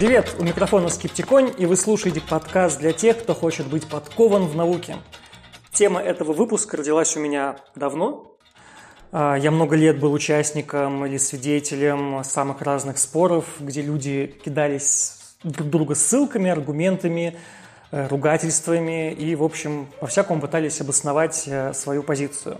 Привет, 0.00 0.34
у 0.38 0.44
микрофона 0.44 0.88
Скептиконь, 0.88 1.52
и 1.58 1.66
вы 1.66 1.76
слушаете 1.76 2.22
подкаст 2.22 2.80
для 2.80 2.94
тех, 2.94 3.18
кто 3.18 3.34
хочет 3.34 3.66
быть 3.66 3.86
подкован 3.86 4.46
в 4.46 4.56
науке. 4.56 4.96
Тема 5.72 6.00
этого 6.00 6.32
выпуска 6.32 6.78
родилась 6.78 7.18
у 7.18 7.20
меня 7.20 7.56
давно. 7.76 8.34
А, 9.12 9.36
я 9.36 9.50
много 9.50 9.76
лет 9.76 10.00
был 10.00 10.14
участником 10.14 11.04
или 11.04 11.18
свидетелем 11.18 12.24
самых 12.24 12.62
разных 12.62 12.96
споров, 12.96 13.44
где 13.60 13.82
люди 13.82 14.34
кидались 14.42 15.34
друг 15.42 15.68
друга 15.68 15.94
ссылками, 15.94 16.50
аргументами, 16.50 17.36
э, 17.90 18.08
ругательствами 18.08 19.12
и, 19.12 19.34
в 19.34 19.42
общем, 19.42 19.86
по-всякому 20.00 20.40
пытались 20.40 20.80
обосновать 20.80 21.42
э, 21.46 21.74
свою 21.74 22.02
позицию. 22.02 22.56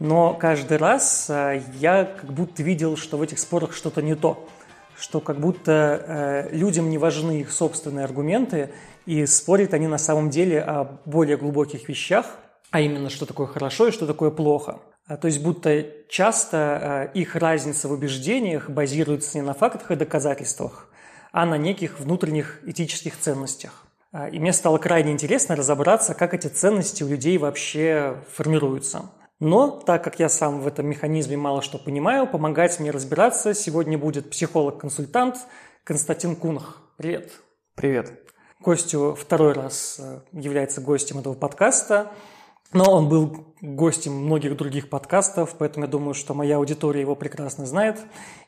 Но 0.00 0.34
каждый 0.34 0.78
раз 0.78 1.30
э, 1.30 1.62
я 1.74 2.04
как 2.04 2.32
будто 2.32 2.64
видел, 2.64 2.96
что 2.96 3.16
в 3.16 3.22
этих 3.22 3.38
спорах 3.38 3.72
что-то 3.72 4.02
не 4.02 4.16
то– 4.16 4.48
что 4.98 5.20
как 5.20 5.38
будто 5.38 6.48
э, 6.50 6.56
людям 6.56 6.90
не 6.90 6.98
важны 6.98 7.40
их 7.40 7.50
собственные 7.50 8.04
аргументы, 8.04 8.70
и 9.06 9.24
спорят 9.26 9.74
они 9.74 9.86
на 9.86 9.98
самом 9.98 10.30
деле 10.30 10.60
о 10.60 11.00
более 11.04 11.36
глубоких 11.36 11.88
вещах, 11.88 12.26
а 12.70 12.80
именно, 12.80 13.08
что 13.08 13.24
такое 13.24 13.46
хорошо 13.46 13.88
и 13.88 13.92
что 13.92 14.06
такое 14.06 14.30
плохо. 14.30 14.80
А, 15.06 15.16
то 15.16 15.26
есть 15.26 15.42
будто 15.42 15.86
часто 16.08 17.10
э, 17.14 17.18
их 17.18 17.34
разница 17.34 17.88
в 17.88 17.92
убеждениях 17.92 18.68
базируется 18.68 19.38
не 19.38 19.42
на 19.42 19.54
фактах 19.54 19.90
и 19.90 19.96
доказательствах, 19.96 20.88
а 21.32 21.46
на 21.46 21.56
неких 21.56 21.98
внутренних 21.98 22.60
этических 22.66 23.18
ценностях. 23.18 23.86
А, 24.12 24.28
и 24.28 24.38
мне 24.38 24.52
стало 24.52 24.78
крайне 24.78 25.12
интересно 25.12 25.56
разобраться, 25.56 26.14
как 26.14 26.34
эти 26.34 26.48
ценности 26.48 27.02
у 27.02 27.08
людей 27.08 27.38
вообще 27.38 28.16
формируются. 28.34 29.10
Но, 29.40 29.70
так 29.70 30.02
как 30.02 30.18
я 30.18 30.28
сам 30.28 30.60
в 30.60 30.66
этом 30.66 30.86
механизме 30.86 31.36
мало 31.36 31.62
что 31.62 31.78
понимаю, 31.78 32.26
помогать 32.26 32.80
мне 32.80 32.90
разбираться 32.90 33.54
сегодня 33.54 33.96
будет 33.96 34.30
психолог-консультант 34.30 35.36
Константин 35.84 36.34
Кунах. 36.34 36.82
Привет. 36.96 37.30
Привет. 37.76 38.12
Костю 38.62 39.14
второй 39.14 39.52
раз 39.52 40.00
э, 40.00 40.20
является 40.32 40.80
гостем 40.80 41.20
этого 41.20 41.34
подкаста, 41.34 42.10
но 42.72 42.92
он 42.92 43.08
был 43.08 43.54
гостем 43.60 44.12
многих 44.12 44.56
других 44.56 44.90
подкастов, 44.90 45.54
поэтому 45.56 45.86
я 45.86 45.90
думаю, 45.90 46.14
что 46.14 46.34
моя 46.34 46.56
аудитория 46.56 47.00
его 47.00 47.14
прекрасно 47.14 47.64
знает. 47.64 48.00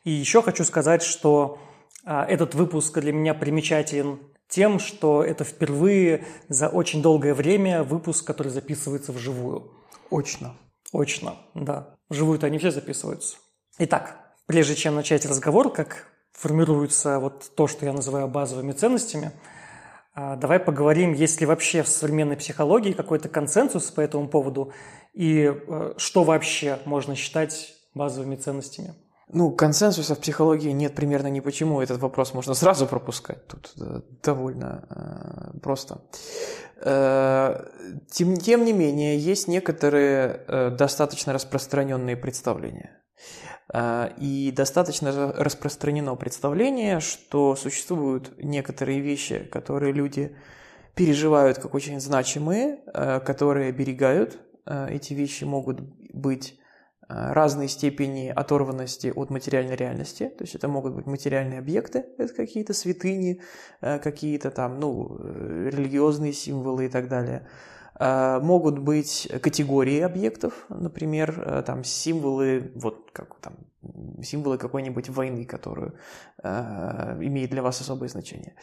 И 0.03 0.11
еще 0.11 0.43
хочу 0.43 0.65
сказать, 0.65 1.03
что 1.05 1.59
а, 2.05 2.25
этот 2.25 2.57
выпуск 2.57 2.99
для 2.99 3.13
меня 3.13 3.33
примечателен 3.35 4.19
тем, 4.49 4.81
что 4.81 5.23
это 5.23 5.45
впервые 5.45 6.27
за 6.49 6.69
очень 6.69 7.01
долгое 7.01 7.35
время 7.35 7.85
выпуск, 7.85 8.27
который 8.27 8.49
записывается 8.49 9.13
вживую. 9.13 9.71
Очно. 10.11 10.57
Очно, 10.93 11.37
да. 11.55 11.97
Вживую-то 12.09 12.47
они 12.47 12.59
все 12.59 12.71
записываются. 12.71 13.37
Итак, 13.79 14.17
прежде 14.47 14.75
чем 14.75 14.95
начать 14.95 15.25
разговор, 15.25 15.73
как 15.73 16.07
формируется 16.33 17.19
вот 17.19 17.53
то, 17.55 17.67
что 17.67 17.87
я 17.87 17.93
называю 17.93 18.29
базовыми 18.29 18.73
ценностями, 18.73 19.33
а, 20.13 20.37
давай 20.37 20.59
поговорим, 20.59 21.13
есть 21.13 21.41
ли 21.41 21.47
вообще 21.47 21.83
в 21.83 21.89
современной 21.89 22.37
психологии 22.37 22.93
какой-то 22.93 23.29
консенсус 23.29 23.91
по 23.91 24.01
этому 24.01 24.29
поводу 24.29 24.73
и 25.13 25.53
э, 25.53 25.95
что 25.97 26.25
вообще 26.25 26.79
можно 26.85 27.15
считать 27.15 27.75
базовыми 27.95 28.37
ценностями. 28.37 28.95
Ну, 29.33 29.53
консенсуса 29.53 30.15
в 30.15 30.19
психологии 30.19 30.71
нет 30.71 30.95
примерно 30.95 31.29
ни 31.29 31.41
почему. 31.41 31.81
Этот 31.81 32.01
вопрос 32.01 32.35
можно 32.35 32.55
сразу 32.55 32.87
пропускать. 32.87 33.47
Тут 33.47 33.73
э, 33.81 34.01
довольно 34.23 34.85
э, 34.91 35.59
просто. 35.61 36.01
Э, 36.83 37.65
тем, 38.11 38.37
тем 38.37 38.65
не 38.65 38.73
менее, 38.73 39.19
есть 39.19 39.47
некоторые 39.47 40.45
э, 40.49 40.71
достаточно 40.71 41.33
распространенные 41.33 42.17
представления. 42.17 43.01
Э, 43.73 44.11
и 44.19 44.53
достаточно 44.55 45.33
распространено 45.33 46.17
представление, 46.17 47.01
что 47.01 47.55
существуют 47.55 48.33
некоторые 48.43 49.01
вещи, 49.01 49.39
которые 49.45 49.93
люди 49.93 50.37
переживают 50.97 51.59
как 51.59 51.75
очень 51.75 52.01
значимые, 52.01 52.81
э, 52.93 53.21
которые 53.21 53.69
оберегают. 53.69 54.41
Э, 54.67 54.89
эти 54.91 55.15
вещи 55.15 55.45
могут 55.45 55.81
быть 56.13 56.60
разной 57.11 57.69
степени 57.69 58.29
оторванности 58.29 59.13
от 59.15 59.31
материальной 59.31 59.77
реальности. 59.77 60.29
То 60.39 60.45
есть 60.45 60.55
это 60.55 60.69
могут 60.69 60.95
быть 60.95 61.07
материальные 61.07 61.59
объекты, 61.59 62.07
это 62.19 62.33
какие-то 62.35 62.73
святыни, 62.73 63.41
э, 63.81 63.99
какие-то 63.99 64.51
там, 64.51 64.79
ну, 64.81 65.17
э, 65.19 65.71
религиозные 65.73 66.33
символы 66.33 66.87
и 66.87 66.89
так 66.89 67.09
далее. 67.09 67.47
Могут 68.03 68.79
быть 68.79 69.29
категории 69.43 70.01
объектов, 70.01 70.65
например, 70.71 71.63
там 71.67 71.85
символы, 71.85 72.73
вот 72.75 73.11
как 73.13 73.39
там 73.41 73.53
символы 74.23 74.59
какой-нибудь 74.59 75.09
войны, 75.09 75.45
которую 75.45 75.95
э, 76.43 77.19
имеет 77.23 77.51
для 77.51 77.63
вас 77.63 77.81
особое 77.81 78.09
значение. 78.09 78.55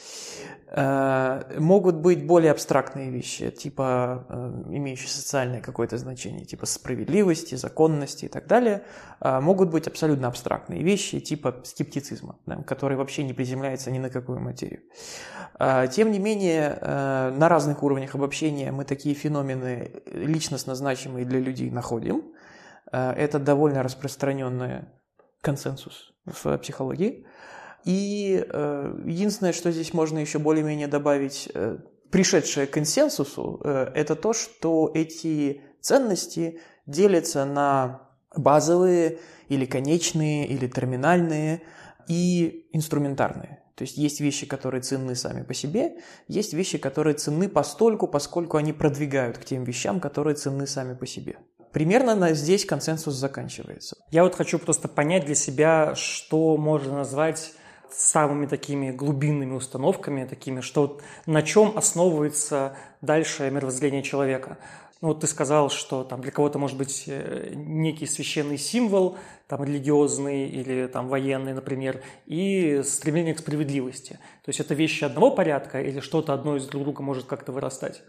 Э, 0.68 1.60
могут 1.60 1.96
быть 1.96 2.26
более 2.26 2.52
абстрактные 2.52 3.10
вещи, 3.10 3.50
типа 3.50 4.26
э, 4.30 4.64
имеющие 4.70 5.10
социальное 5.10 5.62
какое-то 5.62 5.98
значение, 5.98 6.46
типа 6.46 6.66
справедливости, 6.66 7.56
законности 7.56 8.26
и 8.26 8.28
так 8.28 8.48
далее. 8.48 8.84
Э, 9.20 9.40
могут 9.40 9.70
быть 9.70 9.88
абсолютно 9.88 10.28
абстрактные 10.28 10.84
вещи, 10.84 11.20
типа 11.20 11.62
скептицизма, 11.64 12.38
да, 12.46 12.58
который 12.58 12.98
вообще 12.98 13.24
не 13.24 13.34
приземляется 13.34 13.90
ни 13.92 14.00
на 14.00 14.10
какую 14.10 14.40
материю. 14.40 14.82
Э, 15.60 15.88
тем 15.92 16.12
не 16.12 16.20
менее, 16.20 16.78
э, 16.80 17.32
на 17.36 17.50
разных 17.50 17.82
уровнях 17.82 18.14
обобщения 18.14 18.72
мы 18.72 18.86
такие 18.86 19.16
феномены 19.16 19.92
личностно 20.12 20.76
значимые 20.76 21.26
для 21.26 21.40
людей 21.40 21.72
находим. 21.72 22.24
Э, 22.92 23.12
это 23.14 23.40
довольно 23.40 23.82
распространенная 23.82 24.88
консенсус 25.48 26.14
в 26.26 26.58
психологии. 26.58 27.26
И 27.86 28.46
э, 28.46 29.04
единственное, 29.06 29.54
что 29.54 29.72
здесь 29.72 29.94
можно 29.94 30.20
еще 30.20 30.40
более-менее 30.40 30.88
добавить, 30.88 31.50
э, 31.54 31.78
пришедшее 32.12 32.68
к 32.68 32.72
консенсусу, 32.72 33.62
э, 33.64 33.92
это 33.96 34.16
то, 34.16 34.34
что 34.34 34.92
эти 34.94 35.62
ценности 35.80 36.60
делятся 36.86 37.46
на 37.46 38.02
базовые 38.36 39.20
или 39.48 39.66
конечные, 39.66 40.48
или 40.48 40.68
терминальные 40.68 41.62
и 42.10 42.68
инструментарные. 42.74 43.64
То 43.76 43.84
есть 43.84 43.98
есть 43.98 44.20
вещи, 44.20 44.46
которые 44.46 44.82
ценны 44.82 45.16
сами 45.16 45.44
по 45.44 45.54
себе, 45.54 45.98
есть 46.28 46.54
вещи, 46.54 46.78
которые 46.78 47.14
ценны 47.14 47.48
постольку, 47.48 48.08
поскольку 48.08 48.58
они 48.58 48.74
продвигают 48.74 49.38
к 49.38 49.46
тем 49.46 49.64
вещам, 49.64 50.00
которые 50.02 50.36
ценны 50.36 50.68
сами 50.68 50.94
по 50.94 51.06
себе. 51.06 51.38
Примерно 51.72 52.16
на 52.16 52.34
здесь 52.34 52.66
консенсус 52.66 53.16
заканчивается. 53.16 53.98
Я 54.12 54.24
вот 54.24 54.36
хочу 54.36 54.60
просто 54.60 54.88
понять 54.88 55.26
для 55.26 55.36
себя, 55.36 55.96
что 55.96 56.58
можно 56.58 56.96
назвать 56.96 57.54
самыми 57.92 58.46
такими 58.46 58.92
глубинными 58.92 59.54
установками, 59.54 60.26
такими, 60.26 60.62
что 60.62 61.00
на 61.26 61.42
чем 61.42 61.78
основывается 61.78 62.76
дальше 63.02 63.50
мировоззрение 63.50 64.04
человека. 64.04 64.58
Ну, 65.00 65.10
вот 65.10 65.20
ты 65.20 65.28
сказал, 65.28 65.70
что 65.70 66.04
там 66.04 66.22
для 66.22 66.32
кого-то 66.32 66.58
может 66.58 66.76
быть 66.76 67.04
э, 67.06 67.52
некий 67.54 68.08
священный 68.08 68.58
символ, 68.58 69.18
там 69.48 69.64
религиозный 69.64 70.48
или 70.50 70.88
там 70.88 71.08
военный, 71.08 71.54
например, 71.54 72.02
и 72.26 72.82
стремление 72.84 73.36
к 73.36 73.40
справедливости. 73.40 74.14
То 74.44 74.50
есть 74.50 74.60
это 74.60 74.74
вещи 74.74 75.04
одного 75.04 75.30
порядка 75.30 75.82
или 75.82 76.00
что-то 76.00 76.34
одно 76.34 76.58
из 76.58 76.66
друг 76.66 76.84
друга 76.84 77.04
может 77.04 77.26
как-то 77.28 77.52
вырастать? 77.52 78.02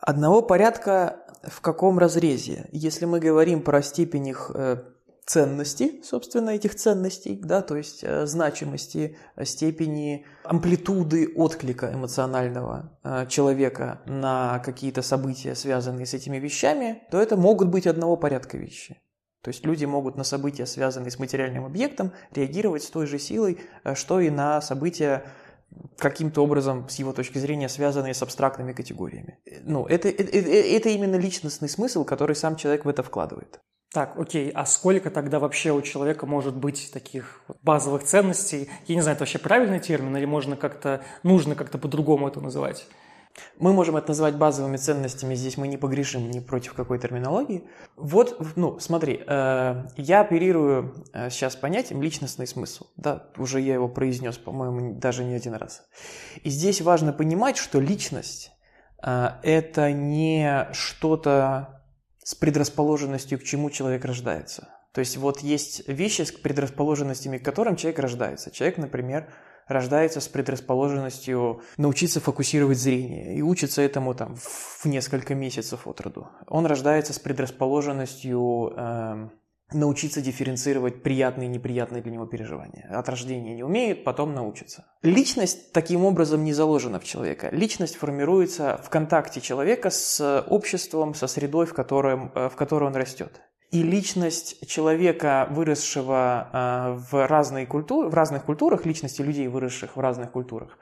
Одного 0.00 0.42
порядка 0.42 1.26
в 1.42 1.60
каком 1.60 1.98
разрезе? 1.98 2.68
Если 2.72 3.04
мы 3.04 3.20
говорим 3.20 3.62
про 3.62 3.82
степень 3.82 4.28
их 4.28 4.50
э, 4.54 4.82
ценности, 5.24 6.00
собственно, 6.02 6.50
этих 6.50 6.74
ценностей, 6.74 7.40
да, 7.42 7.62
то 7.62 7.76
есть 7.76 8.00
э, 8.02 8.26
значимости, 8.26 9.16
э, 9.36 9.44
степени 9.44 10.26
амплитуды 10.44 11.32
отклика 11.34 11.92
эмоционального 11.92 12.98
человека 13.28 14.02
на 14.06 14.60
какие-то 14.60 15.02
события, 15.02 15.54
связанные 15.54 16.06
с 16.06 16.14
этими 16.14 16.36
вещами, 16.36 17.02
то 17.10 17.20
это 17.20 17.36
могут 17.36 17.68
быть 17.68 17.86
одного 17.86 18.16
порядка 18.16 18.58
вещи. 18.58 19.00
То 19.42 19.50
есть 19.50 19.64
люди 19.64 19.84
могут 19.84 20.16
на 20.16 20.24
события, 20.24 20.66
связанные 20.66 21.12
с 21.12 21.20
материальным 21.20 21.64
объектом, 21.64 22.12
реагировать 22.32 22.82
с 22.82 22.90
той 22.90 23.06
же 23.06 23.20
силой, 23.20 23.60
что 23.94 24.18
и 24.18 24.28
на 24.28 24.60
события, 24.60 25.24
каким-то 25.98 26.42
образом, 26.42 26.88
с 26.88 26.96
его 26.96 27.12
точки 27.12 27.38
зрения, 27.38 27.68
связанные 27.68 28.14
с 28.14 28.22
абстрактными 28.22 28.72
категориями. 28.72 29.38
Ну, 29.62 29.86
это, 29.86 30.08
это, 30.08 30.36
это 30.36 30.88
именно 30.88 31.16
личностный 31.16 31.68
смысл, 31.68 32.04
который 32.04 32.36
сам 32.36 32.56
человек 32.56 32.84
в 32.84 32.88
это 32.88 33.02
вкладывает. 33.02 33.60
Так, 33.92 34.18
окей, 34.18 34.50
а 34.50 34.66
сколько 34.66 35.10
тогда 35.10 35.38
вообще 35.38 35.72
у 35.72 35.80
человека 35.80 36.26
может 36.26 36.54
быть 36.56 36.90
таких 36.92 37.40
базовых 37.62 38.04
ценностей? 38.04 38.68
Я 38.86 38.94
не 38.94 39.00
знаю, 39.00 39.14
это 39.14 39.22
вообще 39.22 39.38
правильный 39.38 39.80
термин 39.80 40.16
или 40.16 40.26
можно 40.26 40.56
как-то, 40.56 41.02
нужно 41.22 41.54
как-то 41.54 41.78
по-другому 41.78 42.28
это 42.28 42.40
называть? 42.40 42.86
Мы 43.58 43.72
можем 43.72 43.96
это 43.96 44.08
назвать 44.08 44.36
базовыми 44.36 44.76
ценностями, 44.76 45.34
здесь 45.34 45.56
мы 45.56 45.68
не 45.68 45.76
погрешим 45.76 46.30
ни 46.30 46.40
против 46.40 46.74
какой 46.74 46.98
терминологии. 46.98 47.68
Вот, 47.96 48.38
ну, 48.56 48.78
смотри, 48.78 49.22
э, 49.26 49.84
я 49.96 50.20
оперирую 50.20 51.06
э, 51.12 51.30
сейчас 51.30 51.56
понятием 51.56 52.02
личностный 52.02 52.46
смысл. 52.46 52.86
Да, 52.96 53.30
уже 53.36 53.60
я 53.60 53.74
его 53.74 53.88
произнес, 53.88 54.36
по-моему, 54.36 54.98
даже 54.98 55.24
не 55.24 55.34
один 55.34 55.54
раз. 55.54 55.82
И 56.42 56.50
здесь 56.50 56.80
важно 56.80 57.12
понимать, 57.12 57.56
что 57.56 57.80
личность 57.80 58.52
э, 59.02 59.28
это 59.42 59.90
не 59.92 60.68
что-то 60.72 61.82
с 62.22 62.34
предрасположенностью, 62.34 63.38
к 63.38 63.44
чему 63.44 63.70
человек 63.70 64.04
рождается. 64.04 64.68
То 64.92 65.00
есть 65.00 65.16
вот 65.18 65.40
есть 65.40 65.86
вещи 65.88 66.22
с 66.22 66.32
предрасположенностями, 66.32 67.38
к 67.38 67.44
которым 67.44 67.76
человек 67.76 67.98
рождается. 67.98 68.50
Человек, 68.50 68.78
например, 68.78 69.28
рождается 69.66 70.20
с 70.20 70.28
предрасположенностью 70.28 71.60
научиться 71.76 72.20
фокусировать 72.20 72.78
зрение 72.78 73.36
и 73.36 73.42
учится 73.42 73.82
этому 73.82 74.14
там 74.14 74.36
в 74.36 74.84
несколько 74.84 75.34
месяцев 75.34 75.86
от 75.86 76.00
роду. 76.00 76.28
Он 76.46 76.66
рождается 76.66 77.12
с 77.12 77.18
предрасположенностью 77.18 78.72
э, 78.76 79.28
научиться 79.72 80.20
дифференцировать 80.20 81.02
приятные 81.02 81.48
и 81.48 81.52
неприятные 81.52 82.02
для 82.02 82.12
него 82.12 82.26
переживания. 82.26 82.88
От 82.90 83.08
рождения 83.08 83.54
не 83.54 83.64
умеет, 83.64 84.04
потом 84.04 84.34
научится. 84.34 84.86
Личность 85.02 85.72
таким 85.72 86.04
образом 86.04 86.44
не 86.44 86.52
заложена 86.52 87.00
в 87.00 87.04
человека. 87.04 87.48
Личность 87.50 87.96
формируется 87.96 88.80
в 88.82 88.90
контакте 88.90 89.40
человека 89.40 89.90
с 89.90 90.44
обществом, 90.48 91.14
со 91.14 91.26
средой, 91.26 91.66
в, 91.66 91.74
котором, 91.74 92.30
э, 92.34 92.48
в 92.48 92.54
которой 92.54 92.84
он 92.84 92.96
растет. 92.96 93.40
И 93.76 93.82
личность 93.82 94.66
человека, 94.66 95.46
выросшего 95.50 96.48
э, 96.50 96.98
в, 97.10 97.26
разные 97.26 97.66
культуры, 97.66 98.08
в 98.08 98.14
разных 98.14 98.44
культурах, 98.44 98.86
личности 98.86 99.20
людей, 99.20 99.48
выросших 99.48 99.96
в 99.96 100.00
разных 100.00 100.32
культурах, 100.32 100.78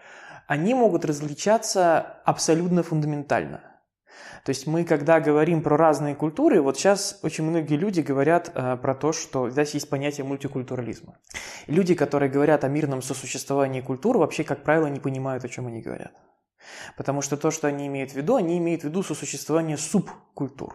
они 0.47 0.75
могут 0.75 1.05
различаться 1.05 2.21
абсолютно 2.25 2.83
фундаментально– 2.83 3.61
то 4.45 4.51
есть 4.51 4.67
мы, 4.67 4.85
когда 4.85 5.21
говорим 5.21 5.63
про 5.63 5.77
разные 5.79 6.15
культуры, 6.15 6.61
вот 6.61 6.77
сейчас 6.77 7.19
очень 7.23 7.45
многие 7.45 7.77
люди 7.77 8.01
говорят 8.01 8.53
э, 8.55 8.77
про 8.77 8.95
то, 8.95 9.13
что 9.13 9.49
здесь 9.49 9.73
есть 9.73 9.89
понятие 9.89 10.27
мультикультурализма. 10.27 11.17
Люди, 11.67 11.95
которые 11.95 12.31
говорят 12.31 12.63
о 12.63 12.69
мирном 12.69 13.01
сосуществовании 13.01 13.81
культур, 13.81 14.19
вообще, 14.19 14.45
как 14.45 14.63
правило, 14.63 14.87
не 14.87 15.01
понимают, 15.01 15.45
о 15.45 15.49
чем 15.49 15.67
они 15.67 15.81
говорят. 15.81 16.13
Потому 16.97 17.23
что 17.23 17.37
то, 17.37 17.51
что 17.51 17.69
они 17.69 17.87
имеют 17.87 18.13
в 18.13 18.15
виду, 18.15 18.37
они 18.37 18.59
имеют 18.59 18.83
в 18.83 18.85
виду 18.85 19.03
сосуществование 19.03 19.77
субкультур. 19.77 20.75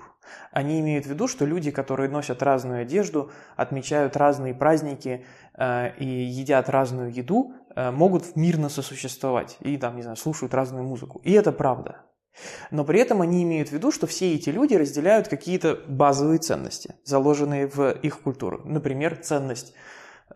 Они 0.51 0.79
имеют 0.79 1.05
в 1.05 1.09
виду, 1.09 1.27
что 1.27 1.45
люди, 1.45 1.71
которые 1.71 2.09
носят 2.09 2.43
разную 2.43 2.81
одежду, 2.81 3.31
отмечают 3.55 4.15
разные 4.15 4.53
праздники 4.53 5.25
э, 5.57 5.91
и 5.97 6.05
едят 6.05 6.69
разную 6.69 7.11
еду, 7.11 7.53
э, 7.75 7.91
могут 7.91 8.35
мирно 8.35 8.69
сосуществовать 8.69 9.57
и 9.61 9.77
там, 9.77 9.95
не 9.95 10.01
знаю, 10.01 10.17
слушают 10.17 10.53
разную 10.53 10.83
музыку. 10.83 11.21
И 11.23 11.31
это 11.33 11.51
правда. 11.51 12.03
Но 12.71 12.85
при 12.85 12.99
этом 12.99 13.21
они 13.21 13.43
имеют 13.43 13.69
в 13.69 13.71
виду, 13.73 13.91
что 13.91 14.07
все 14.07 14.35
эти 14.35 14.49
люди 14.49 14.73
разделяют 14.75 15.27
какие-то 15.27 15.79
базовые 15.87 16.39
ценности, 16.39 16.95
заложенные 17.03 17.67
в 17.67 17.91
их 17.91 18.21
культуру. 18.21 18.61
Например, 18.65 19.17
ценность 19.17 19.73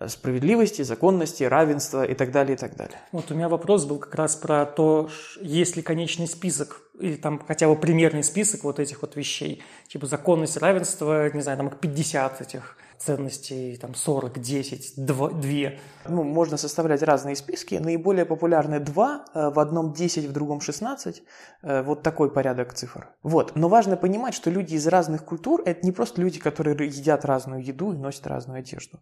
справедливости, 0.08 0.82
законности, 0.82 1.44
равенства 1.44 2.04
и 2.04 2.14
так 2.14 2.32
далее, 2.32 2.56
и 2.56 2.58
так 2.58 2.76
далее. 2.76 2.98
Вот 3.12 3.32
у 3.32 3.36
меня 3.36 3.50
вопрос 3.50 3.86
был 3.86 4.00
как 4.00 4.16
раз 4.16 4.36
про 4.36 4.66
то, 4.66 5.10
есть 5.40 5.76
ли 5.76 5.82
конечный 5.82 6.28
список 6.28 6.82
или 7.00 7.16
там 7.16 7.42
хотя 7.46 7.68
бы 7.68 7.76
примерный 7.76 8.24
список 8.24 8.64
вот 8.64 8.80
этих 8.80 9.02
вот 9.02 9.16
вещей, 9.16 9.64
типа 9.88 10.06
законность, 10.06 10.58
равенство, 10.58 11.30
не 11.34 11.42
знаю, 11.42 11.58
там 11.58 11.70
50 11.70 12.42
этих 12.42 12.78
ценностей, 13.06 13.78
там 13.78 13.96
40, 13.96 14.40
10, 14.40 14.94
2. 15.06 15.30
2. 15.30 15.72
Ну, 16.10 16.24
можно 16.24 16.58
составлять 16.58 17.04
разные 17.04 17.36
списки. 17.36 17.76
Наиболее 17.76 18.26
популярны 18.26 18.80
2, 18.80 19.26
э, 19.34 19.50
в 19.50 19.60
одном 19.60 19.94
10, 19.94 20.26
в 20.26 20.32
другом 20.32 20.62
16. 20.62 21.24
Э, 21.64 21.82
вот 21.84 22.04
такой 22.04 22.32
порядок 22.32 22.74
цифр. 22.74 23.10
Вот. 23.24 23.56
Но 23.56 23.68
важно 23.68 23.98
понимать, 23.98 24.34
что 24.34 24.50
люди 24.50 24.76
из 24.76 24.88
разных 24.88 25.26
культур– 25.26 25.62
это 25.66 25.86
не 25.86 25.92
просто 25.92 26.22
люди, 26.22 26.40
которые 26.40 26.76
едят 26.88 27.26
разную 27.26 27.64
еду 27.64 27.94
и 27.94 27.98
носят 27.98 28.28
разную 28.28 28.60
одежду. 28.60 29.00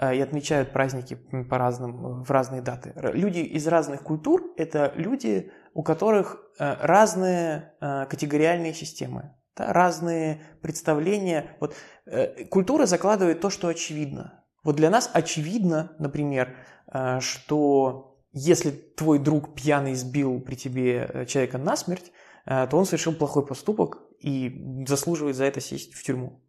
Э, 0.00 0.14
и 0.14 0.20
отмечают 0.20 0.72
праздники 0.72 1.14
по 1.50 1.58
разным, 1.58 2.22
в 2.22 2.30
разные 2.30 2.62
даты. 2.62 2.92
Люди 2.96 3.40
из 3.40 3.66
разных 3.66 4.02
культур– 4.02 4.42
это 4.56 4.92
люди, 4.94 5.50
у 5.74 5.82
которых 5.82 6.38
разные 6.58 7.72
категориальные 7.80 8.74
системы 8.74 9.32
разные 9.56 10.40
представления. 10.60 11.56
Вот, 11.60 11.74
э, 12.06 12.44
культура 12.46 12.86
закладывает 12.86 13.40
то, 13.40 13.50
что 13.50 13.68
очевидно. 13.68 14.44
Вот 14.64 14.76
для 14.76 14.90
нас 14.90 15.10
очевидно, 15.12 15.92
например, 15.98 16.56
э, 16.92 17.20
что 17.20 18.12
если 18.32 18.70
твой 18.70 19.18
друг 19.18 19.54
пьяный 19.54 19.94
сбил 19.94 20.40
при 20.40 20.54
тебе 20.54 21.10
э, 21.12 21.26
человека 21.26 21.58
насмерть, 21.58 22.12
э, 22.46 22.66
то 22.70 22.76
он 22.76 22.86
совершил 22.86 23.14
плохой 23.14 23.44
поступок 23.44 23.98
и 24.20 24.84
заслуживает 24.86 25.36
за 25.36 25.44
это 25.44 25.60
сесть 25.60 25.94
в 25.94 26.02
тюрьму. 26.02 26.40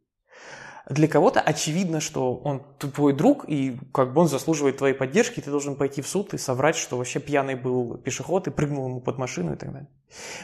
Для 0.89 1.07
кого-то 1.07 1.39
очевидно, 1.39 2.01
что 2.01 2.35
он 2.35 2.61
твой 2.77 3.13
друг, 3.13 3.45
и 3.47 3.79
как 3.93 4.13
бы 4.13 4.21
он 4.21 4.27
заслуживает 4.27 4.77
твоей 4.77 4.93
поддержки, 4.93 5.39
и 5.39 5.41
ты 5.41 5.49
должен 5.49 5.75
пойти 5.75 6.01
в 6.01 6.07
суд 6.07 6.33
и 6.33 6.37
соврать, 6.37 6.75
что 6.75 6.97
вообще 6.97 7.19
пьяный 7.19 7.55
был 7.55 7.97
пешеход 7.97 8.47
и 8.47 8.51
прыгнул 8.51 8.87
ему 8.87 8.99
под 8.99 9.17
машину 9.17 9.53
и 9.53 9.55
так 9.55 9.71
далее. 9.71 9.89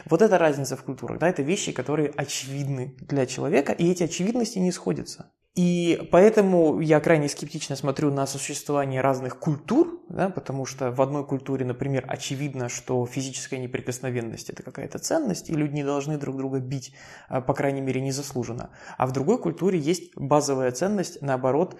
Вот 0.06 0.22
это 0.22 0.38
разница 0.38 0.76
в 0.76 0.82
культурах. 0.82 1.18
Да? 1.18 1.28
Это 1.28 1.42
вещи, 1.42 1.72
которые 1.72 2.10
очевидны 2.16 2.96
для 3.00 3.26
человека, 3.26 3.72
и 3.72 3.90
эти 3.90 4.04
очевидности 4.04 4.58
не 4.58 4.72
сходятся. 4.72 5.30
И 5.56 6.08
поэтому 6.12 6.78
я 6.78 7.00
крайне 7.00 7.28
скептично 7.28 7.74
смотрю 7.74 8.12
на 8.12 8.24
существование 8.26 9.00
разных 9.00 9.38
культур, 9.40 10.00
да, 10.08 10.30
потому 10.30 10.64
что 10.64 10.92
в 10.92 11.02
одной 11.02 11.26
культуре, 11.26 11.64
например, 11.64 12.04
очевидно, 12.06 12.68
что 12.68 13.04
физическая 13.04 13.58
неприкосновенность– 13.58 14.48
это 14.50 14.62
какая-то 14.62 15.00
ценность, 15.00 15.50
и 15.50 15.54
люди 15.54 15.74
не 15.74 15.82
должны 15.82 16.18
друг 16.18 16.36
друга 16.36 16.60
бить, 16.60 16.94
а, 17.28 17.40
по 17.40 17.52
крайней 17.52 17.80
мере, 17.80 18.00
незаслуженно. 18.00 18.70
А 18.96 19.06
в 19.08 19.12
другой 19.12 19.38
культуре 19.38 19.78
есть 19.78 20.16
базовая 20.16 20.70
ценность, 20.70 21.20
наоборот, 21.20 21.76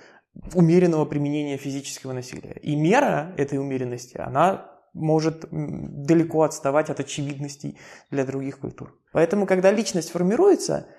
умеренного 0.55 1.05
применения 1.05 1.57
физического 1.57 2.13
насилия. 2.13 2.59
И 2.63 2.75
мера 2.75 3.35
этой 3.37 3.59
умеренности, 3.59 4.17
она 4.19 4.67
может 4.95 5.47
далеко 5.51 6.43
отставать 6.43 6.91
от 6.91 6.99
очевидностей 6.99 7.79
для 8.11 8.25
других 8.25 8.59
культур. 8.59 8.99
Поэтому, 9.13 9.47
когда 9.47 9.71
личность 9.71 10.11
формируется– 10.11 10.89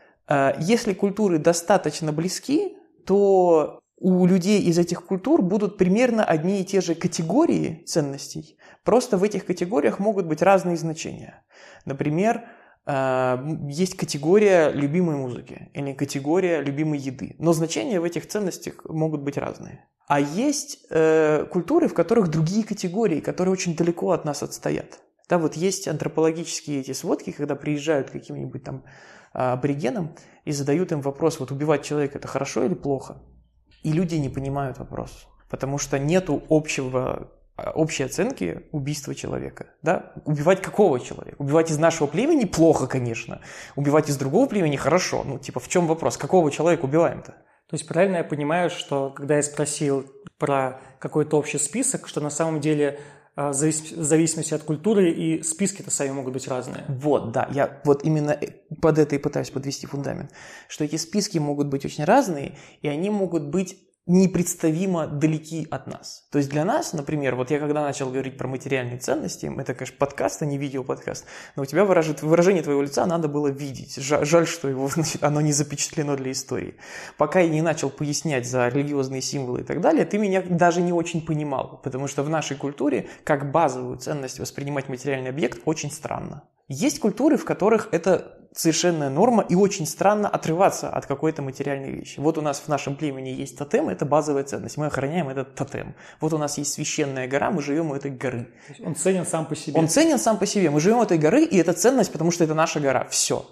если 0.60 0.94
культуры 0.94 1.39
достаточно 1.39 2.12
близки, 2.12 2.78
то 3.06 3.81
у 4.01 4.25
людей 4.25 4.62
из 4.63 4.80
этих 4.80 5.06
культур 5.06 5.44
будут 5.44 5.78
примерно 5.78 6.25
одни 6.25 6.62
и 6.62 6.66
те 6.66 6.81
же 6.81 6.95
категории 6.95 7.83
ценностей. 7.86 8.57
Просто 8.83 9.18
в 9.18 9.24
этих 9.24 9.45
категориях 9.45 10.00
могут 10.00 10.25
быть 10.25 10.42
разные 10.42 10.75
значения. 10.75 11.44
Например, 11.86 12.45
э, 12.88 13.38
есть 13.69 13.95
категория 13.95 14.72
любимой 14.72 15.18
музыки 15.18 15.69
или 15.75 15.94
категория 15.94 16.62
любимой 16.62 16.98
еды. 16.98 17.36
Но 17.38 17.54
значения 17.54 18.00
в 18.00 18.04
этих 18.04 18.28
ценностях 18.28 18.83
могут 18.86 19.22
быть 19.22 19.38
разные. 19.38 19.86
А 20.07 20.19
есть 20.19 20.80
э, 20.89 21.45
культуры, 21.51 21.88
в 21.88 21.94
которых 21.94 22.30
другие 22.30 22.63
категории, 22.63 23.19
которые 23.19 23.54
очень 23.54 23.75
далеко 23.75 24.12
от 24.12 24.25
нас 24.25 24.42
отстоят. 24.42 25.00
Да, 25.30 25.38
вот 25.38 25.56
есть 25.56 25.88
антропологические 25.88 26.81
эти 26.81 26.92
сводки, 26.94 27.31
когда 27.31 27.56
приезжают 27.56 28.10
каким-нибудь 28.10 28.63
там 28.63 28.83
аборигенам 29.33 30.16
и 30.45 30.52
задают 30.52 30.92
им 30.92 31.02
вопрос, 31.02 31.40
вот 31.40 31.52
убивать 31.52 31.83
человека 31.83 32.18
это 32.18 32.28
хорошо 32.28 32.64
или 32.66 32.73
плохо? 32.73 33.18
И 33.83 33.92
люди 33.92 34.16
не 34.16 34.30
понимают 34.30 34.78
вопрос, 34.78 35.28
потому 35.50 35.78
что 35.78 35.97
нету 35.97 36.44
общего 36.50 37.31
а, 37.57 37.71
общей 37.71 38.04
оценки 38.04 38.64
убийства 38.71 39.14
человека. 39.14 39.68
Да? 39.81 40.14
Убивать 40.26 40.61
какого 40.61 41.00
человека? 41.00 41.35
Убивать 41.40 41.69
из 41.69 41.78
нашего 41.78 42.07
племени 42.07 42.45
плохо, 42.45 42.88
конечно. 42.88 43.42
Убивать 43.76 44.09
из 44.09 44.18
другого 44.18 44.47
племени 44.47 44.78
хорошо. 44.78 45.23
Ну, 45.23 45.38
типа, 45.38 45.59
в 45.59 45.68
чем 45.68 45.88
вопрос? 45.88 46.18
Какого 46.18 46.52
человека 46.52 46.85
убиваем-то? 46.85 47.31
То 47.31 47.76
есть 47.76 47.88
правильно 47.88 48.18
я 48.18 48.23
понимаю, 48.23 48.69
что 48.69 49.11
когда 49.11 49.38
я 49.38 49.44
спросил 49.44 50.06
про 50.38 50.81
какой-то 51.00 51.38
общий 51.38 51.57
список, 51.57 52.07
что 52.07 52.19
на 52.19 52.30
самом 52.30 52.59
деле 52.59 53.00
а, 53.00 53.02
в 53.35 53.54
зависимости 53.54 54.54
от 54.54 54.64
культуры, 54.64 55.11
и 55.11 55.42
списки-то 55.42 55.90
сами 55.90 56.11
могут 56.11 56.33
быть 56.33 56.47
разные. 56.47 56.83
Вот, 56.88 57.31
да, 57.31 57.47
я 57.52 57.81
вот 57.85 58.04
именно 58.04 58.31
э, 58.31 58.47
под 58.81 59.00
это 59.00 59.16
и 59.16 59.19
пытаюсь 59.19 59.50
подвести 59.50 59.88
фундамент, 59.88 60.31
что 60.68 60.83
эти 60.83 60.97
списки 60.97 61.38
могут 61.38 61.68
быть 61.68 61.85
очень 61.85 62.04
разные, 62.04 62.57
и 62.81 62.88
они 62.88 63.09
могут 63.09 63.44
быть 63.44 63.78
непредставимо 64.07 65.07
далеки 65.07 65.67
от 65.69 65.87
нас. 65.87 66.27
То 66.31 66.39
есть 66.39 66.49
для 66.49 66.65
нас, 66.65 66.93
например, 66.93 67.35
вот 67.35 67.51
я 67.51 67.59
когда 67.59 67.81
начал 67.81 68.09
говорить 68.09 68.37
про 68.37 68.47
материальные 68.47 68.97
ценности, 68.97 69.51
это, 69.59 69.75
конечно, 69.75 69.95
подкаст, 69.97 70.41
а 70.41 70.45
не 70.45 70.57
видеоподкаст, 70.57 71.25
но 71.55 71.63
у 71.63 71.65
тебя 71.65 71.85
выражет, 71.85 72.23
выражение 72.23 72.63
твоего 72.63 72.81
лица 72.81 73.05
надо 73.05 73.27
было 73.27 73.47
видеть. 73.47 73.95
Жаль 73.97 74.47
что 74.47 74.67
его, 74.67 74.87
значит, 74.93 75.23
оно 75.23 75.41
не 75.41 75.53
запечатлено 75.53 76.15
для 76.15 76.31
истории. 76.31 76.75
Пока 77.17 77.39
я 77.41 77.49
не 77.49 77.61
начал 77.61 77.89
пояснять 77.89 78.47
за 78.47 78.67
религиозные 78.69 79.21
символы 79.21 79.61
и 79.61 79.63
так 79.63 79.81
далее, 79.81 80.05
ты 80.05 80.17
меня 80.17 80.41
даже 80.41 80.81
не 80.81 80.93
очень 80.93 81.23
понимал, 81.23 81.79
потому 81.83 82.07
что 82.07 82.23
в 82.23 82.29
нашей 82.29 82.57
культуре 82.57 83.07
как 83.23 83.51
базовую 83.51 83.97
ценность 83.97 84.39
воспринимать 84.39 84.89
материальный 84.89 85.29
объект 85.29 85.61
очень 85.65 85.91
странно. 85.91 86.43
Есть 86.67 86.99
культуры, 86.99 87.37
в 87.37 87.45
которых 87.45 87.89
это 87.91 88.41
совершенная 88.53 89.09
норма 89.09 89.45
и 89.47 89.55
очень 89.55 89.85
странно 89.85 90.27
отрываться 90.27 90.89
от 90.89 91.05
какой-то 91.05 91.41
материальной 91.41 91.91
вещи. 91.91 92.19
Вот 92.19 92.37
у 92.37 92.41
нас 92.41 92.59
в 92.59 92.67
нашем 92.67 92.95
племени 92.95 93.29
есть 93.29 93.57
тотем, 93.57 93.89
это 93.89 94.05
базовая 94.05 94.43
ценность. 94.43 94.77
Мы 94.77 94.87
охраняем 94.87 95.29
этот 95.29 95.55
тотем. 95.55 95.95
Вот 96.19 96.33
у 96.33 96.37
нас 96.37 96.57
есть 96.57 96.73
священная 96.73 97.27
гора, 97.27 97.51
мы 97.51 97.61
живем 97.61 97.91
у 97.91 97.95
этой 97.95 98.11
горы. 98.11 98.47
Он 98.83 98.95
ценен 98.95 99.25
сам 99.25 99.45
по 99.45 99.55
себе. 99.55 99.79
Он 99.79 99.87
ценен 99.87 100.19
сам 100.19 100.37
по 100.37 100.45
себе. 100.45 100.69
Мы 100.69 100.79
живем 100.79 100.99
у 100.99 101.03
этой 101.03 101.17
горы, 101.17 101.43
и 101.43 101.57
это 101.57 101.73
ценность, 101.73 102.11
потому 102.11 102.31
что 102.31 102.43
это 102.43 102.53
наша 102.53 102.79
гора. 102.79 103.07
Все. 103.09 103.45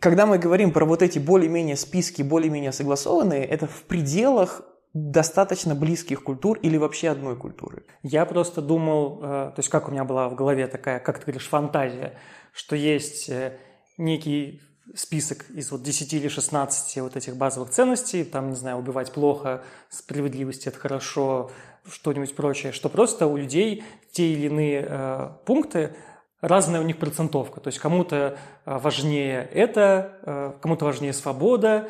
Когда 0.00 0.26
мы 0.26 0.38
говорим 0.38 0.72
про 0.72 0.84
вот 0.84 1.02
эти 1.02 1.18
более-менее 1.18 1.76
списки, 1.76 2.22
более-менее 2.22 2.72
согласованные, 2.72 3.44
это 3.44 3.66
в 3.66 3.82
пределах 3.82 4.62
достаточно 4.94 5.74
близких 5.74 6.22
культур 6.22 6.58
или 6.58 6.76
вообще 6.76 7.10
одной 7.10 7.36
культуры. 7.36 7.84
Я 8.02 8.24
просто 8.24 8.62
думал, 8.62 9.20
э, 9.22 9.26
то 9.54 9.54
есть 9.58 9.68
как 9.68 9.88
у 9.88 9.92
меня 9.92 10.04
была 10.04 10.28
в 10.28 10.34
голове 10.34 10.66
такая, 10.66 10.98
как 10.98 11.18
ты 11.18 11.26
говоришь, 11.26 11.48
фантазия, 11.48 12.14
что 12.52 12.74
есть 12.74 13.28
э, 13.28 13.58
некий 13.98 14.62
список 14.94 15.44
из 15.50 15.70
вот 15.70 15.82
10 15.82 16.14
или 16.14 16.28
16 16.28 17.02
вот 17.02 17.16
этих 17.16 17.36
базовых 17.36 17.70
ценностей, 17.70 18.24
там, 18.24 18.50
не 18.50 18.56
знаю, 18.56 18.78
убивать 18.78 19.12
плохо, 19.12 19.62
справедливость– 19.90 20.66
это 20.66 20.78
хорошо, 20.78 21.50
что-нибудь 21.86 22.34
прочее, 22.34 22.72
что 22.72 22.88
просто 22.88 23.26
у 23.26 23.36
людей 23.36 23.84
те 24.12 24.32
или 24.32 24.46
иные 24.46 24.86
э, 24.88 25.30
пункты 25.44 25.94
разная 26.40 26.80
у 26.80 26.84
них 26.84 26.98
процентовка. 26.98 27.60
То 27.60 27.68
есть 27.68 27.78
кому-то 27.78 28.38
э, 28.64 28.78
важнее 28.78 29.48
это, 29.52 30.18
э, 30.22 30.52
кому-то 30.60 30.84
важнее 30.84 31.12
свобода, 31.12 31.88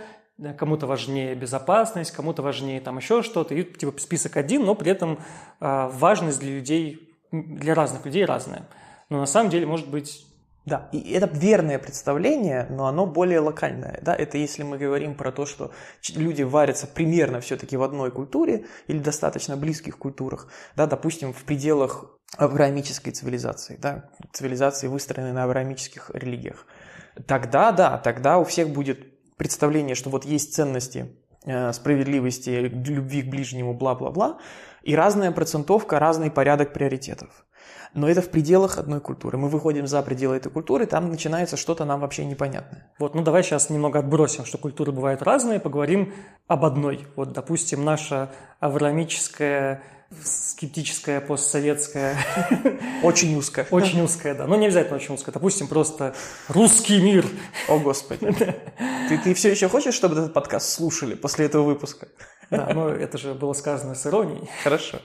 кому-то 0.56 0.86
важнее 0.86 1.34
безопасность, 1.34 2.12
кому-то 2.12 2.42
важнее 2.42 2.80
там 2.80 2.96
еще 2.98 3.22
что-то. 3.22 3.54
И 3.54 3.64
типа 3.64 3.98
список 4.00 4.36
один, 4.36 4.64
но 4.64 4.74
при 4.74 4.90
этом 4.90 5.18
э, 5.60 5.88
важность 5.92 6.40
для 6.40 6.50
людей, 6.50 7.16
для 7.32 7.74
разных 7.74 8.04
людей 8.04 8.24
разная. 8.24 8.68
Но 9.08 9.18
на 9.18 9.26
самом 9.26 9.50
деле 9.50 9.66
может 9.66 9.88
быть 9.88 10.27
да, 10.68 10.88
и 10.92 11.12
это 11.12 11.26
верное 11.26 11.78
представление, 11.78 12.66
но 12.70 12.86
оно 12.86 13.06
более 13.06 13.40
локальное. 13.40 13.98
Да? 14.02 14.14
Это 14.14 14.38
если 14.38 14.62
мы 14.62 14.78
говорим 14.78 15.14
про 15.14 15.32
то, 15.32 15.46
что 15.46 15.72
люди 16.14 16.42
варятся 16.42 16.86
примерно 16.86 17.40
все-таки 17.40 17.76
в 17.76 17.82
одной 17.82 18.10
культуре 18.10 18.66
или 18.86 18.98
достаточно 18.98 19.56
близких 19.56 19.98
культурах, 19.98 20.48
да, 20.76 20.86
допустим, 20.86 21.32
в 21.32 21.42
пределах 21.44 22.04
авраамической 22.36 23.12
цивилизации, 23.12 23.78
да, 23.80 24.10
цивилизации, 24.32 24.88
выстроенной 24.88 25.32
на 25.32 25.44
авраамических 25.44 26.10
религиях. 26.12 26.66
Тогда, 27.26 27.72
да, 27.72 27.98
тогда 27.98 28.38
у 28.38 28.44
всех 28.44 28.68
будет 28.68 29.36
представление, 29.36 29.94
что 29.94 30.10
вот 30.10 30.24
есть 30.24 30.54
ценности 30.54 31.16
э, 31.46 31.72
справедливости, 31.72 32.50
любви 32.50 33.22
к 33.22 33.30
ближнему, 33.30 33.72
бла-бла-бла, 33.72 34.38
и 34.82 34.94
разная 34.94 35.32
процентовка, 35.32 35.98
разный 35.98 36.30
порядок 36.30 36.72
приоритетов 36.72 37.46
но 37.94 38.08
это 38.08 38.22
в 38.22 38.28
пределах 38.28 38.78
одной 38.78 39.00
культуры. 39.00 39.38
Мы 39.38 39.48
выходим 39.48 39.86
за 39.86 40.02
пределы 40.02 40.36
этой 40.36 40.50
культуры, 40.50 40.86
там 40.86 41.08
начинается 41.08 41.56
что-то 41.56 41.84
нам 41.84 42.00
вообще 42.00 42.24
непонятное. 42.24 42.90
Вот, 42.98 43.14
ну 43.14 43.22
давай 43.22 43.42
сейчас 43.42 43.70
немного 43.70 43.98
отбросим, 43.98 44.44
что 44.44 44.58
культуры 44.58 44.92
бывают 44.92 45.22
разные, 45.22 45.60
поговорим 45.60 46.12
об 46.46 46.64
одной. 46.64 47.06
Вот, 47.16 47.32
допустим, 47.32 47.84
наша 47.84 48.30
авраамическая 48.60 49.82
скептическая, 50.24 51.20
постсоветская. 51.20 52.16
Очень 53.02 53.36
узкая. 53.36 53.66
Очень 53.70 54.02
узкая, 54.02 54.34
да. 54.34 54.46
Ну, 54.46 54.56
не 54.56 54.66
обязательно 54.66 54.96
очень 54.96 55.14
узкая. 55.14 55.32
Допустим, 55.32 55.68
просто 55.68 56.14
русский 56.48 57.00
мир. 57.00 57.26
О, 57.68 57.78
Господи. 57.78 58.34
Ты, 59.08 59.18
ты 59.18 59.32
все 59.32 59.50
еще 59.50 59.68
хочешь, 59.68 59.94
чтобы 59.94 60.14
этот 60.16 60.34
подкаст 60.34 60.70
слушали 60.70 61.14
после 61.14 61.46
этого 61.46 61.62
выпуска? 61.64 62.08
Да, 62.50 62.70
но 62.74 62.90
это 62.90 63.16
же 63.16 63.32
было 63.32 63.54
сказано 63.54 63.94
с 63.94 64.06
иронией. 64.06 64.48
Хорошо. 64.62 64.98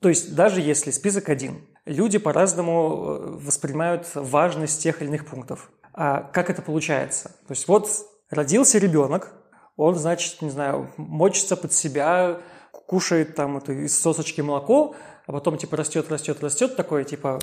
То 0.00 0.08
есть 0.08 0.34
даже 0.34 0.60
если 0.60 0.90
список 0.90 1.28
один, 1.28 1.66
люди 1.84 2.18
по-разному 2.18 2.72
э, 2.72 3.18
воспринимают 3.38 4.08
важность 4.14 4.82
тех 4.82 5.00
или 5.00 5.08
иных 5.08 5.26
пунктов. 5.26 5.70
А 5.94 6.22
как 6.22 6.50
это 6.50 6.62
получается? 6.62 7.28
То 7.46 7.52
есть 7.52 7.68
вот 7.68 7.88
родился 8.30 8.78
ребенок, 8.78 9.32
он, 9.76 9.94
значит, 9.94 10.42
не 10.42 10.50
знаю, 10.50 10.90
мочится 10.96 11.56
под 11.56 11.72
себя, 11.72 12.40
кушает 12.86 13.34
там 13.34 13.58
это 13.58 13.72
из 13.72 13.98
сосочки 13.98 14.40
молоко, 14.40 14.94
а 15.26 15.32
потом 15.32 15.56
типа 15.56 15.76
растет, 15.76 16.10
растет, 16.10 16.42
растет, 16.42 16.76
такое 16.76 17.04
типа, 17.04 17.38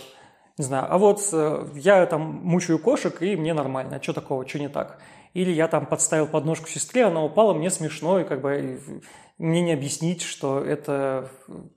не 0.58 0.66
знаю, 0.66 0.88
а 0.90 0.98
вот 0.98 1.28
э, 1.32 1.68
я 1.76 2.06
там 2.06 2.22
мучаю 2.22 2.80
кошек, 2.80 3.22
и 3.22 3.36
мне 3.36 3.54
нормально, 3.54 3.98
а 3.98 4.04
что 4.04 4.14
такого, 4.14 4.48
что 4.48 4.60
не 4.60 4.70
так? 4.70 5.00
Или 5.34 5.52
я 5.52 5.68
там 5.68 5.86
подставил 5.86 6.28
подножку 6.28 6.68
сестре, 6.68 7.06
она 7.06 7.24
упала, 7.24 7.54
мне 7.54 7.70
смешно, 7.70 8.20
и 8.20 8.26
как 8.26 8.42
бы 8.42 9.02
мне 9.40 9.62
не 9.62 9.72
объяснить, 9.72 10.22
что 10.22 10.60
это, 10.60 11.32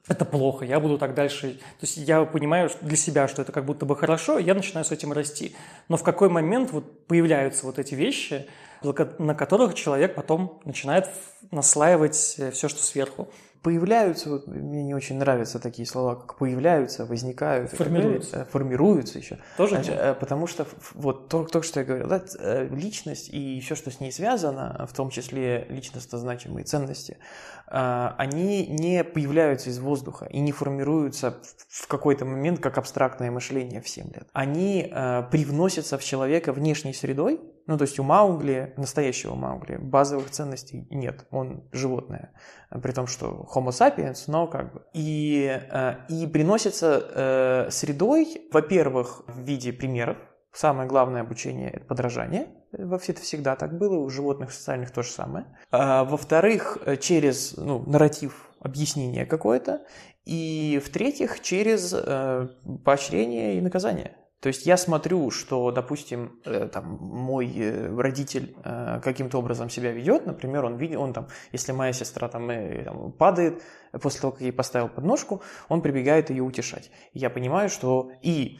это 0.08 0.24
плохо, 0.24 0.64
я 0.64 0.80
буду 0.80 0.98
так 0.98 1.14
дальше. 1.14 1.52
То 1.52 1.86
есть 1.86 1.96
я 1.96 2.24
понимаю 2.24 2.68
для 2.80 2.96
себя, 2.96 3.28
что 3.28 3.40
это 3.40 3.52
как 3.52 3.64
будто 3.64 3.86
бы 3.86 3.96
хорошо, 3.96 4.38
и 4.38 4.44
я 4.44 4.54
начинаю 4.54 4.84
с 4.84 4.90
этим 4.90 5.12
расти. 5.12 5.54
Но 5.88 5.96
в 5.96 6.02
какой 6.02 6.28
момент 6.28 6.72
вот 6.72 7.06
появляются 7.06 7.64
вот 7.64 7.78
эти 7.78 7.94
вещи, 7.94 8.46
на 8.82 9.34
которых 9.36 9.74
человек 9.74 10.16
потом 10.16 10.60
начинает 10.64 11.08
наслаивать 11.52 12.34
э, 12.38 12.50
все, 12.50 12.68
что 12.68 12.82
сверху 12.82 13.28
появляются, 13.62 14.28
вот, 14.28 14.46
мне 14.46 14.82
не 14.82 14.94
очень 14.94 15.16
нравятся 15.16 15.58
такие 15.58 15.86
слова, 15.86 16.16
как 16.16 16.36
появляются, 16.36 17.06
возникают. 17.06 17.70
Формируются. 17.70 18.40
Э, 18.40 18.44
формируются 18.44 19.18
еще. 19.18 19.38
Тоже 19.56 19.76
Значит, 19.76 19.94
э, 19.96 20.14
Потому 20.14 20.46
что 20.46 20.66
вот 20.94 21.28
то, 21.28 21.44
то, 21.44 21.62
что 21.62 21.80
я 21.80 21.86
говорил, 21.86 22.08
да, 22.08 22.22
э, 22.38 22.68
личность 22.68 23.28
и 23.30 23.60
все, 23.60 23.76
что 23.76 23.90
с 23.90 24.00
ней 24.00 24.10
связано, 24.10 24.86
в 24.90 24.94
том 24.94 25.10
числе 25.10 25.66
личностно 25.68 26.18
значимые 26.18 26.64
ценности, 26.64 27.18
они 27.74 28.66
не 28.66 29.02
появляются 29.02 29.70
из 29.70 29.78
воздуха 29.78 30.26
и 30.26 30.40
не 30.40 30.52
формируются 30.52 31.38
в 31.68 31.86
какой-то 31.86 32.24
момент 32.24 32.60
как 32.60 32.78
абстрактное 32.78 33.30
мышление 33.30 33.80
в 33.80 33.88
7 33.88 34.12
лет. 34.12 34.28
Они 34.32 34.92
привносятся 35.30 35.96
в 35.98 36.04
человека 36.04 36.52
внешней 36.52 36.92
средой, 36.92 37.40
ну, 37.66 37.78
то 37.78 37.82
есть 37.82 37.98
у 37.98 38.02
Маугли, 38.02 38.74
настоящего 38.76 39.34
Маугли, 39.34 39.76
базовых 39.76 40.30
ценностей 40.30 40.86
нет, 40.90 41.26
он 41.30 41.68
животное, 41.72 42.32
при 42.82 42.92
том, 42.92 43.06
что 43.06 43.48
Homo 43.54 43.68
sapiens, 43.68 44.24
но 44.26 44.46
как 44.46 44.72
бы. 44.72 44.82
И, 44.92 45.60
э, 45.70 45.94
и 46.08 46.26
приносится 46.26 47.66
э, 47.66 47.70
средой, 47.70 48.48
во-первых, 48.52 49.22
в 49.26 49.40
виде 49.40 49.72
примеров, 49.72 50.16
Самое 50.52 50.88
главное 50.88 51.22
обучение– 51.22 51.70
это 51.72 51.86
подражание. 51.86 52.48
Вообще 52.72 53.12
это 53.12 53.22
всегда 53.22 53.56
так 53.56 53.76
было, 53.78 53.96
у 53.96 54.08
животных 54.10 54.52
социальных 54.52 54.90
то 54.90 55.02
же 55.02 55.10
самое. 55.10 55.46
А, 55.70 56.04
во-вторых, 56.04 56.78
через 57.00 57.56
ну, 57.56 57.82
нарратив 57.86 58.50
объяснение 58.60 59.24
какое-то. 59.24 59.82
И 60.24 60.80
в-третьих, 60.84 61.40
через 61.40 61.92
э, 61.92 62.48
поощрение 62.84 63.56
и 63.56 63.60
наказание. 63.60 64.16
То 64.42 64.48
есть 64.48 64.66
я 64.66 64.76
смотрю, 64.76 65.30
что, 65.30 65.70
допустим, 65.70 66.32
э, 66.44 66.66
там, 66.66 66.98
мой 67.00 67.52
э, 67.54 67.96
родитель 67.96 68.56
э, 68.64 69.00
каким-то 69.00 69.38
образом 69.38 69.70
себя 69.70 69.92
ведет, 69.92 70.26
например, 70.26 70.64
он 70.64 70.76
видит, 70.78 70.96
он 70.96 71.12
там, 71.12 71.28
если 71.52 71.70
моя 71.70 71.92
сестра 71.92 72.28
там, 72.28 72.50
там 72.84 73.12
падает, 73.12 73.62
после 74.00 74.20
того, 74.20 74.32
как 74.32 74.40
ей 74.40 74.52
поставил 74.52 74.88
подножку, 74.88 75.42
он 75.68 75.82
прибегает 75.82 76.30
ее 76.30 76.42
утешать. 76.42 76.90
Я 77.12 77.30
понимаю, 77.30 77.68
что 77.68 78.10
и 78.22 78.58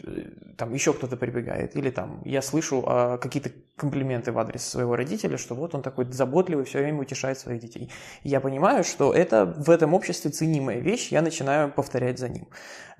там 0.59 0.75
еще 0.75 0.93
кто-то 0.93 1.17
прибегает, 1.17 1.77
или 1.77 1.91
там 1.91 2.21
я 2.25 2.43
слышу 2.43 2.85
а, 2.87 3.19
какие-то 3.19 3.51
комплименты 3.77 4.33
в 4.33 4.39
адрес 4.39 4.63
своего 4.63 4.97
родителя, 4.97 5.39
что 5.39 5.55
вот 5.55 5.75
он 5.75 5.83
такой 5.83 6.05
заботливый, 6.13 6.65
все 6.65 6.79
время 6.81 7.01
утешает 7.01 7.39
своих 7.39 7.61
детей. 7.61 7.91
я 8.23 8.41
понимаю, 8.41 8.85
что 8.85 9.13
это 9.13 9.47
в 9.47 9.71
этом 9.71 9.95
обществе 9.95 10.31
ценимая 10.31 10.79
вещь, 10.79 11.11
я 11.11 11.23
начинаю 11.23 11.73
повторять 11.73 12.19
за 12.19 12.29
ним. 12.29 12.49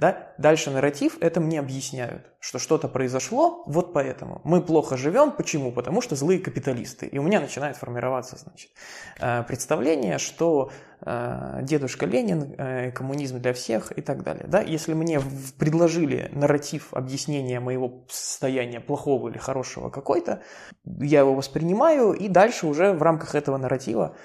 Да? 0.03 0.35
Дальше 0.37 0.73
нарратив, 0.73 1.17
это 1.21 1.41
мне 1.41 1.61
объясняют, 1.61 2.27
что 2.41 2.59
что-то 2.59 2.89
произошло, 2.89 3.63
вот 3.67 3.93
поэтому. 3.93 4.41
Мы 4.43 4.61
плохо 4.61 4.97
живем, 4.97 5.31
почему? 5.31 5.71
Потому 5.71 6.01
что 6.01 6.17
злые 6.17 6.41
капиталисты. 6.41 7.07
И 7.07 7.19
у 7.19 7.23
меня 7.23 7.39
начинает 7.39 7.77
формироваться, 7.77 8.37
значит, 8.37 8.73
э, 9.21 9.45
представление, 9.45 10.19
что 10.19 10.73
э, 11.03 11.61
дедушка 11.63 12.07
Ленин, 12.07 12.53
э, 12.59 12.91
коммунизм 12.91 13.39
для 13.39 13.53
всех 13.53 13.97
и 13.97 14.03
так 14.03 14.25
далее. 14.25 14.47
Да? 14.49 14.61
Если 14.61 14.93
мне 14.93 15.21
предложили 15.57 16.31
нарратив 16.33 16.93
объяснения 16.95 17.61
моего 17.61 18.05
состояния 18.09 18.81
плохого 18.81 19.29
или 19.29 19.39
хорошего 19.39 19.89
какой-то, 19.89 20.43
я 20.85 21.21
его 21.21 21.33
воспринимаю, 21.33 22.13
и 22.13 22.27
дальше 22.27 22.67
уже 22.67 22.93
в 22.93 23.03
рамках 23.03 23.37
этого 23.37 23.57
нарратива 23.57 24.17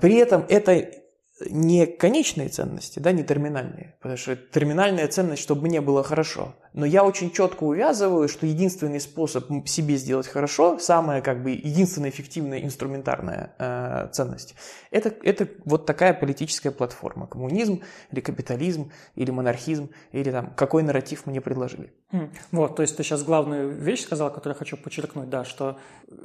при 0.00 0.16
этом 0.16 0.44
это 0.48 1.05
не 1.50 1.86
конечные 1.86 2.48
ценности, 2.48 2.98
да, 2.98 3.12
не 3.12 3.22
терминальные, 3.22 3.94
потому 4.00 4.16
что 4.16 4.36
терминальная 4.36 5.06
ценность, 5.08 5.42
чтобы 5.42 5.62
мне 5.62 5.80
было 5.80 6.02
хорошо. 6.02 6.54
Но 6.72 6.86
я 6.86 7.04
очень 7.04 7.30
четко 7.30 7.64
увязываю, 7.64 8.28
что 8.28 8.46
единственный 8.46 9.00
способ 9.00 9.46
себе 9.66 9.96
сделать 9.96 10.26
хорошо, 10.26 10.78
самая 10.78 11.20
как 11.20 11.42
бы 11.42 11.50
единственная 11.50 12.10
эффективная 12.10 12.62
инструментарная 12.62 13.54
э, 13.58 14.08
ценность, 14.12 14.54
это, 14.90 15.12
это 15.22 15.48
вот 15.64 15.84
такая 15.84 16.14
политическая 16.14 16.70
платформа. 16.70 17.26
Коммунизм 17.26 17.82
или 18.10 18.20
капитализм, 18.20 18.90
или 19.14 19.30
монархизм, 19.30 19.90
или 20.12 20.30
там 20.30 20.52
какой 20.54 20.82
нарратив 20.82 21.26
мне 21.26 21.40
предложили. 21.40 21.92
Хм. 22.12 22.30
Вот, 22.52 22.76
то 22.76 22.82
есть 22.82 22.96
ты 22.96 23.02
сейчас 23.02 23.22
главную 23.22 23.70
вещь 23.70 24.02
сказал, 24.02 24.30
которую 24.30 24.54
я 24.54 24.58
хочу 24.58 24.76
подчеркнуть, 24.76 25.28
да, 25.28 25.44
что 25.44 25.78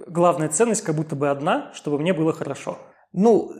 главная 0.07 0.49
ценность 0.49 0.83
как 0.83 0.95
будто 0.95 1.15
бы 1.15 1.29
одна, 1.29 1.71
чтобы 1.73 1.99
мне 1.99 2.13
было 2.13 2.33
хорошо. 2.33 2.77
Ну, 3.13 3.53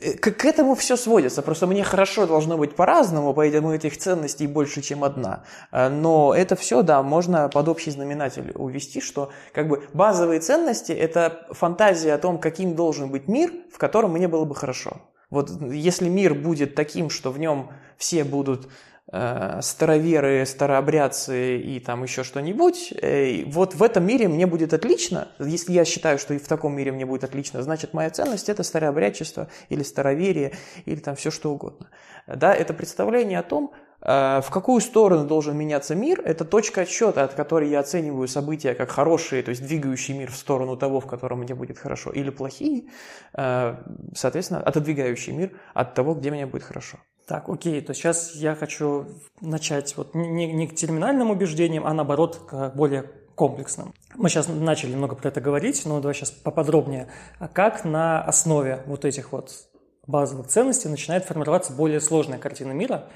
э, 0.00 0.12
к, 0.14 0.30
к 0.30 0.44
этому 0.44 0.74
все 0.74 0.96
сводится. 0.96 1.42
Просто 1.42 1.66
мне 1.66 1.84
хорошо 1.84 2.26
должно 2.26 2.56
быть 2.56 2.74
по-разному, 2.74 3.34
поэтому 3.34 3.74
этих 3.74 3.98
ценностей 3.98 4.46
больше, 4.46 4.82
чем 4.82 5.04
одна. 5.04 5.44
А, 5.70 5.90
но 5.90 6.34
это 6.34 6.56
все, 6.56 6.82
да, 6.82 7.02
можно 7.02 7.48
под 7.48 7.68
общий 7.68 7.90
знаменатель 7.90 8.52
увести, 8.54 9.00
что 9.00 9.30
как 9.52 9.68
бы 9.68 9.86
базовые 9.92 10.40
ценности– 10.40 10.92
это 10.92 11.46
фантазия 11.50 12.14
о 12.14 12.18
том, 12.18 12.38
каким 12.38 12.74
должен 12.74 13.10
быть 13.10 13.28
мир, 13.28 13.52
в 13.72 13.78
котором 13.78 14.12
мне 14.12 14.28
было 14.28 14.44
бы 14.44 14.54
хорошо. 14.54 14.98
Вот 15.30 15.50
если 15.72 16.08
мир 16.08 16.34
будет 16.34 16.74
таким, 16.74 17.10
что 17.10 17.30
в 17.30 17.38
нем 17.38 17.70
все 17.96 18.24
будут 18.24 18.68
Э, 19.12 19.60
староверы, 19.60 20.46
старообрядцы 20.46 21.58
и 21.58 21.78
там 21.78 22.04
еще 22.04 22.24
что-нибудь, 22.24 22.90
э, 23.02 23.44
вот 23.44 23.74
в 23.74 23.82
этом 23.82 24.06
мире 24.06 24.28
мне 24.28 24.46
будет 24.46 24.72
отлично. 24.72 25.28
Если 25.38 25.72
я 25.72 25.84
считаю, 25.84 26.18
что 26.18 26.32
и 26.32 26.38
в 26.38 26.48
таком 26.48 26.74
мире 26.74 26.90
мне 26.90 27.04
будет 27.04 27.22
отлично, 27.22 27.62
значит 27.62 27.92
моя 27.92 28.08
ценность 28.08 28.48
это 28.48 28.62
старообрядчество 28.62 29.48
или 29.68 29.82
староверие 29.82 30.52
или 30.86 31.00
там 31.00 31.16
все 31.16 31.30
что 31.30 31.52
угодно. 31.52 31.90
Да, 32.26 32.54
это 32.54 32.72
представление 32.72 33.40
о 33.40 33.42
том, 33.42 33.72
э, 34.00 34.40
в 34.40 34.50
какую 34.50 34.80
сторону 34.80 35.26
должен 35.26 35.54
меняться 35.54 35.94
мир, 35.94 36.22
это 36.24 36.46
точка 36.46 36.80
отсчета, 36.80 37.24
от 37.24 37.34
которой 37.34 37.68
я 37.68 37.80
оцениваю 37.80 38.26
события 38.26 38.72
как 38.72 38.90
хорошие, 38.90 39.42
то 39.42 39.50
есть 39.50 39.66
двигающий 39.66 40.14
мир 40.14 40.30
в 40.30 40.36
сторону 40.36 40.78
того, 40.78 41.00
в 41.00 41.06
котором 41.06 41.40
мне 41.40 41.54
будет 41.54 41.78
хорошо, 41.78 42.10
или 42.10 42.30
плохие, 42.30 42.84
соответственно, 43.34 44.60
отодвигающий 44.60 45.34
мир 45.34 45.50
от 45.74 45.92
того, 45.92 46.14
где 46.14 46.30
мне 46.30 46.46
будет 46.46 46.62
хорошо. 46.62 46.98
Так, 47.26 47.48
окей, 47.48 47.80
то 47.80 47.94
сейчас 47.94 48.34
я 48.34 48.54
хочу 48.54 49.06
начать 49.40 49.96
вот 49.96 50.14
не, 50.14 50.52
не 50.52 50.68
к 50.68 50.74
терминальным 50.74 51.30
убеждениям, 51.30 51.86
а 51.86 51.94
наоборот 51.94 52.36
к 52.46 52.72
более 52.74 53.10
комплексным. 53.34 53.94
Мы 54.14 54.28
сейчас 54.28 54.48
начали 54.48 54.94
много 54.94 55.16
про 55.16 55.28
это 55.28 55.40
говорить, 55.40 55.82
но 55.86 56.00
давай 56.00 56.14
сейчас 56.14 56.30
поподробнее. 56.30 57.08
А 57.38 57.48
как 57.48 57.84
на 57.84 58.22
основе 58.22 58.82
вот 58.86 59.04
этих 59.04 59.32
вот 59.32 59.52
базовых 60.06 60.48
ценностей 60.48 60.88
начинает 60.88 61.24
формироваться 61.24 61.72
более 61.72 62.00
сложная 62.00 62.38
картина 62.38 62.72
мира? 62.72 63.08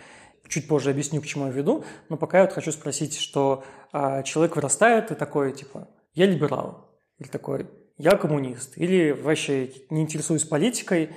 Чуть 0.49 0.67
позже 0.67 0.91
объясню, 0.91 1.21
к 1.21 1.27
чему 1.27 1.47
я 1.47 1.53
веду, 1.53 1.85
но 2.09 2.17
пока 2.17 2.38
я 2.38 2.45
вот 2.45 2.55
хочу 2.55 2.73
спросить, 2.73 3.19
что 3.19 3.65
а, 3.93 4.23
человек 4.23 4.57
вырастает 4.57 5.11
и 5.11 5.15
такой, 5.15 5.53
типа, 5.53 5.88
я 6.15 6.25
либерал, 6.25 6.88
или 7.19 7.29
такой, 7.29 7.67
я 7.99 8.12
коммунист, 8.12 8.79
или 8.79 9.11
вообще 9.11 9.71
не 9.91 10.00
интересуюсь 10.00 10.45
политикой, 10.45 11.11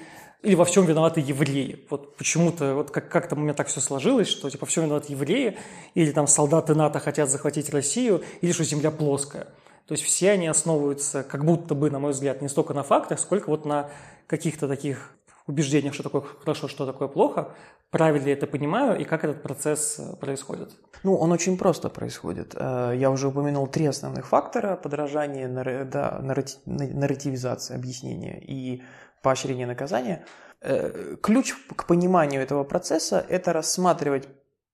или 0.43 0.55
во 0.55 0.65
всем 0.65 0.85
виноваты 0.85 1.21
евреи. 1.21 1.85
Вот 1.89 2.15
почему-то, 2.17 2.75
вот 2.75 2.91
как- 2.91 3.09
как-то 3.09 3.35
у 3.35 3.39
меня 3.39 3.53
так 3.53 3.67
все 3.67 3.79
сложилось, 3.79 4.27
что 4.27 4.49
типа 4.49 4.65
все 4.65 4.81
виноваты 4.81 5.13
евреи, 5.13 5.57
или 5.93 6.11
там 6.11 6.27
солдаты 6.27 6.75
НАТО 6.75 6.99
хотят 6.99 7.29
захватить 7.29 7.69
Россию, 7.69 8.23
или 8.41 8.51
что 8.51 8.63
Земля 8.63 8.91
плоская. 8.91 9.47
То 9.87 9.93
есть 9.93 10.03
все 10.03 10.31
они 10.31 10.47
основываются, 10.47 11.23
как 11.23 11.43
будто 11.45 11.75
бы, 11.75 11.91
на 11.91 11.99
мой 11.99 12.11
взгляд, 12.11 12.41
не 12.41 12.49
столько 12.49 12.73
на 12.73 12.83
фактах, 12.83 13.19
сколько 13.19 13.49
вот 13.49 13.65
на 13.65 13.89
каких-то 14.27 14.67
таких 14.67 15.15
убеждениях, 15.47 15.93
что 15.93 16.03
такое 16.03 16.21
хорошо, 16.21 16.67
что 16.67 16.85
такое 16.85 17.07
плохо, 17.07 17.49
правильно 17.89 18.25
ли 18.25 18.31
это 18.31 18.47
понимаю 18.47 18.99
и 18.99 19.03
как 19.03 19.23
этот 19.23 19.43
процесс 19.43 19.99
э, 19.99 20.15
происходит. 20.15 20.69
Ну, 21.03 21.15
он 21.15 21.31
очень 21.31 21.57
просто 21.57 21.89
происходит. 21.89 22.55
Э, 22.55 22.93
я 22.95 23.11
уже 23.11 23.27
упомянул 23.27 23.67
три 23.67 23.85
основных 23.85 24.27
фактора– 24.27 24.75
подражание, 24.83 25.47
да, 25.47 26.19
нарративизация, 26.21 27.75
объяснение 27.75 28.41
и 28.41 28.83
поощрение 29.21 29.67
наказания. 29.67 30.25
Э, 30.61 31.15
ключ 31.21 31.53
к 31.75 31.87
пониманию 31.87 32.41
этого 32.41 32.63
процесса– 32.63 33.25
это 33.29 33.53
рассматривать 33.53 34.27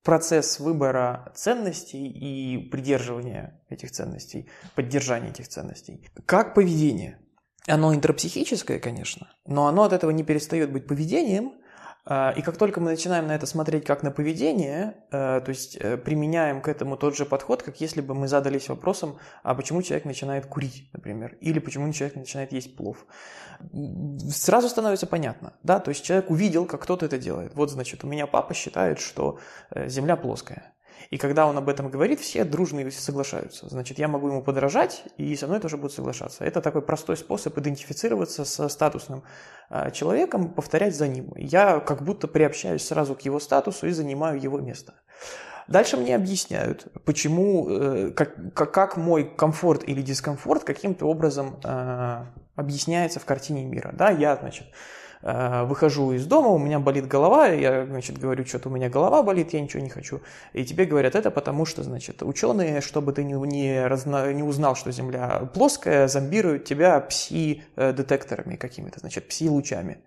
процесс 0.03 0.59
выбора 0.59 1.31
ценностей 1.35 2.07
и 2.07 2.57
придерживания 2.69 3.61
этих 3.69 3.91
ценностей, 3.91 4.49
поддержания 4.75 5.29
этих 5.29 5.47
ценностей, 5.47 6.09
как 6.25 6.53
поведение. 6.53 7.19
Оно 7.67 7.93
интерпсихическое, 7.93 8.79
конечно, 8.79 9.27
но 9.45 9.67
оно 9.67 9.83
от 9.83 9.93
этого 9.93 10.11
не 10.11 10.23
перестает 10.23 10.71
быть 10.71 10.87
поведением– 10.87 11.53
и 12.37 12.41
как 12.41 12.57
только 12.57 12.79
мы 12.79 12.91
начинаем 12.91 13.27
на 13.27 13.35
это 13.35 13.45
смотреть 13.45 13.83
как 13.83 14.01
на 14.01 14.11
поведение, 14.11 14.95
э, 15.11 15.41
то 15.41 15.49
есть 15.49 15.75
э, 15.75 15.97
применяем 15.97 16.61
к 16.61 16.69
этому 16.69 16.95
тот 16.95 17.17
же 17.17 17.25
подход, 17.25 17.63
как 17.63 17.81
если 17.81 17.99
бы 17.99 18.15
мы 18.15 18.29
задались 18.29 18.69
вопросом, 18.69 19.17
а 19.43 19.53
почему 19.55 19.81
человек 19.81 20.05
начинает 20.05 20.45
курить, 20.45 20.89
например, 20.93 21.35
или 21.41 21.59
почему 21.59 21.91
человек 21.91 22.15
начинает 22.15 22.53
есть 22.53 22.77
плов, 22.77 23.05
сразу 24.29 24.69
становится 24.69 25.05
понятно, 25.05 25.53
да, 25.63 25.79
то 25.79 25.89
есть 25.89 26.05
человек 26.05 26.29
увидел, 26.29 26.65
как 26.65 26.83
кто-то 26.83 27.05
это 27.05 27.17
делает. 27.17 27.55
Вот, 27.55 27.71
значит, 27.71 28.05
у 28.05 28.07
меня 28.07 28.25
папа 28.25 28.53
считает, 28.53 28.99
что 28.99 29.39
э, 29.71 29.89
Земля 29.89 30.15
плоская. 30.15 30.76
И 31.09 31.17
когда 31.17 31.47
он 31.47 31.57
об 31.57 31.69
этом 31.69 31.89
говорит, 31.89 32.19
все 32.19 32.43
дружно 32.43 32.89
соглашаются. 32.91 33.69
Значит, 33.69 33.97
я 33.99 34.07
могу 34.07 34.27
ему 34.27 34.41
подражать, 34.41 35.03
и 35.17 35.35
со 35.35 35.47
мной 35.47 35.59
тоже 35.59 35.77
будут 35.77 35.93
соглашаться. 35.93 36.43
Это 36.43 36.61
такой 36.61 36.81
простой 36.81 37.17
способ 37.17 37.57
идентифицироваться 37.57 38.45
со 38.45 38.67
статусным 38.67 39.23
а, 39.69 39.91
человеком, 39.91 40.53
повторять 40.53 40.95
за 40.95 41.07
ним. 41.07 41.33
Я 41.35 41.79
как 41.79 42.03
будто 42.03 42.27
приобщаюсь 42.27 42.85
сразу 42.85 43.15
к 43.15 43.21
его 43.21 43.39
статусу 43.39 43.87
и 43.87 43.91
занимаю 43.91 44.41
его 44.41 44.59
место. 44.59 44.95
Дальше 45.67 45.97
мне 45.97 46.15
объясняют, 46.15 46.87
почему, 47.03 47.69
э, 47.69 48.11
как, 48.11 48.53
как 48.53 48.95
мой 48.95 49.25
комфорт 49.35 49.83
или 49.85 50.01
дискомфорт 50.01 50.63
каким-то 50.63 51.05
образом 51.07 51.59
э, 51.61 52.25
объясняется 52.55 53.19
в 53.19 53.25
картине 53.25 53.65
мира. 53.65 53.91
Да, 53.93 54.09
я, 54.09 54.37
значит, 54.37 54.67
выхожу 55.21 56.11
из 56.11 56.25
дома, 56.25 56.49
у 56.49 56.59
меня 56.59 56.79
болит 56.79 57.07
голова, 57.07 57.47
я, 57.47 57.85
значит, 57.85 58.17
говорю, 58.17 58.45
что-то 58.45 58.69
у 58.69 58.71
меня 58.71 58.89
голова 58.89 59.23
болит, 59.23 59.53
я 59.53 59.61
ничего 59.61 59.81
не 59.81 59.89
хочу. 59.89 60.21
И 60.53 60.63
тебе 60.63 60.85
говорят 60.85 61.15
это 61.15 61.31
потому, 61.31 61.65
что, 61.65 61.83
значит, 61.83 62.23
ученые, 62.23 62.81
чтобы 62.81 63.13
ты 63.13 63.23
не, 63.23 63.33
не, 63.33 63.85
разно, 63.87 64.31
не 64.33 64.43
узнал, 64.43 64.75
что 64.75 64.91
Земля 64.91 65.49
плоская, 65.53 66.07
зомбируют 66.07 66.65
тебя 66.65 66.99
пси-детекторами 66.99 68.55
какими-то, 68.55 68.99
значит, 68.99 69.27
пси-лучами. 69.27 69.97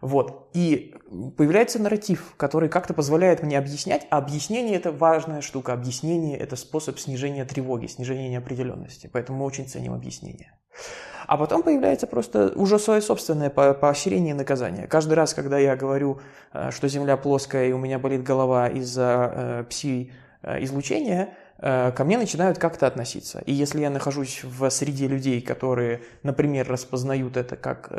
Вот. 0.00 0.50
И 0.54 0.94
появляется 1.36 1.80
нарратив, 1.80 2.34
который 2.36 2.68
как-то 2.68 2.94
позволяет 2.94 3.42
мне 3.42 3.58
объяснять, 3.58 4.06
а 4.10 4.18
объяснение– 4.18 4.76
это 4.76 4.92
важная 4.92 5.40
штука. 5.40 5.72
Объяснение– 5.72 6.36
это 6.38 6.56
способ 6.56 6.98
снижения 6.98 7.44
тревоги, 7.44 7.86
снижения 7.86 8.28
неопределенности. 8.28 9.08
Поэтому 9.12 9.38
мы 9.38 9.44
очень 9.44 9.68
ценим 9.68 9.94
объяснение. 9.94 10.52
А 11.26 11.36
потом 11.36 11.62
появляется 11.62 12.06
просто 12.06 12.52
уже 12.54 12.78
свое 12.78 13.00
собственное 13.00 13.50
поощрение 13.50 14.30
и 14.30 14.36
наказание. 14.36 14.86
Каждый 14.86 15.14
раз, 15.14 15.34
когда 15.34 15.58
я 15.58 15.74
говорю, 15.74 16.20
э, 16.52 16.70
что 16.70 16.88
Земля 16.88 17.16
плоская 17.16 17.66
и 17.68 17.72
у 17.72 17.78
меня 17.78 17.98
болит 17.98 18.22
голова 18.22 18.68
из-за 18.68 19.32
э, 19.34 19.64
пси-излучения, 19.68 21.22
э, 21.22 21.28
ко 21.58 22.04
мне 22.04 22.18
начинают 22.18 22.58
как-то 22.58 22.86
относиться. 22.86 23.42
И 23.46 23.52
если 23.52 23.80
я 23.80 23.90
нахожусь 23.90 24.44
в 24.44 24.68
среде 24.70 25.08
людей, 25.08 25.40
которые, 25.40 26.02
например, 26.22 26.68
распознают 26.68 27.36
это 27.36 27.56
как 27.56 27.90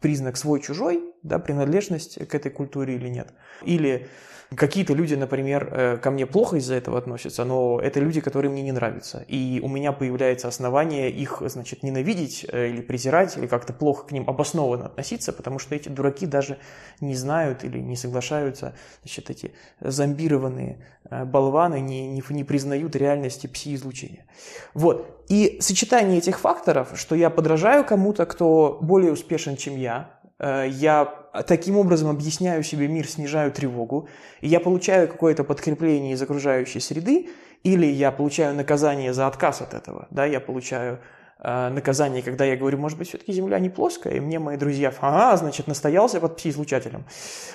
признак 0.00 0.36
свой-чужой, 0.36 1.02
да, 1.22 1.38
принадлежность 1.38 2.26
к 2.28 2.34
этой 2.34 2.50
культуре 2.50 2.96
или 2.96 3.08
нет, 3.08 3.32
или 3.62 4.08
Какие-то 4.56 4.94
люди, 4.94 5.14
например, 5.14 5.68
э, 5.70 5.96
ко 5.98 6.10
мне 6.10 6.24
плохо 6.24 6.56
из-за 6.56 6.74
этого 6.74 6.96
относятся, 6.96 7.44
но 7.44 7.78
это 7.80 8.00
люди, 8.00 8.22
которые 8.22 8.50
мне 8.50 8.62
не 8.62 8.72
нравятся. 8.72 9.22
И 9.28 9.60
у 9.62 9.68
меня 9.68 9.92
появляется 9.92 10.48
основание 10.48 11.10
их, 11.10 11.42
значит, 11.44 11.82
ненавидеть 11.82 12.46
э, 12.50 12.68
или 12.68 12.80
презирать, 12.80 13.36
или 13.36 13.46
как-то 13.46 13.74
плохо 13.74 14.06
к 14.06 14.12
ним 14.12 14.24
обоснованно 14.26 14.86
относиться, 14.86 15.34
потому 15.34 15.58
что 15.58 15.74
эти 15.74 15.90
дураки 15.90 16.24
даже 16.24 16.56
не 17.00 17.14
знают 17.14 17.62
или 17.62 17.78
не 17.78 17.94
соглашаются, 17.94 18.74
значит, 19.02 19.28
эти 19.28 19.52
зомбированные 19.80 20.82
э, 21.10 21.26
болваны 21.26 21.80
не, 21.80 22.08
не, 22.08 22.22
не 22.30 22.44
признают 22.44 22.96
реальности 22.96 23.46
пси-излучения. 23.46 24.24
Вот. 24.72 25.26
И 25.28 25.58
сочетание 25.60 26.16
этих 26.16 26.40
факторов, 26.40 26.92
что 26.94 27.14
я 27.14 27.28
подражаю 27.28 27.84
кому-то, 27.84 28.24
кто 28.24 28.78
более 28.80 29.12
успешен, 29.12 29.56
чем 29.56 29.76
я, 29.76 30.18
я 30.40 31.27
таким 31.46 31.76
образом 31.76 32.10
объясняю 32.10 32.62
себе 32.62 32.88
мир, 32.88 33.06
снижаю 33.06 33.52
тревогу, 33.52 34.08
и 34.40 34.48
я 34.48 34.60
получаю 34.60 35.08
какое-то 35.08 35.44
подкрепление 35.44 36.14
из 36.14 36.22
окружающей 36.22 36.80
среды, 36.80 37.28
или 37.64 37.86
я 37.86 38.12
получаю 38.12 38.54
наказание 38.54 39.12
за 39.12 39.26
отказ 39.26 39.60
от 39.62 39.74
этого, 39.74 40.06
да, 40.10 40.24
я 40.24 40.40
получаю 40.40 41.00
э, 41.40 41.68
наказание, 41.70 42.22
когда 42.22 42.44
я 42.44 42.56
говорю, 42.56 42.78
может 42.78 42.98
быть, 42.98 43.08
все-таки 43.08 43.32
Земля 43.32 43.58
не 43.58 43.68
плоская, 43.68 44.14
и 44.14 44.20
мне 44.20 44.38
мои 44.38 44.56
друзья, 44.56 44.92
ага, 45.00 45.36
значит, 45.36 45.66
настоялся 45.66 46.20
под 46.20 46.38
пси-излучателем. 46.38 47.04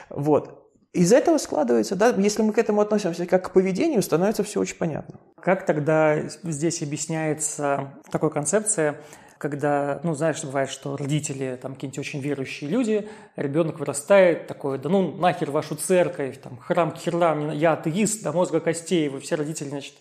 Вот. 0.09 0.59
Из 0.93 1.11
этого 1.11 1.39
складывается, 1.39 1.95
да, 1.95 2.09
если 2.09 2.43
мы 2.43 2.53
к 2.53 2.59
этому 2.59 2.79
относимся 2.79 3.25
как 3.25 3.45
к 3.45 3.51
поведению, 3.51 4.03
становится 4.03 4.43
все 4.43 4.59
очень 4.59 4.77
понятно. 4.77 5.19
Как 5.41 5.65
тогда 5.65 6.19
здесь 6.43 6.83
объясняется 6.83 7.95
такая 8.11 8.29
концепция 8.29 9.01
когда, 9.43 9.99
ну, 10.03 10.13
знаешь, 10.13 10.41
бывает, 10.41 10.69
что 10.69 10.95
родители, 10.95 11.59
там, 11.61 11.73
какие-нибудь 11.73 11.99
очень 11.99 12.21
верующие 12.21 12.69
люди, 12.69 13.09
ребенок 13.35 13.77
вырастает 13.77 14.47
такой, 14.47 14.79
да 14.79 14.87
ну, 14.87 15.17
нахер 15.17 15.51
вашу 15.51 15.75
церковь, 15.75 16.39
там, 16.39 16.57
храм 16.59 16.91
к 16.91 16.97
херам, 16.97 17.51
я 17.51 17.73
атеист 17.73 18.23
до 18.23 18.31
мозга 18.31 18.61
костей, 18.61 19.09
вы 19.09 19.19
все 19.19 19.35
родители, 19.35 19.67
значит, 19.67 19.95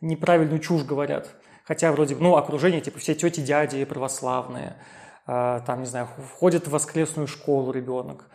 неправильную 0.00 0.58
чушь 0.58 0.82
говорят. 0.82 1.30
Хотя 1.64 1.92
вроде, 1.92 2.16
ну, 2.16 2.34
окружение, 2.34 2.80
типа, 2.80 2.98
все 2.98 3.14
тети, 3.14 3.38
дяди 3.38 3.84
православные, 3.84 4.74
э, 5.28 5.60
там, 5.64 5.78
не 5.78 5.86
знаю, 5.86 6.08
входит 6.34 6.66
в 6.66 6.72
воскресную 6.72 7.28
школу 7.28 7.70
ребенок. 7.70 8.28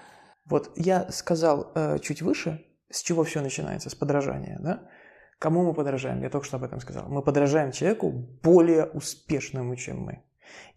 Вот 0.45 0.71
я 0.77 1.11
сказал 1.11 1.73
э, 1.75 1.99
чуть 1.99 2.21
выше, 2.21 2.65
с 2.89 3.03
чего 3.03 3.25
все 3.25 3.41
начинается, 3.41 3.89
с 3.89 3.95
подражания, 3.95 4.57
да? 4.61 4.87
Кому 5.39 5.65
мы 5.65 5.73
подражаем? 5.73 6.21
Я 6.21 6.29
только 6.29 6.47
что 6.47 6.55
об 6.55 6.63
этом 6.63 6.79
сказал. 6.79 7.09
Мы 7.09 7.21
подражаем 7.21 7.73
человеку 7.73 8.11
более 8.41 8.85
успешному, 8.85 9.75
чем 9.75 9.99
мы. 9.99 10.23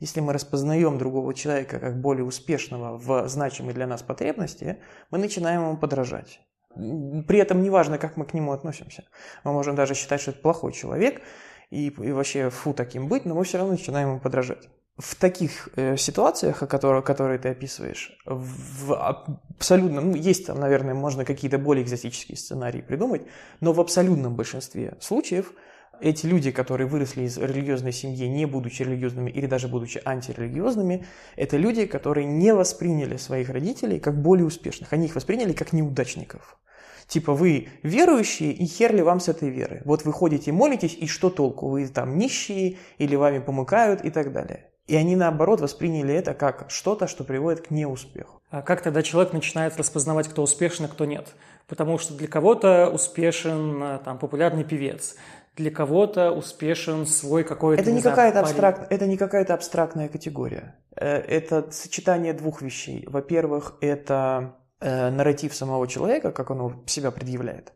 Если 0.01 0.21
мы 0.21 0.33
распознаем 0.33 0.99
другого 0.99 1.35
человека 1.35 1.79
как 1.79 2.01
более 2.01 2.25
успешного 2.25 2.99
в 2.99 3.29
значимой 3.29 3.75
для 3.75 3.87
нас 3.87 4.03
потребности, 4.03 4.79
мы 5.11 5.19
начинаем 5.19 5.63
ему 5.63 5.77
подражать. 5.77 6.41
При 6.75 7.39
этом 7.39 7.63
неважно, 7.63 7.99
как 7.99 8.17
мы 8.17 8.27
к 8.27 8.35
нему 8.35 8.53
относимся. 8.53 9.05
Мы 9.45 9.53
можем 9.53 9.77
даже 9.77 9.95
считать, 9.95 10.21
что 10.21 10.33
это 10.33 10.41
плохой 10.41 10.73
человек, 10.73 11.23
и, 11.71 11.89
и 11.89 12.13
вообще 12.13 12.51
фу 12.51 12.75
таким 12.75 13.09
быть, 13.09 13.25
но 13.25 13.35
мы 13.35 13.45
все 13.45 13.59
равно 13.59 13.73
начинаем 13.73 14.09
ему 14.09 14.21
подражать. 14.21 14.69
В 14.99 15.15
таких 15.15 15.69
э, 15.77 15.97
ситуациях, 15.97 16.63
о 16.63 16.67
которых, 16.67 17.05
которые 17.05 17.39
ты 17.39 17.49
описываешь, 17.51 18.19
в 18.25 18.95
абсолютном, 18.95 20.13
ну, 20.13 20.17
есть 20.17 20.47
там, 20.47 20.59
наверное, 20.59 20.95
можно 20.95 21.25
какие-то 21.25 21.59
более 21.59 21.85
экзотические 21.85 22.37
сценарии 22.37 22.81
придумать, 22.81 23.23
но 23.61 23.73
в 23.73 23.81
абсолютном 23.81 24.37
большинстве 24.37 24.97
случаев– 25.01 25.53
эти 26.01 26.27
люди, 26.27 26.51
которые 26.51 26.87
выросли 26.87 27.23
из 27.23 27.39
религиозной 27.39 27.93
семьи, 27.93 28.27
не 28.27 28.47
будучи 28.47 28.83
религиозными 28.83 29.31
или 29.31 29.47
даже 29.47 29.69
будучи 29.69 30.01
антирелигиозными, 30.05 31.05
это 31.37 31.57
люди, 31.57 31.87
которые 31.87 32.27
не 32.27 32.53
восприняли 32.55 33.17
своих 33.17 33.51
родителей 33.51 33.99
как 33.99 34.21
более 34.21 34.47
успешных. 34.47 34.93
Они 34.93 35.07
их 35.07 35.15
восприняли 35.15 35.53
как 35.53 35.73
неудачников. 35.73 36.59
Типа 37.07 37.35
вы 37.35 37.69
верующие, 37.83 38.53
и 38.53 38.67
хер 38.67 38.95
ли 38.95 39.03
вам 39.03 39.21
с 39.21 39.29
этой 39.29 39.49
веры. 39.49 39.83
Вот 39.85 40.05
вы 40.05 40.13
ходите 40.13 40.51
молитесь, 40.51 40.97
и 40.99 41.07
что 41.07 41.31
толку? 41.31 41.69
Вы 41.69 41.87
там 41.87 42.19
нищие, 42.19 42.79
или 42.99 43.15
вами 43.15 43.39
помыкают, 43.39 44.05
и 44.05 44.11
так 44.11 44.33
далее. 44.33 44.67
И 44.89 44.95
они, 44.95 45.17
наоборот, 45.17 45.61
восприняли 45.61 46.15
это 46.15 46.35
как 46.35 46.67
что-то, 46.69 47.09
что 47.09 47.25
приводит 47.25 47.67
к 47.67 47.71
неуспеху. 47.71 48.41
А 48.51 48.63
как 48.63 48.83
тогда 48.83 49.03
человек 49.03 49.33
начинает 49.33 49.77
распознавать, 49.77 50.29
кто 50.29 50.43
успешен, 50.43 50.85
а 50.85 50.89
кто 50.89 51.05
нет? 51.05 51.35
Потому 51.67 51.99
что 51.99 52.15
для 52.15 52.29
кого-то 52.29 52.89
успешен 52.89 53.83
э, 53.83 53.99
там, 54.05 54.19
популярный 54.19 54.63
певец, 54.63 55.17
для 55.57 55.71
кого-то 55.71 56.33
успешен 56.33 57.07
свой 57.07 57.43
какой-то... 57.43 57.83
Это 57.83 57.91
не, 57.91 58.03
какая-то 58.03 58.41
абстракт... 58.41 58.93
это 58.93 59.07
не 59.07 59.17
какая-то 59.17 59.55
абстрактная 59.55 60.09
категория. 60.09 60.77
Э, 60.95 61.17
это 61.17 61.71
сочетание 61.71 62.35
двух 62.35 62.63
вещей. 62.63 63.07
Во-первых, 63.09 63.77
это 63.81 64.57
э, 64.81 65.11
нарратив 65.11 65.55
самого 65.55 65.89
человека, 65.89 66.31
как 66.31 66.51
он 66.51 66.87
себя 66.87 67.11
предъявляет. 67.11 67.73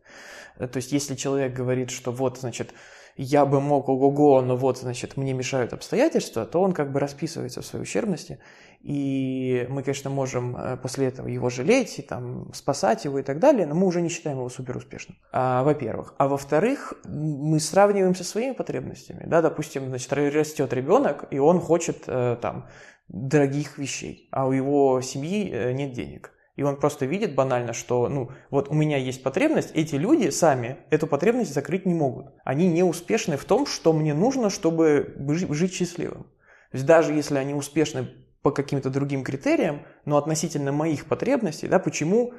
Э, 0.59 0.69
то 0.69 0.77
есть, 0.77 0.93
если 0.93 1.14
человек 1.14 1.55
говорит, 1.55 1.90
что 1.90 2.12
вот, 2.12 2.38
значит, 2.38 2.75
я 3.16 3.44
бы 3.44 3.61
мог 3.61 3.88
ого-го, 3.88 4.40
но 4.42 4.57
вот, 4.57 4.79
значит, 4.79 5.16
мне 5.16 5.33
мешают 5.33 5.73
обстоятельства, 5.73 6.46
то 6.46 6.61
он 6.61 6.73
как 6.73 6.92
бы 6.92 7.01
расписывается 7.01 7.61
в 7.61 7.66
своей 7.66 7.83
ущербности, 7.83 8.38
и 8.81 9.66
мы, 9.68 9.83
конечно, 9.83 10.09
можем 10.09 10.57
э, 10.57 10.77
после 10.79 11.09
этого 11.09 11.29
его 11.29 11.51
жалеть, 11.51 11.99
и 11.99 12.03
там 12.03 12.53
спасать 12.55 13.05
его 13.05 13.18
и 13.18 13.23
так 13.23 13.38
далее, 13.38 13.66
но 13.66 13.75
мы 13.75 13.87
уже 13.87 14.01
не 14.01 14.09
считаем 14.09 14.38
его 14.38 14.49
суперуспешным, 14.49 15.18
а, 15.33 15.62
во-первых. 15.64 16.14
А 16.18 16.29
во-вторых, 16.29 16.94
мы 17.05 17.61
сравниваем 17.61 18.14
со 18.14 18.25
своими 18.25 18.53
потребностями, 18.53 19.25
да, 19.27 19.42
допустим, 19.42 19.88
значит, 19.88 20.12
растет 20.12 20.73
ребенок, 20.73 21.27
и 21.31 21.38
он 21.38 21.61
хочет 21.61 22.05
э, 22.07 22.37
там 22.40 22.68
дорогих 23.09 23.77
вещей, 23.77 24.29
а 24.31 24.46
у 24.46 24.53
его 24.53 25.01
семьи 25.03 25.51
э, 25.51 25.73
нет 25.73 25.92
денег. 25.92 26.33
И 26.61 26.62
он 26.62 26.77
просто 26.77 27.07
видит 27.07 27.35
банально, 27.35 27.73
что, 27.73 28.07
ну, 28.11 28.33
вот 28.51 28.68
у 28.68 28.75
меня 28.75 28.99
есть 28.99 29.23
потребность, 29.23 29.70
эти 29.73 29.94
люди 29.94 30.29
сами 30.29 30.77
эту 30.90 31.07
потребность 31.07 31.55
закрыть 31.55 31.87
не 31.87 31.94
могут. 31.94 32.35
Они 32.44 32.68
не 32.68 32.83
успешны 32.83 33.38
в 33.38 33.46
том, 33.46 33.64
что 33.64 33.94
мне 33.94 34.12
нужно, 34.12 34.51
чтобы 34.51 35.16
жить 35.31 35.73
счастливым. 35.73 36.25
То 36.25 36.75
есть 36.75 36.85
даже 36.85 37.14
если 37.14 37.38
они 37.38 37.55
успешны 37.55 38.11
по 38.42 38.51
каким-то 38.51 38.90
другим 38.90 39.25
критериям, 39.25 39.87
но 40.05 40.18
относительно 40.18 40.70
моих 40.70 41.07
потребностей, 41.07 41.66
да, 41.66 41.79
почему 41.79 42.35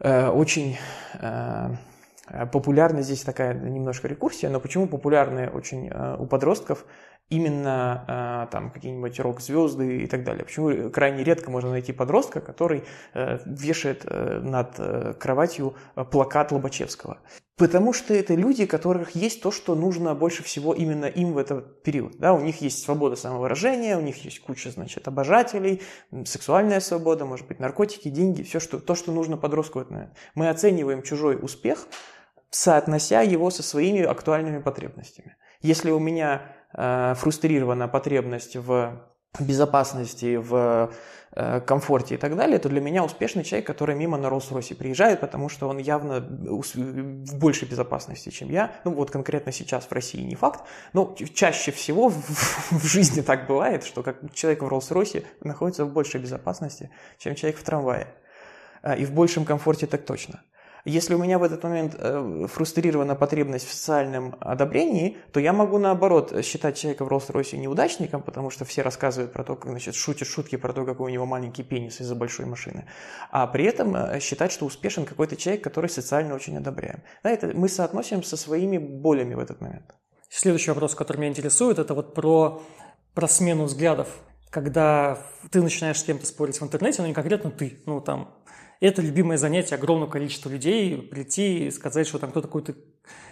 э, 0.00 0.28
очень 0.28 0.78
э, 1.20 1.74
популярна 2.50 3.02
здесь 3.02 3.24
такая 3.24 3.52
немножко 3.52 4.08
рекурсия, 4.08 4.48
но 4.48 4.58
почему 4.58 4.88
популярны 4.88 5.50
очень 5.50 5.90
э, 5.90 6.16
у 6.18 6.24
подростков 6.24 6.86
именно 7.28 8.04
э, 8.46 8.52
там 8.52 8.70
какие-нибудь 8.70 9.18
рок-звезды 9.18 10.02
и 10.02 10.06
так 10.06 10.22
далее. 10.22 10.44
Почему 10.44 10.90
крайне 10.90 11.24
редко 11.24 11.50
можно 11.50 11.70
найти 11.70 11.92
подростка, 11.92 12.40
который 12.40 12.84
э, 13.14 13.38
вешает 13.44 14.04
э, 14.04 14.40
над 14.40 15.18
кроватью 15.18 15.74
плакат 16.10 16.52
Лобачевского. 16.52 17.18
Потому 17.56 17.92
что 17.92 18.14
это 18.14 18.34
люди, 18.34 18.66
которых 18.66 19.16
есть 19.16 19.42
то, 19.42 19.50
что 19.50 19.74
нужно 19.74 20.14
больше 20.14 20.42
всего 20.44 20.74
именно 20.74 21.06
им 21.06 21.32
в 21.32 21.38
этот 21.38 21.82
период. 21.82 22.18
Да, 22.18 22.34
у 22.34 22.40
них 22.40 22.60
есть 22.60 22.84
свобода 22.84 23.16
самовыражения, 23.16 23.96
у 23.96 24.02
них 24.02 24.22
есть 24.24 24.40
куча, 24.40 24.70
значит, 24.70 25.08
обожателей, 25.08 25.82
сексуальная 26.26 26.80
свобода, 26.80 27.24
может 27.24 27.48
быть, 27.48 27.58
наркотики, 27.58 28.08
деньги, 28.08 28.42
все, 28.42 28.60
что, 28.60 28.78
то, 28.78 28.94
что 28.94 29.10
нужно 29.10 29.38
подростку. 29.38 29.84
Мы 30.34 30.48
оцениваем 30.50 31.02
чужой 31.02 31.38
успех, 31.40 31.88
соотнося 32.50 33.22
его 33.22 33.50
со 33.50 33.62
своими 33.62 34.02
актуальными 34.02 34.60
потребностями. 34.60 35.36
Если 35.62 35.90
у 35.90 35.98
меня 35.98 36.52
Э, 36.65 36.65
фрустрирована 36.76 37.88
потребность 37.88 38.56
в 38.56 39.00
безопасности, 39.40 40.36
в 40.36 40.92
э, 41.32 41.60
комфорте 41.60 42.14
и 42.14 42.18
так 42.18 42.36
далее, 42.36 42.58
то 42.58 42.68
для 42.68 42.80
меня 42.80 43.04
успешный 43.04 43.44
человек, 43.44 43.66
который 43.66 43.94
мимо 43.94 44.16
на 44.16 44.26
Роллс-Ройсе 44.26 44.74
приезжает, 44.74 45.20
потому 45.20 45.48
что 45.48 45.68
он 45.68 45.78
явно 45.78 46.20
в 46.20 47.38
большей 47.38 47.68
безопасности, 47.68 48.30
чем 48.30 48.50
я. 48.50 48.72
Ну 48.84 48.94
вот 48.94 49.10
конкретно 49.10 49.52
сейчас 49.52 49.84
в 49.84 49.92
России 49.92 50.20
не 50.22 50.34
факт, 50.34 50.64
но 50.92 51.14
чаще 51.34 51.72
всего 51.72 52.08
в, 52.70 52.84
жизни 52.84 53.20
так 53.20 53.46
бывает, 53.46 53.84
что 53.84 54.02
как 54.02 54.32
человек 54.34 54.62
в 54.62 54.68
Роллс-Ройсе 54.68 55.24
находится 55.40 55.84
в 55.84 55.92
большей 55.92 56.20
безопасности, 56.20 56.90
чем 57.18 57.34
человек 57.34 57.58
в 57.58 57.62
трамвае. 57.62 58.08
Э, 58.82 58.96
и 58.96 59.04
в 59.04 59.12
большем 59.12 59.44
комфорте 59.44 59.86
так 59.86 60.04
точно. 60.04 60.42
Если 60.88 61.14
у 61.14 61.18
меня 61.18 61.40
в 61.40 61.42
этот 61.42 61.64
момент 61.64 61.96
э, 61.98 62.46
фрустрирована 62.48 63.16
потребность 63.16 63.66
в 63.66 63.72
социальном 63.72 64.36
одобрении, 64.38 65.16
то 65.32 65.40
я 65.40 65.52
могу 65.52 65.78
наоборот 65.78 66.32
считать 66.44 66.78
человека 66.78 67.04
в 67.04 67.08
Роллс-Ройсе 67.08 67.56
неудачником, 67.56 68.22
потому 68.22 68.50
что 68.50 68.64
все 68.64 68.82
рассказывают 68.82 69.32
про 69.32 69.42
то, 69.42 69.56
как 69.56 69.72
значит, 69.72 69.96
шутят 69.96 70.28
шутки 70.28 70.54
про 70.54 70.72
то, 70.72 70.84
какой 70.84 71.10
у 71.10 71.12
него 71.12 71.26
маленький 71.26 71.64
пенис 71.64 72.00
из-за 72.00 72.14
большой 72.14 72.46
машины. 72.46 72.86
А 73.32 73.48
при 73.48 73.64
этом 73.64 73.96
э, 73.96 74.20
считать, 74.20 74.52
что 74.52 74.64
успешен 74.64 75.06
какой-то 75.06 75.34
человек, 75.34 75.64
который 75.64 75.90
социально 75.90 76.36
очень 76.36 76.56
одобряем. 76.56 77.02
Да, 77.24 77.30
это 77.30 77.48
мы 77.48 77.68
соотносим 77.68 78.22
со 78.22 78.36
своими 78.36 78.78
болями 78.78 79.34
в 79.34 79.40
этот 79.40 79.60
момент. 79.60 79.92
Следующий 80.28 80.70
вопрос, 80.70 80.94
который 80.94 81.16
меня 81.16 81.30
интересует, 81.30 81.80
это 81.80 81.94
вот 81.94 82.14
про, 82.14 82.62
про 83.12 83.26
смену 83.26 83.64
взглядов 83.64 84.08
когда 84.48 85.18
ты 85.50 85.60
начинаешь 85.60 86.00
с 86.00 86.04
кем-то 86.04 86.24
спорить 86.24 86.58
в 86.58 86.64
интернете, 86.64 87.02
но 87.02 87.08
не 87.08 87.12
конкретно 87.12 87.50
ты, 87.50 87.82
ну 87.84 88.00
там 88.00 88.35
это 88.80 89.02
любимое 89.02 89.38
занятие 89.38 89.76
огромного 89.76 90.10
количества 90.10 90.48
людей, 90.48 90.96
прийти 90.96 91.66
и 91.66 91.70
сказать, 91.70 92.06
что 92.06 92.18
там 92.18 92.30
кто-то 92.30 92.48
какой-то... 92.48 92.74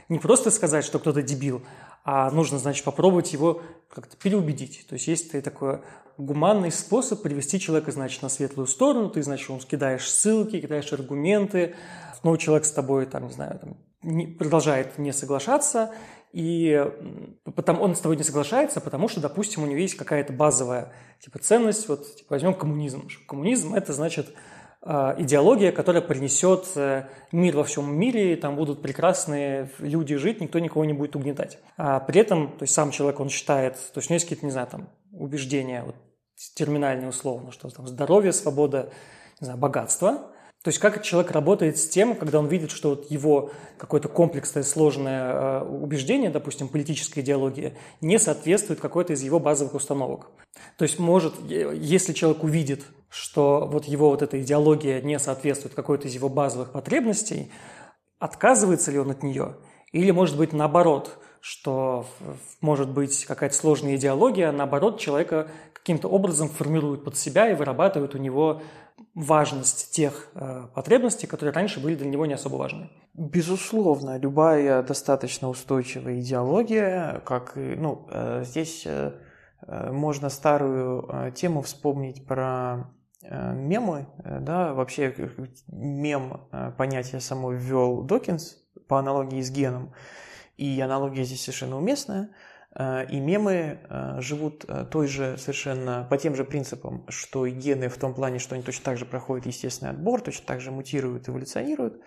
Не 0.09 0.19
просто 0.19 0.51
сказать, 0.51 0.85
что 0.85 0.99
кто-то 0.99 1.23
дебил, 1.23 1.63
а 2.05 2.31
нужно, 2.31 2.59
значит, 2.59 2.85
попробовать 2.85 3.33
его 3.33 3.63
как-то 3.89 4.17
переубедить. 4.17 4.87
То 4.89 4.95
есть 4.95 5.09
есть 5.09 5.33
такой 5.43 5.81
гуманный 6.19 6.71
способ 6.71 7.23
привести 7.23 7.59
человека, 7.59 7.91
значит, 7.91 8.23
на 8.23 8.29
светлую 8.29 8.67
сторону, 8.67 9.11
ты, 9.11 9.23
значит, 9.23 9.49
ему 9.49 9.59
кидаешь 9.59 10.11
ссылки, 10.11 10.61
кидаешь 10.61 10.93
аргументы, 10.93 11.75
но 12.23 12.37
человек 12.37 12.65
с 12.67 12.73
тобой, 12.73 13.07
там, 13.07 13.27
не 13.27 13.33
знаю, 13.33 13.59
там, 13.59 13.77
не, 14.03 14.27
продолжает 14.27 14.99
не 14.99 15.13
соглашаться, 15.13 15.93
и 16.33 16.85
потом 17.55 17.81
он 17.81 17.97
с 17.97 18.01
тобой 18.01 18.17
не 18.17 18.23
соглашается, 18.23 18.81
потому 18.81 19.09
что, 19.09 19.21
допустим, 19.21 19.63
у 19.63 19.67
него 19.67 19.79
есть 19.79 19.95
какая-то 19.95 20.33
базовая 20.33 20.93
типа 21.21 21.39
ценность, 21.39 21.89
вот 21.89 22.17
типа, 22.17 22.35
возьмем 22.35 22.55
коммунизм. 22.55 23.09
Коммунизм– 23.27 23.75
это, 23.77 23.93
значит, 23.93 24.35
идеология, 24.85 25.73
которая 25.73 26.03
принесет 26.03 26.67
э, 26.77 27.05
мир 27.33 27.57
во 27.57 27.65
всем 27.65 27.97
мире, 27.97 28.37
там 28.37 28.55
будут 28.55 28.83
прекрасные 28.83 29.71
люди 29.79 30.15
жить, 30.17 30.41
никто 30.43 30.59
никого 30.59 30.85
не 30.85 30.93
будет 30.93 31.17
угнетать. 31.17 31.59
А 31.79 32.01
при 32.01 32.21
этом, 32.21 32.49
то 32.49 32.65
есть 32.65 32.75
сам 32.75 32.91
человек, 32.91 33.19
он 33.19 33.31
считает, 33.31 33.75
то 33.75 33.99
есть 33.99 34.11
у 34.11 34.13
него 34.13 34.17
есть 34.17 34.27
какие-то, 34.27 34.45
не 34.45 34.53
знаю, 34.53 34.67
там, 34.67 34.91
убеждения, 35.11 35.85
вот, 35.85 35.95
терминальные 36.55 37.09
условно, 37.09 37.51
что 37.51 37.71
там 37.71 37.87
здоровье, 37.87 38.33
свобода, 38.33 38.91
не 39.41 39.47
знаю, 39.47 39.59
богатство, 39.59 40.34
то 40.65 40.69
есть 40.69 40.79
как 40.79 41.03
человек 41.03 41.31
работает 41.31 41.77
с 41.77 41.87
тем, 41.87 42.17
когда 42.17 42.39
он 42.39 42.47
видит, 42.47 42.71
что 42.71 42.91
вот 42.91 43.11
его 43.11 43.51
какое-то 43.77 44.09
комплексное, 44.09 44.63
сложное 44.63 45.61
э, 45.61 45.65
убеждение, 45.65 46.31
допустим, 46.31 46.69
политическая 46.69 47.21
идеология, 47.21 47.75
не 48.01 48.19
соответствует 48.19 48.81
какой-то 48.81 49.13
из 49.13 49.23
его 49.23 49.39
базовых 49.39 49.75
установок. 49.75 50.29
То 50.79 50.85
есть 50.85 50.99
может, 50.99 51.35
если 51.51 52.15
человек 52.15 52.43
увидит, 52.43 52.83
что 53.11 53.69
вот 53.71 53.85
его 53.85 54.09
вот 54.09 54.23
эта 54.23 54.41
идеология 54.41 55.03
не 55.03 55.19
соответствует 55.19 55.75
какой-то 55.75 56.09
из 56.09 56.15
его 56.15 56.31
базовых 56.31 56.73
потребностей, 56.73 57.53
отказывается 58.19 58.91
ли 58.91 58.99
он 58.99 59.11
от 59.11 59.23
нее? 59.23 59.57
Или, 59.93 60.13
может 60.13 60.39
быть, 60.39 60.55
наоборот, 60.55 61.19
что 61.43 62.07
может 62.63 62.89
быть 62.89 63.27
какая-то 63.27 63.55
сложная 63.55 63.97
идеология, 63.97 64.51
наоборот, 64.51 64.99
человека 64.99 65.49
каким-то 65.75 66.09
образом 66.09 66.49
формирует 66.49 67.05
под 67.05 67.19
себя 67.19 67.51
и 67.51 67.55
вырабатывает 67.55 68.15
у 68.15 68.19
него 68.19 68.63
важность 69.15 69.93
тех 69.93 70.29
э, 70.35 70.67
потребностей, 70.75 71.27
которые 71.27 71.53
раньше 71.55 71.81
были 71.81 71.95
для 71.95 72.09
него 72.09 72.27
не 72.27 72.35
особо 72.35 72.57
важны. 72.57 72.91
Безусловно, 73.15 74.19
любая 74.19 74.83
достаточно 74.83 75.49
устойчивая 75.49 76.21
идеология, 76.21 77.21
как 77.25 77.57
и, 77.57 77.77
ну, 77.77 78.07
э, 78.11 78.43
здесь 78.45 78.85
э, 78.87 79.13
э 79.67 79.93
можно 79.93 80.29
старую 80.31 81.09
э, 81.09 81.31
тему 81.33 81.63
вспомнить 81.63 82.27
про 82.27 82.91
э, 83.23 83.55
мемы, 83.55 84.09
э, 84.25 84.41
да, 84.41 84.75
вообще 84.75 85.15
мем 85.69 86.49
э, 86.51 86.73
понятие 86.77 87.21
само 87.21 87.53
ввел 87.53 88.03
Докинс 88.03 88.57
по 88.89 88.99
аналогии 88.99 89.41
с 89.41 89.51
геном, 89.51 89.95
и 90.57 90.81
аналогия 90.81 91.25
здесь 91.25 91.43
совершенно 91.43 91.79
уместная– 91.79 92.31
Э, 92.39 92.54
и 92.77 93.21
мемы 93.21 93.79
э, 93.89 94.21
живут 94.21 94.65
э, 94.67 94.85
той 94.91 95.07
же 95.07 95.37
совершенно 95.39 96.09
по 96.11 96.19
тем 96.19 96.35
же 96.35 96.45
принципам, 96.45 97.07
что 97.09 97.47
и 97.47 97.53
гены 97.53 97.89
в 97.89 97.97
том 97.99 98.15
плане, 98.15 98.41
что 98.41 98.57
они 98.57 98.65
точно 98.65 98.85
так 98.85 98.99
же 98.99 99.07
проходят 99.07 99.47
естественный 99.47 99.93
отбор, 99.93 100.21
точно 100.21 100.45
так 100.45 100.61
же 100.61 100.73
мутируют, 100.73 101.29
эволюционируют. 101.29 102.03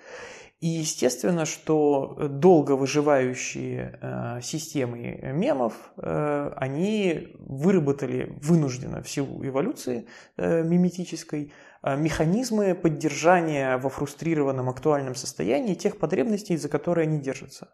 И 0.59 0.67
естественно, 0.67 1.45
что 1.45 2.17
долго 2.29 2.71
выживающие 2.71 4.41
системы 4.41 5.19
мемов, 5.31 5.75
они 5.95 7.35
выработали 7.37 8.35
вынужденно 8.41 9.03
в 9.03 9.07
силу 9.07 9.45
эволюции 9.45 10.07
миметической 10.35 11.53
механизмы 11.83 12.73
поддержания 12.73 13.77
во 13.77 13.91
фрустрированном 13.91 14.67
актуальном 14.67 15.13
состоянии 15.13 15.75
тех 15.75 15.99
потребностей, 15.99 16.57
за 16.57 16.69
которые 16.69 17.03
они 17.03 17.19
держатся. 17.19 17.69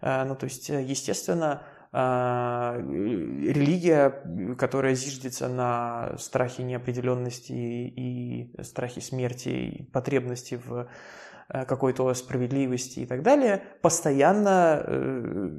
Ну, 0.00 0.34
то 0.34 0.44
есть, 0.44 0.70
естественно, 0.70 1.62
религия, 3.46 4.10
которая 4.58 4.94
зиждется 4.96 5.48
на 5.48 6.16
страхе 6.18 6.64
неопределенности 6.64 7.52
и 7.52 8.50
страхе 8.62 9.00
смерти, 9.00 9.88
потребности 9.92 10.60
в 10.64 10.88
какой-то 11.48 12.12
справедливости 12.14 13.00
и 13.00 13.06
так 13.06 13.22
далее, 13.22 13.62
постоянно 13.82 14.82
э, 14.84 15.50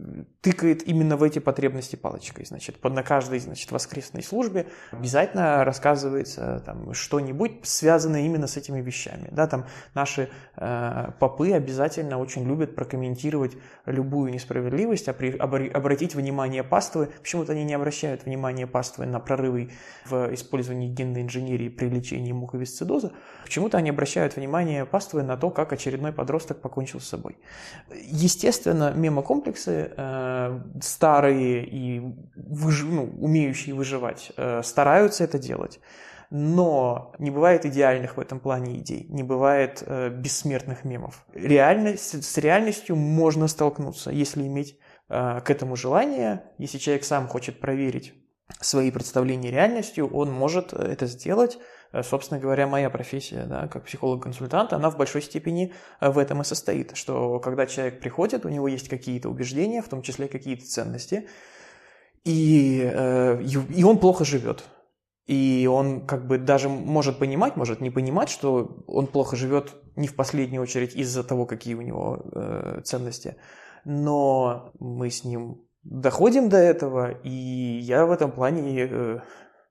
тыкает 0.41 0.88
именно 0.88 1.17
в 1.17 1.24
эти 1.24 1.39
потребности 1.39 1.95
палочкой. 1.95 2.45
Значит, 2.45 2.84
на 2.84 3.04
каждой 3.04 3.39
значит, 3.39 3.71
воскресной 3.71 4.24
службе 4.24 4.67
обязательно 4.91 5.63
рассказывается 5.63 6.62
там, 6.65 6.93
что-нибудь, 6.93 7.60
связанное 7.63 8.21
именно 8.21 8.48
с 8.48 8.58
этими 8.58 8.82
вещами. 8.82 9.30
Да, 9.32 9.48
там 9.48 9.65
наши 9.93 10.30
э, 10.56 11.12
попы 11.19 11.52
обязательно 11.52 12.17
очень 12.17 12.48
любят 12.48 12.76
прокомментировать 12.76 13.54
любую 13.86 14.32
несправедливость, 14.32 15.08
обратить 15.08 16.15
внимание 16.15 16.63
паствы. 16.63 17.10
Почему-то 17.21 17.54
они 17.54 17.63
не 17.63 17.74
обращают 17.74 18.26
внимания 18.26 18.67
паствы 18.67 19.06
на 19.06 19.19
прорывы 19.19 19.71
в 20.06 20.34
использовании 20.34 20.89
генной 20.89 21.21
инженерии 21.21 21.69
при 21.69 21.89
лечении 21.89 22.32
муковисцидоза. 22.32 23.12
Почему-то 23.43 23.78
они 23.78 23.89
обращают 23.91 24.36
внимание 24.36 24.86
паствы 24.86 25.24
на 25.24 25.38
то, 25.38 25.50
как 25.50 25.74
очередной 25.75 26.11
подросток 26.11 26.61
покончил 26.61 26.99
с 26.99 27.07
собой. 27.07 27.38
Естественно, 27.93 28.91
мемокомплексы 28.95 29.93
э, 29.95 30.59
старые 30.81 31.65
и 31.65 32.01
выж... 32.35 32.83
ну, 32.83 33.03
умеющие 33.19 33.75
выживать 33.75 34.31
э, 34.38 34.61
стараются 34.63 35.23
это 35.23 35.39
делать. 35.39 35.79
Но 36.31 37.13
не 37.19 37.29
бывает 37.29 37.65
идеальных 37.65 38.17
в 38.17 38.19
этом 38.19 38.39
плане 38.39 38.79
идей, 38.79 39.05
не 39.09 39.23
бывает 39.23 39.83
э, 39.85 40.09
бессмертных 40.09 40.83
мемов. 40.83 41.25
Реальность, 41.33 42.23
с 42.23 42.38
реальностью 42.38 42.95
можно 42.95 43.47
столкнуться, 43.47 44.09
если 44.09 44.43
иметь 44.43 44.79
э, 45.09 45.41
к 45.41 45.49
этому 45.49 45.75
желание, 45.75 46.43
если 46.57 46.79
человек 46.79 47.05
сам 47.05 47.27
хочет 47.27 47.59
проверить 47.59 48.13
свои 48.59 48.91
представления 48.91 49.51
реальностью, 49.51 50.07
он 50.07 50.31
может 50.31 50.73
это 50.73 51.05
сделать 51.05 51.57
Э, 51.57 51.61
собственно 52.03 52.39
говоря, 52.39 52.67
моя 52.67 52.89
профессия, 52.89 53.45
да, 53.45 53.67
как 53.67 53.86
психолог-консультант, 53.86 54.73
она 54.73 54.89
в 54.89 54.97
большой 54.97 55.21
степени 55.21 55.73
э, 55.99 56.10
в 56.10 56.17
этом 56.17 56.41
и 56.41 56.43
состоит, 56.43 56.95
что 56.95 57.39
когда 57.39 57.65
человек 57.65 57.99
приходит, 57.99 58.45
у 58.45 58.49
него 58.49 58.67
есть 58.67 58.89
какие-то 58.89 59.29
убеждения, 59.29 59.81
в 59.81 59.89
том 59.89 60.01
числе 60.01 60.27
какие-то 60.27 60.65
ценности, 60.65 61.27
и, 62.23 62.81
э, 62.84 63.43
и 63.43 63.84
он 63.84 63.99
плохо 63.99 64.25
живет. 64.25 64.65
И 65.27 65.67
он 65.71 66.05
как 66.05 66.27
бы 66.27 66.38
даже 66.38 66.69
может 66.69 67.17
понимать, 67.17 67.55
может 67.55 67.81
не 67.81 67.89
понимать, 67.89 68.29
что 68.29 68.84
он 68.86 69.08
плохо 69.08 69.36
живет 69.36 69.73
не 69.95 70.08
в 70.08 70.15
последнюю 70.15 70.62
очередь 70.62 70.95
из-за 70.95 71.23
того, 71.23 71.45
какие 71.45 71.73
у 71.73 71.81
него 71.81 72.25
э, 72.31 72.81
ценности. 72.84 73.36
Но 73.86 74.71
мы 74.79 75.10
с 75.10 75.23
ним 75.23 75.65
доходим 75.84 76.49
до 76.49 76.58
этого, 76.58 77.12
и 77.23 77.29
я 77.29 78.05
в 78.05 78.12
этом 78.12 78.31
плане 78.31 78.88
э, 78.89 79.19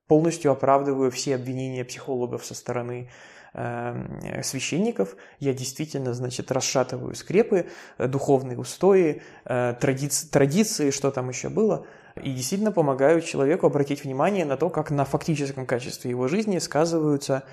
полностью 0.06 0.52
оправдываю 0.52 1.10
все 1.10 1.34
обвинения 1.34 1.84
психологов 1.84 2.44
со 2.44 2.54
стороны 2.54 3.08
э, 3.54 4.42
священников. 4.42 5.16
Я 5.38 5.54
действительно, 5.54 6.12
значит, 6.12 6.52
расшатываю 6.52 7.14
скрепы, 7.14 7.66
э, 7.98 8.06
духовные 8.06 8.58
устои, 8.58 9.22
э, 9.44 9.74
традиции, 9.80 10.28
традиции, 10.28 10.90
что 10.90 11.10
там 11.10 11.28
еще 11.28 11.48
было, 11.48 11.86
и 12.22 12.32
действительно 12.32 12.72
помогаю 12.72 13.20
человеку 13.22 13.66
обратить 13.66 14.04
внимание 14.04 14.44
на 14.44 14.56
то, 14.56 14.70
как 14.70 14.90
на 14.90 15.04
фактическом 15.04 15.66
качестве 15.66 16.10
его 16.10 16.28
жизни 16.28 16.58
сказываются 16.58 17.44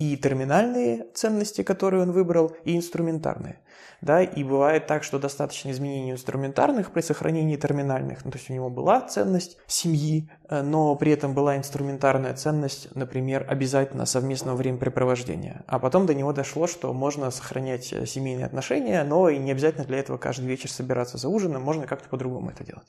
и 0.00 0.16
терминальные 0.16 1.06
ценности, 1.14 1.62
которые 1.62 2.02
он 2.02 2.10
выбрал, 2.10 2.56
и 2.64 2.74
инструментарные. 2.74 3.60
Да, 4.00 4.22
и 4.22 4.42
бывает 4.42 4.86
так, 4.86 5.04
что 5.04 5.18
достаточно 5.18 5.70
изменений 5.70 6.12
инструментарных 6.12 6.90
при 6.90 7.02
сохранении 7.02 7.56
терминальных, 7.56 8.24
ну, 8.24 8.30
то 8.30 8.38
есть 8.38 8.48
у 8.48 8.54
него 8.54 8.70
была 8.70 9.02
ценность 9.02 9.58
семьи, 9.66 10.30
э, 10.48 10.62
но 10.62 10.94
при 10.96 11.12
этом 11.12 11.34
была 11.34 11.58
инструментарная 11.58 12.32
ценность, 12.32 12.88
например, 12.94 13.44
обязательно 13.46 14.06
совместного 14.06 14.56
времяпрепровождения, 14.56 15.64
а 15.66 15.78
потом 15.78 16.06
до 16.06 16.14
него 16.14 16.32
дошло, 16.32 16.66
что 16.66 16.94
можно 16.94 17.30
сохранять 17.30 17.92
э, 17.92 18.06
семейные 18.06 18.46
отношения, 18.46 19.04
но 19.04 19.28
и 19.28 19.36
не 19.36 19.50
обязательно 19.50 19.84
для 19.84 19.98
этого 19.98 20.16
каждый 20.16 20.46
вечер 20.46 20.70
собираться 20.70 21.18
за 21.18 21.28
ужином, 21.28 21.62
можно 21.62 21.86
как-то 21.86 22.08
по-другому 22.08 22.50
это 22.50 22.64
делать. 22.64 22.86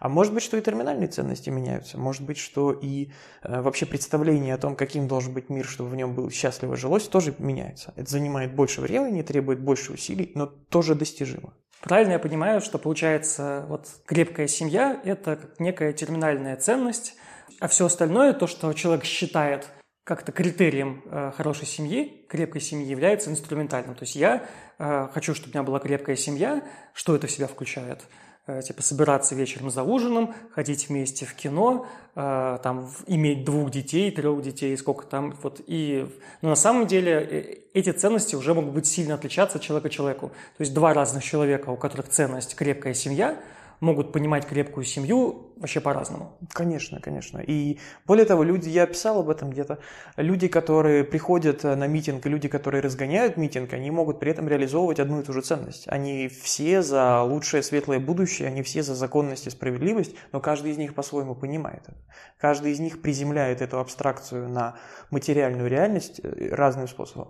А 0.00 0.08
может 0.08 0.32
быть, 0.32 0.42
что 0.42 0.56
и 0.56 0.62
терминальные 0.62 1.08
ценности 1.08 1.50
меняются, 1.50 1.98
может 1.98 2.22
быть, 2.22 2.38
что 2.38 2.72
и 2.72 3.10
э, 3.42 3.60
вообще 3.60 3.84
представление 3.84 4.54
о 4.54 4.58
том, 4.58 4.74
каким 4.74 5.06
должен 5.06 5.34
быть 5.34 5.50
мир, 5.50 5.66
чтобы 5.66 5.90
в 5.90 5.96
нем 5.96 6.14
было 6.14 6.30
счастливо 6.46 6.76
жилось, 6.76 7.08
тоже 7.08 7.34
меняется. 7.38 7.92
Это 7.96 8.10
занимает 8.10 8.54
больше 8.54 8.80
времени, 8.80 9.22
требует 9.22 9.60
больше 9.60 9.92
усилий, 9.92 10.32
но 10.34 10.46
тоже 10.46 10.94
достижимо. 10.94 11.52
Правильно 11.80 12.12
я 12.12 12.18
понимаю, 12.18 12.60
что 12.60 12.78
получается 12.78 13.64
вот 13.68 13.88
крепкая 14.06 14.46
семья– 14.46 15.00
это 15.04 15.38
некая 15.58 15.92
терминальная 15.92 16.56
ценность, 16.56 17.14
а 17.60 17.68
все 17.68 17.86
остальное, 17.86 18.32
то, 18.32 18.46
что 18.46 18.72
человек 18.72 19.04
считает 19.04 19.66
как-то 20.04 20.30
критерием 20.30 21.02
э, 21.06 21.32
хорошей 21.36 21.66
семьи, 21.66 22.24
крепкой 22.28 22.60
семьи, 22.60 22.86
является 22.86 23.30
инструментальным. 23.30 23.96
То 23.96 24.04
есть 24.04 24.14
я 24.14 24.46
э, 24.78 25.08
хочу, 25.12 25.34
чтобы 25.34 25.50
у 25.50 25.54
меня 25.54 25.64
была 25.64 25.80
крепкая 25.80 26.16
семья. 26.16 26.62
Что 26.92 27.16
это 27.16 27.26
в 27.26 27.30
себя 27.30 27.48
включает? 27.48 28.04
Э, 28.48 28.62
типа 28.62 28.80
собираться 28.80 29.34
вечером 29.34 29.70
за 29.70 29.82
ужином, 29.82 30.32
ходить 30.54 30.88
вместе 30.88 31.26
в 31.26 31.34
кино, 31.34 31.84
э, 32.14 32.58
там 32.62 32.88
иметь 33.08 33.44
двух 33.44 33.72
детей, 33.72 34.08
трех 34.12 34.40
детей, 34.40 34.76
сколько 34.76 35.04
там 35.04 35.34
вот 35.42 35.60
и, 35.66 36.08
но 36.42 36.50
на 36.50 36.54
самом 36.54 36.86
деле 36.86 37.12
э, 37.12 37.58
эти 37.74 37.90
ценности 37.90 38.36
уже 38.36 38.54
могут 38.54 38.72
быть 38.72 38.86
сильно 38.86 39.14
отличаться 39.14 39.58
от 39.58 39.64
человека 39.64 39.90
человеку. 39.90 40.28
То 40.28 40.60
есть 40.60 40.72
два 40.72 40.94
разных 40.94 41.24
человека, 41.24 41.70
у 41.70 41.76
которых 41.76 42.08
ценность 42.08 42.54
крепкая 42.54 42.94
семья, 42.94 43.36
могут 43.80 44.12
понимать 44.12 44.46
крепкую 44.46 44.84
семью 44.84 45.52
вообще 45.56 45.80
по-разному. 45.80 46.36
Конечно, 46.52 47.00
конечно. 47.00 47.38
И 47.38 47.78
более 48.06 48.26
того, 48.26 48.42
люди, 48.42 48.68
я 48.68 48.86
писал 48.86 49.20
об 49.20 49.30
этом 49.30 49.50
где-то, 49.50 49.78
люди, 50.16 50.48
которые 50.48 51.02
приходят 51.02 51.64
э, 51.64 51.74
на 51.74 51.86
митинг, 51.86 52.26
и 52.26 52.28
люди, 52.28 52.48
которые 52.48 52.82
разгоняют 52.82 53.36
митинг, 53.36 53.72
они 53.72 53.90
могут 53.90 54.20
при 54.20 54.30
этом 54.30 54.48
реализовывать 54.48 55.00
одну 55.00 55.20
и 55.20 55.22
ту 55.22 55.32
же 55.32 55.40
ценность. 55.40 55.84
Они 55.88 56.28
все 56.28 56.82
за 56.82 57.22
лучшее 57.22 57.62
светлое 57.62 57.98
будущее, 57.98 58.48
они 58.48 58.62
все 58.62 58.82
за 58.82 58.94
законность 58.94 59.46
и 59.46 59.50
справедливость, 59.50 60.14
но 60.32 60.40
каждый 60.40 60.72
из 60.72 60.78
них 60.78 60.94
по-своему 60.94 61.34
понимает 61.34 61.82
это. 61.84 61.96
Каждый 62.38 62.72
из 62.72 62.80
них 62.80 63.00
приземляет 63.00 63.62
эту 63.62 63.80
абстракцию 63.80 64.50
на 64.50 64.76
материальную 65.10 65.68
реальность 65.70 66.20
э, 66.22 66.54
разным 66.54 66.86
способом. 66.86 67.28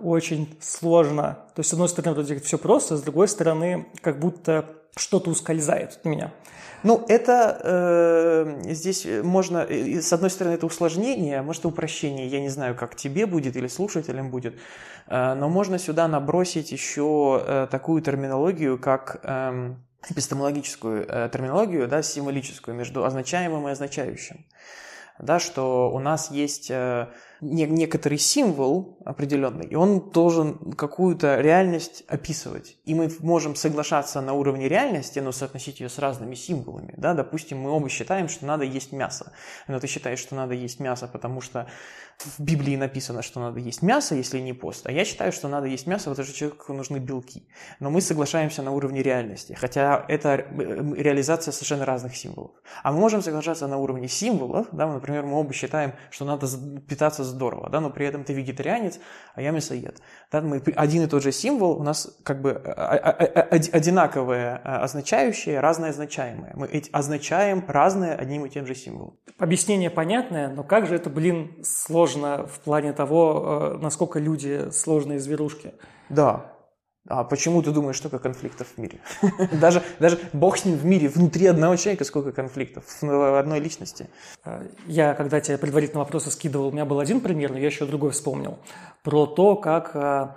Очень 0.00 0.58
сложно. 0.60 1.46
То 1.54 1.60
есть, 1.60 1.70
с 1.70 1.72
одной 1.72 1.88
стороны, 1.88 2.14
вроде 2.14 2.40
все 2.40 2.58
просто, 2.58 2.96
с 2.96 3.02
другой 3.02 3.28
стороны, 3.28 3.86
как 4.02 4.18
будто 4.18 4.79
что-то 4.96 5.30
ускользает 5.30 5.92
от 5.92 6.04
меня. 6.04 6.32
Ну, 6.82 7.04
это 7.08 7.60
э, 7.62 8.72
здесь 8.72 9.06
можно, 9.22 9.66
с 9.68 10.12
одной 10.12 10.30
стороны, 10.30 10.54
это 10.54 10.64
усложнение, 10.64 11.42
может, 11.42 11.66
упрощение. 11.66 12.26
Я 12.26 12.40
не 12.40 12.48
знаю, 12.48 12.74
как 12.74 12.96
тебе 12.96 13.26
будет 13.26 13.56
или 13.56 13.66
слушателям 13.66 14.30
будет, 14.30 14.54
э, 15.06 15.34
но 15.34 15.50
можно 15.50 15.78
сюда 15.78 16.08
набросить 16.08 16.72
еще 16.72 17.42
э, 17.44 17.66
такую 17.70 18.00
терминологию, 18.00 18.78
как 18.78 19.20
э, 19.22 19.74
эпистемологическую 20.08 21.06
э, 21.06 21.28
терминологию, 21.30 21.86
да, 21.86 22.02
символическую 22.02 22.74
между 22.74 23.04
означаемым 23.04 23.68
и 23.68 23.72
означающим. 23.72 24.46
Да, 25.18 25.38
что 25.38 25.90
у 25.92 25.98
нас 25.98 26.30
есть 26.30 26.70
э, 26.70 27.08
не, 27.40 27.66
некоторый 27.66 28.18
символ 28.18 28.98
определенный, 29.04 29.66
и 29.66 29.74
он 29.74 30.10
должен 30.10 30.72
какую-то 30.72 31.40
реальность 31.40 32.04
описывать. 32.08 32.76
И 32.84 32.94
мы 32.94 33.10
можем 33.20 33.54
соглашаться 33.54 34.20
на 34.20 34.32
уровне 34.32 34.68
реальности, 34.68 35.18
но 35.18 35.32
соотносить 35.32 35.80
ее 35.80 35.88
с 35.88 35.98
разными 35.98 36.34
символами. 36.34 36.94
Да? 36.96 37.14
Допустим, 37.14 37.58
мы 37.58 37.70
оба 37.70 37.88
считаем, 37.88 38.28
что 38.28 38.46
надо 38.46 38.64
есть 38.64 38.92
мясо. 38.92 39.32
Но 39.68 39.80
ты 39.80 39.86
считаешь, 39.86 40.18
что 40.18 40.34
надо 40.34 40.54
есть 40.54 40.80
мясо, 40.80 41.08
потому 41.08 41.40
что 41.40 41.66
в 42.20 42.40
Библии 42.40 42.76
написано, 42.76 43.22
что 43.22 43.40
надо 43.40 43.60
есть 43.60 43.82
мясо, 43.82 44.14
если 44.14 44.38
не 44.40 44.52
пост. 44.52 44.86
А 44.86 44.92
я 44.92 45.04
считаю, 45.04 45.32
что 45.32 45.48
надо 45.48 45.66
есть 45.66 45.86
мясо, 45.86 46.10
потому 46.10 46.26
что 46.26 46.36
человеку 46.36 46.72
нужны 46.72 46.98
белки. 46.98 47.48
Но 47.80 47.90
мы 47.90 48.00
соглашаемся 48.00 48.62
на 48.62 48.72
уровне 48.72 49.02
реальности, 49.02 49.54
хотя 49.58 50.04
это 50.08 50.36
реализация 50.36 51.52
совершенно 51.52 51.86
разных 51.86 52.16
символов. 52.16 52.52
А 52.82 52.92
мы 52.92 52.98
можем 52.98 53.22
соглашаться 53.22 53.66
на 53.66 53.78
уровне 53.78 54.08
символов, 54.08 54.66
да, 54.72 54.86
например, 54.86 55.24
мы 55.24 55.38
оба 55.38 55.52
считаем, 55.54 55.94
что 56.10 56.24
надо 56.24 56.46
питаться 56.86 57.24
здорово, 57.24 57.70
да, 57.70 57.80
но 57.80 57.90
при 57.90 58.06
этом 58.06 58.24
ты 58.24 58.34
вегетарианец, 58.34 59.00
а 59.34 59.40
я 59.40 59.50
мясоед. 59.50 60.02
Да, 60.30 60.42
мы, 60.42 60.62
один 60.76 61.04
и 61.04 61.06
тот 61.06 61.22
же 61.22 61.32
символ 61.32 61.80
у 61.80 61.82
нас 61.82 62.18
как 62.22 62.42
бы 62.42 62.52
а, 62.52 62.96
а, 62.96 63.10
а, 63.10 63.40
одинаковые 63.52 64.56
означающие, 64.56 65.58
разные 65.60 65.90
означаемые. 65.90 66.52
Мы 66.54 66.82
означаем 66.92 67.64
разные 67.66 68.12
одним 68.14 68.44
и 68.44 68.50
тем 68.50 68.66
же 68.66 68.74
символом. 68.74 69.18
Объяснение 69.38 69.88
понятное, 69.88 70.48
но 70.48 70.64
как 70.64 70.86
же 70.86 70.96
это, 70.96 71.08
блин, 71.08 71.62
сложно 71.64 72.09
в 72.16 72.60
плане 72.64 72.92
того, 72.92 73.78
насколько 73.80 74.18
люди 74.18 74.70
сложные 74.70 75.18
зверушки. 75.18 75.72
Да, 76.08 76.50
а 77.08 77.24
почему 77.24 77.62
ты 77.62 77.70
думаешь, 77.70 77.96
столько 77.96 78.18
конфликтов 78.18 78.68
в 78.68 78.78
мире? 78.78 79.00
даже, 79.60 79.82
даже 79.98 80.18
бог 80.32 80.58
с 80.58 80.64
ним 80.64 80.76
в 80.76 80.84
мире, 80.84 81.08
внутри 81.08 81.46
одного 81.46 81.76
человека 81.76 82.04
сколько 82.04 82.30
конфликтов 82.30 82.84
в 83.00 83.38
одной 83.38 83.58
личности. 83.58 84.08
А, 84.44 84.62
я, 84.86 85.14
когда 85.14 85.40
тебе 85.40 85.56
предварительно 85.56 86.00
вопросы 86.00 86.30
скидывал, 86.30 86.68
у 86.68 86.72
меня 86.72 86.84
был 86.84 87.00
один 87.00 87.20
пример, 87.20 87.52
но 87.52 87.58
я 87.58 87.66
еще 87.66 87.86
другой 87.86 88.10
вспомнил. 88.10 88.58
Про 89.02 89.26
то, 89.26 89.56
как 89.56 89.96
а, 89.96 90.36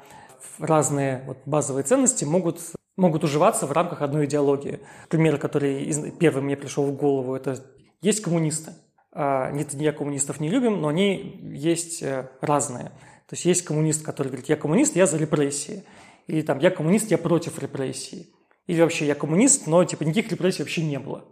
разные 0.57 1.23
вот, 1.27 1.37
базовые 1.45 1.83
ценности 1.83 2.23
могут, 2.23 2.61
могут 2.95 3.25
уживаться 3.25 3.67
в 3.67 3.71
рамках 3.73 4.01
одной 4.01 4.25
идеологии. 4.25 4.79
Пример, 5.09 5.37
который 5.37 6.11
первый 6.17 6.41
мне 6.43 6.55
пришел 6.55 6.85
в 6.85 6.95
голову, 6.95 7.35
это 7.35 7.57
есть 8.01 8.21
коммунисты. 8.21 8.71
А, 9.15 9.51
нет, 9.51 9.73
я 9.73 9.91
коммунистов 9.91 10.39
не 10.39 10.49
любим, 10.49 10.81
но 10.81 10.87
они 10.87 11.39
есть 11.53 12.01
э, 12.01 12.29
разные. 12.41 12.85
То 13.27 13.35
есть 13.35 13.45
есть 13.45 13.63
коммунист, 13.63 14.03
который 14.03 14.27
говорит, 14.27 14.49
я 14.49 14.55
коммунист, 14.55 14.95
я 14.95 15.05
за 15.05 15.17
репрессии. 15.17 15.83
Или 16.27 16.41
там 16.41 16.59
«я 16.59 16.71
коммунист, 16.71 17.11
я 17.11 17.17
против 17.17 17.59
репрессий». 17.59 18.33
Или 18.65 18.81
вообще 18.81 19.05
«я 19.05 19.13
коммунист, 19.13 19.67
но 19.67 19.83
типа 19.83 20.03
никаких 20.03 20.31
репрессий 20.31 20.63
вообще 20.63 20.83
не 20.83 20.99
было» 20.99 21.25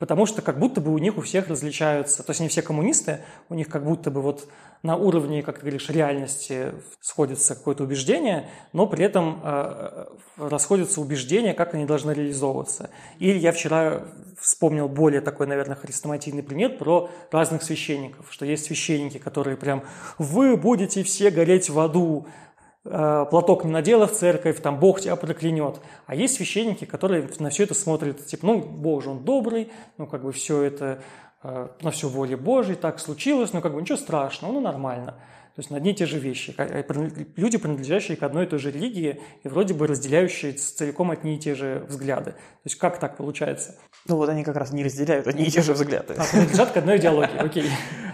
потому 0.00 0.24
что 0.24 0.40
как 0.40 0.58
будто 0.58 0.80
бы 0.80 0.92
у 0.92 0.98
них 0.98 1.18
у 1.18 1.20
всех 1.20 1.48
различаются, 1.48 2.22
то 2.24 2.30
есть 2.30 2.40
не 2.40 2.48
все 2.48 2.62
коммунисты, 2.62 3.20
у 3.50 3.54
них 3.54 3.68
как 3.68 3.84
будто 3.84 4.10
бы 4.10 4.22
вот 4.22 4.48
на 4.82 4.96
уровне, 4.96 5.42
как 5.42 5.56
ты 5.56 5.60
говоришь, 5.60 5.90
реальности 5.90 6.72
сходится 7.02 7.54
какое-то 7.54 7.84
убеждение, 7.84 8.48
но 8.72 8.86
при 8.86 9.04
этом 9.04 9.40
э, 9.44 10.06
расходятся 10.38 11.02
убеждения, 11.02 11.52
как 11.52 11.74
они 11.74 11.84
должны 11.84 12.12
реализовываться. 12.12 12.88
Или 13.18 13.38
я 13.38 13.52
вчера 13.52 14.04
вспомнил 14.40 14.88
более 14.88 15.20
такой, 15.20 15.46
наверное, 15.46 15.76
хрестоматийный 15.76 16.42
пример 16.42 16.78
про 16.78 17.10
разных 17.30 17.62
священников, 17.62 18.26
что 18.30 18.46
есть 18.46 18.64
священники, 18.64 19.18
которые 19.18 19.58
прям 19.58 19.84
«вы 20.16 20.56
будете 20.56 21.02
все 21.02 21.30
гореть 21.30 21.68
в 21.68 21.78
аду», 21.78 22.26
Э, 22.26 22.49
платок 22.84 23.64
не 23.64 23.70
надела 23.70 24.06
в 24.06 24.12
церковь, 24.12 24.60
там 24.60 24.80
Бог 24.80 25.00
тебя 25.00 25.16
проклянет. 25.16 25.80
А 26.06 26.14
есть 26.14 26.36
священники, 26.36 26.84
которые 26.84 27.28
на 27.38 27.50
все 27.50 27.64
это 27.64 27.74
смотрят, 27.74 28.24
типа, 28.24 28.46
ну, 28.46 28.60
Бог 28.60 29.02
же 29.02 29.10
он 29.10 29.24
добрый, 29.24 29.70
ну, 29.98 30.06
как 30.06 30.22
бы 30.22 30.32
все 30.32 30.62
это 30.62 31.02
э, 31.42 31.68
на 31.82 31.90
все 31.90 32.08
воле 32.08 32.36
Божьей, 32.36 32.76
так 32.76 32.98
случилось, 32.98 33.52
ну, 33.52 33.60
как 33.60 33.74
бы 33.74 33.80
ничего 33.80 33.98
страшного, 33.98 34.52
ну, 34.52 34.60
нормально. 34.60 35.20
То 35.56 35.62
есть 35.62 35.70
на 35.70 35.78
одни 35.78 35.90
и 35.90 35.94
те 35.94 36.06
же 36.06 36.18
вещи. 36.18 36.54
Э, 36.56 36.82
люди, 37.36 37.58
принадлежащие 37.58 38.16
к 38.16 38.22
одной 38.22 38.44
и 38.44 38.48
той 38.48 38.58
же 38.58 38.70
религии 38.70 39.20
и 39.42 39.48
вроде 39.48 39.74
бы 39.74 39.86
разделяющие 39.86 40.52
целиком 40.52 41.10
одни 41.10 41.36
и 41.36 41.38
те 41.38 41.54
же 41.54 41.84
взгляды. 41.88 42.30
То 42.32 42.64
есть 42.64 42.76
как 42.76 42.98
так 42.98 43.18
получается? 43.18 43.76
Ну 44.06 44.16
вот 44.16 44.28
они 44.30 44.42
как 44.42 44.56
раз 44.56 44.72
не 44.72 44.84
разделяют 44.84 45.26
одни 45.26 45.44
и 45.44 45.50
те 45.50 45.60
же 45.60 45.74
взгляды. 45.74 46.14
А, 46.16 46.24
принадлежат 46.24 46.70
к 46.70 46.76
одной 46.78 46.96
идеологии, 46.96 47.36
окей. 47.36 47.66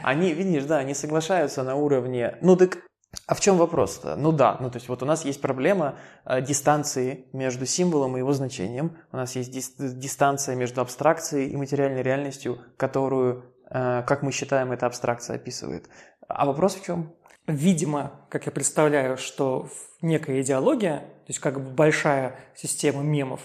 Они, 0.03 0.33
видишь, 0.33 0.65
да, 0.65 0.79
они 0.79 0.95
соглашаются 0.95 1.63
на 1.63 1.77
уровне... 1.77 2.37
Ну 2.41 2.57
так 2.57 2.79
а 3.27 3.35
в 3.35 3.41
чем 3.41 3.57
вопрос-то? 3.57 4.17
Ну 4.17 4.33
да, 4.33 4.57
ну 4.61 4.71
то 4.71 4.77
есть 4.77 4.89
вот 4.89 5.03
у 5.03 5.07
нас 5.07 5.25
есть 5.25 5.41
проблема 5.41 5.97
э, 6.25 6.41
дистанции 6.43 7.27
между 7.33 7.67
символом 7.67 8.17
и 8.17 8.21
его 8.21 8.33
значением. 8.33 8.97
У 9.13 9.17
нас 9.17 9.37
есть 9.37 9.55
дис- 9.55 9.75
дистанция 9.79 10.55
между 10.55 10.81
абстракцией 10.81 11.51
и 11.51 11.57
материальной 11.57 12.03
реальностью, 12.03 12.59
которую, 12.77 13.55
э, 13.71 14.03
как 14.07 14.23
мы 14.23 14.33
считаем, 14.33 14.73
эта 14.73 14.87
абстракция 14.87 15.37
описывает. 15.37 15.89
А 16.29 16.47
вопрос 16.47 16.75
в 16.75 16.85
чем? 16.85 17.15
Видимо, 17.47 18.27
как 18.29 18.47
я 18.47 18.53
представляю, 18.53 19.17
что 19.17 19.69
некая 20.03 20.43
идеология, 20.43 20.99
то 20.99 21.29
есть 21.29 21.39
как 21.39 21.55
бы 21.55 21.71
большая 21.71 22.37
система 22.57 23.03
мемов, 23.03 23.41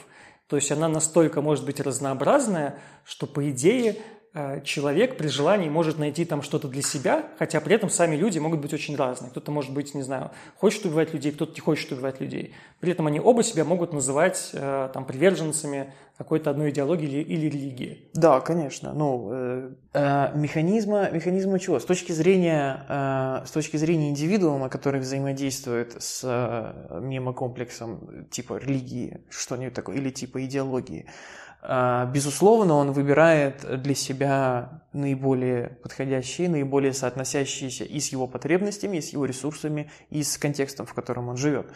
то 0.48 0.58
есть 0.58 0.72
она 0.72 0.90
настолько 0.90 1.42
может 1.42 1.66
быть 1.66 1.80
разнообразная, 1.80 2.80
что 3.06 3.26
по 3.26 3.50
идее 3.50 3.98
человек 4.64 5.18
при 5.18 5.28
желании 5.28 5.68
может 5.68 6.00
найти 6.00 6.24
там 6.24 6.42
что-то 6.42 6.70
для 6.70 6.82
себя, 6.82 7.26
хотя 7.38 7.60
при 7.60 7.76
этом 7.76 7.90
сами 7.90 8.16
люди 8.16 8.40
могут 8.40 8.62
быть 8.62 8.74
очень 8.74 8.96
разные. 8.96 9.30
Кто-то 9.30 9.52
может 9.52 9.74
быть, 9.74 9.94
не 9.94 10.04
знаю, 10.04 10.32
хочет 10.58 10.86
убивать 10.86 11.14
людей, 11.14 11.34
кто-то 11.34 11.54
не 11.54 11.60
хочет 11.60 11.92
убивать 11.92 12.22
людей. 12.22 12.54
При 12.80 12.94
этом 12.94 13.08
они 13.08 13.20
оба 13.20 13.44
себя 13.44 13.66
могут 13.66 13.92
называть 13.92 14.52
э, 14.54 14.90
там 14.94 15.06
приверженцами 15.06 15.94
какой-то 16.18 16.50
одной 16.52 16.70
идеологии 16.70 17.08
или, 17.08 17.22
или 17.24 17.46
религии. 17.48 18.10
Да, 18.14 18.40
конечно. 18.40 18.94
Ну, 18.94 19.30
э, 19.32 19.72
э, 19.94 20.38
механизма, 20.38 21.10
механизма 21.10 21.60
чего? 21.60 21.80
С 21.80 21.86
точки 21.86 22.12
зрения, 22.12 22.86
э, 22.88 23.46
с 23.46 23.52
точки 23.52 23.78
зрения 23.78 24.10
индивидуума, 24.10 24.70
который 24.70 25.02
взаимодействует 25.02 26.02
с 26.02 26.22
э, 26.24 27.00
мемокомплексом 27.02 28.28
типа 28.30 28.58
религии, 28.58 29.22
что-нибудь 29.30 29.74
такое, 29.74 29.98
или 29.98 30.10
типа 30.10 30.46
идеологии, 30.46 31.06
безусловно, 31.64 32.74
он 32.74 32.92
выбирает 32.92 33.82
для 33.82 33.96
себя 33.96 34.82
наиболее 34.94 35.78
подходящие, 35.84 36.50
наиболее 36.50 36.94
соотносящиеся 36.94 37.84
и 37.84 38.00
с 38.00 38.12
его 38.12 38.28
потребностями, 38.28 38.98
и 38.98 39.02
с 39.02 39.10
его 39.10 39.26
ресурсами, 39.26 39.90
и 40.10 40.24
с 40.24 40.38
контекстом, 40.38 40.86
в 40.86 40.94
котором 40.94 41.30
он 41.30 41.38
живет. 41.38 41.68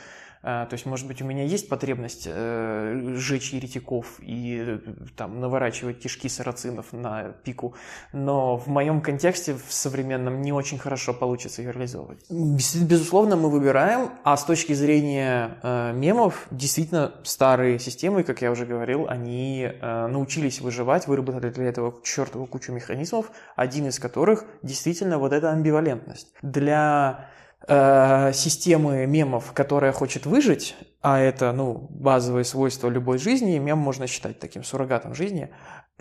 А, 0.48 0.68
то 0.68 0.76
есть, 0.76 0.86
может 0.86 1.08
быть, 1.08 1.24
у 1.24 1.26
меня 1.26 1.44
есть 1.44 1.68
потребность 1.68 2.28
э, 2.28 3.14
сжечь 3.16 3.52
еретиков 3.52 4.20
и 4.20 4.64
э, 4.64 4.80
там 5.18 5.40
наворачивать 5.40 5.98
кишки 5.98 6.30
сарацинов 6.30 6.94
на 6.94 7.34
пику, 7.44 7.74
но 8.14 8.56
в 8.56 8.68
моем 8.68 9.02
контексте 9.02 9.56
в 9.56 9.74
современном 9.74 10.44
не 10.44 10.54
очень 10.54 10.78
хорошо 10.78 11.16
получится 11.16 11.64
ее 11.64 11.72
реализовывать. 11.72 12.20
Безусловно, 12.30 13.36
мы 13.36 13.50
выбираем, 13.50 14.12
а 14.24 14.38
с 14.38 14.44
точки 14.44 14.74
зрения 14.74 15.58
э, 15.64 15.94
мемов, 15.94 16.46
действительно 16.52 17.16
старые 17.24 17.80
системы, 17.80 18.22
как 18.22 18.44
я 18.44 18.52
уже 18.52 18.68
говорил, 18.68 19.08
они 19.10 19.68
научились 19.82 20.62
выживать, 20.62 21.08
выработали 21.08 21.50
для 21.50 21.66
этого 21.66 21.96
чертову 22.04 22.46
кучу 22.46 22.72
механизмов, 22.72 23.32
один 23.56 23.88
из 23.88 23.98
которых 23.98 24.46
действительно 24.62 25.18
вот 25.18 25.34
эта 25.34 25.50
амбивалентность. 25.50 26.28
Для 26.44 27.30
э, 27.68 28.32
системы 28.34 29.06
мемов, 29.06 29.52
которая 29.54 29.92
хочет 29.92 30.26
выжить, 30.26 30.76
а 31.02 31.20
это, 31.20 31.52
ну, 31.52 31.88
базовые 31.90 32.46
свойства 32.46 32.90
любой 32.90 33.18
жизни, 33.18 33.58
мем 33.58 33.78
можно 33.78 34.08
считать 34.08 34.40
таким 34.40 34.64
суррогатом 34.64 35.14
жизни, 35.14 35.52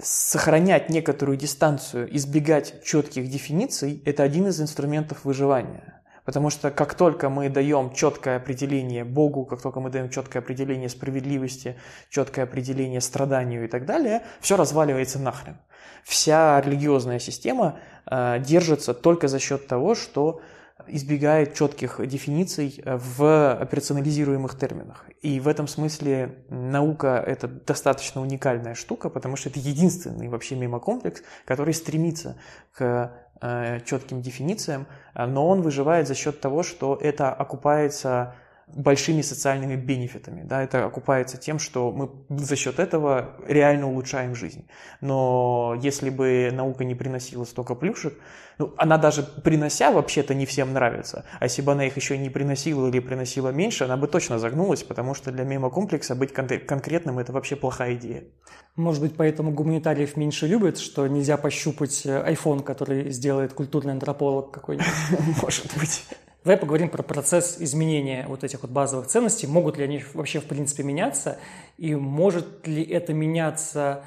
сохранять 0.00 0.88
некоторую 0.88 1.36
дистанцию, 1.36 2.14
избегать 2.16 2.82
четких 2.84 3.28
дефиниций– 3.28 4.02
это 4.04 4.22
один 4.22 4.48
из 4.48 4.60
инструментов 4.60 5.24
выживания. 5.24 6.02
Потому 6.24 6.48
что 6.48 6.70
как 6.70 6.94
только 6.94 7.28
мы 7.28 7.50
даем 7.50 7.92
четкое 7.92 8.38
определение 8.38 9.04
Богу, 9.04 9.44
как 9.44 9.60
только 9.60 9.80
мы 9.80 9.90
даем 9.90 10.08
четкое 10.08 10.42
определение 10.42 10.88
справедливости, 10.88 11.76
четкое 12.08 12.46
определение 12.46 13.02
страданию 13.02 13.64
и 13.66 13.68
так 13.68 13.84
далее, 13.84 14.22
все 14.40 14.56
разваливается 14.56 15.18
нахрен. 15.18 15.58
Вся 16.02 16.60
религиозная 16.62 17.18
система 17.18 17.78
э, 18.06 18.38
держится 18.40 18.94
только 18.94 19.28
за 19.28 19.38
счет 19.38 19.66
того, 19.66 19.94
что 19.94 20.40
избегает 20.88 21.54
четких 21.54 22.00
дефиниций 22.06 22.82
в 22.84 23.52
операционализируемых 23.54 24.58
терминах. 24.58 25.04
И 25.22 25.38
в 25.40 25.48
этом 25.48 25.68
смысле 25.68 26.44
наука– 26.48 27.22
это 27.26 27.46
достаточно 27.48 28.20
уникальная 28.20 28.74
штука, 28.74 29.08
потому 29.08 29.36
что 29.36 29.48
это 29.50 29.60
единственный 29.60 30.28
вообще 30.28 30.56
мемокомплекс, 30.56 31.22
который 31.44 31.74
стремится 31.74 32.36
к 32.72 33.12
э, 33.40 33.80
четким 33.84 34.20
дефинициям, 34.20 34.86
но 35.14 35.48
он 35.48 35.62
выживает 35.62 36.08
за 36.08 36.14
счет 36.14 36.40
того, 36.40 36.62
что 36.62 36.98
это 37.00 37.32
окупается 37.32 38.34
большими 38.66 39.22
социальными 39.22 39.76
бенефитами. 39.76 40.42
Да, 40.42 40.62
это 40.62 40.84
окупается 40.84 41.36
тем, 41.36 41.58
что 41.58 41.92
мы 41.92 42.10
за 42.36 42.56
счет 42.56 42.78
этого 42.78 43.36
реально 43.46 43.88
улучшаем 43.88 44.34
жизнь. 44.34 44.66
Но 45.00 45.76
если 45.80 46.10
бы 46.10 46.50
наука 46.52 46.84
не 46.84 46.94
приносила 46.94 47.44
столько 47.44 47.74
плюшек, 47.74 48.14
ну, 48.58 48.72
она 48.76 48.98
даже 48.98 49.22
принося 49.22 49.90
вообще-то 49.90 50.34
не 50.34 50.46
всем 50.46 50.72
нравится. 50.72 51.24
А 51.40 51.44
если 51.44 51.62
бы 51.62 51.72
она 51.72 51.86
их 51.86 51.96
еще 51.96 52.16
не 52.16 52.30
приносила 52.30 52.88
или 52.88 53.00
приносила 53.00 53.50
меньше, 53.50 53.84
она 53.84 53.96
бы 53.96 54.06
точно 54.06 54.38
загнулась, 54.38 54.82
потому 54.82 55.14
что 55.14 55.32
для 55.32 55.44
мемокомплекса 55.44 56.14
быть 56.14 56.32
кон- 56.32 56.48
конкретным– 56.66 57.18
это 57.20 57.32
вообще 57.32 57.56
плохая 57.56 57.94
идея. 57.94 58.24
Может 58.76 59.02
быть, 59.02 59.16
поэтому 59.16 59.52
гуманитариев 59.52 60.16
меньше 60.16 60.46
любят, 60.46 60.78
что 60.78 61.06
нельзя 61.06 61.36
пощупать 61.36 62.06
iPhone, 62.06 62.62
который 62.62 63.10
сделает 63.10 63.52
культурный 63.52 63.92
антрополог 63.92 64.50
какой-нибудь? 64.50 64.86
Может 65.42 65.76
быть. 65.78 66.04
Давай 66.44 66.58
поговорим 66.58 66.90
про 66.90 67.02
процесс 67.02 67.56
изменения 67.58 68.26
вот 68.28 68.44
этих 68.44 68.62
вот 68.62 68.70
базовых 68.70 69.06
ценностей. 69.06 69.46
Могут 69.46 69.78
ли 69.78 69.84
они 69.84 70.04
вообще 70.12 70.40
в 70.40 70.44
принципе 70.44 70.82
меняться? 70.82 71.38
И 71.78 71.94
может 71.94 72.66
ли 72.66 72.82
это 72.84 73.14
меняться 73.14 74.04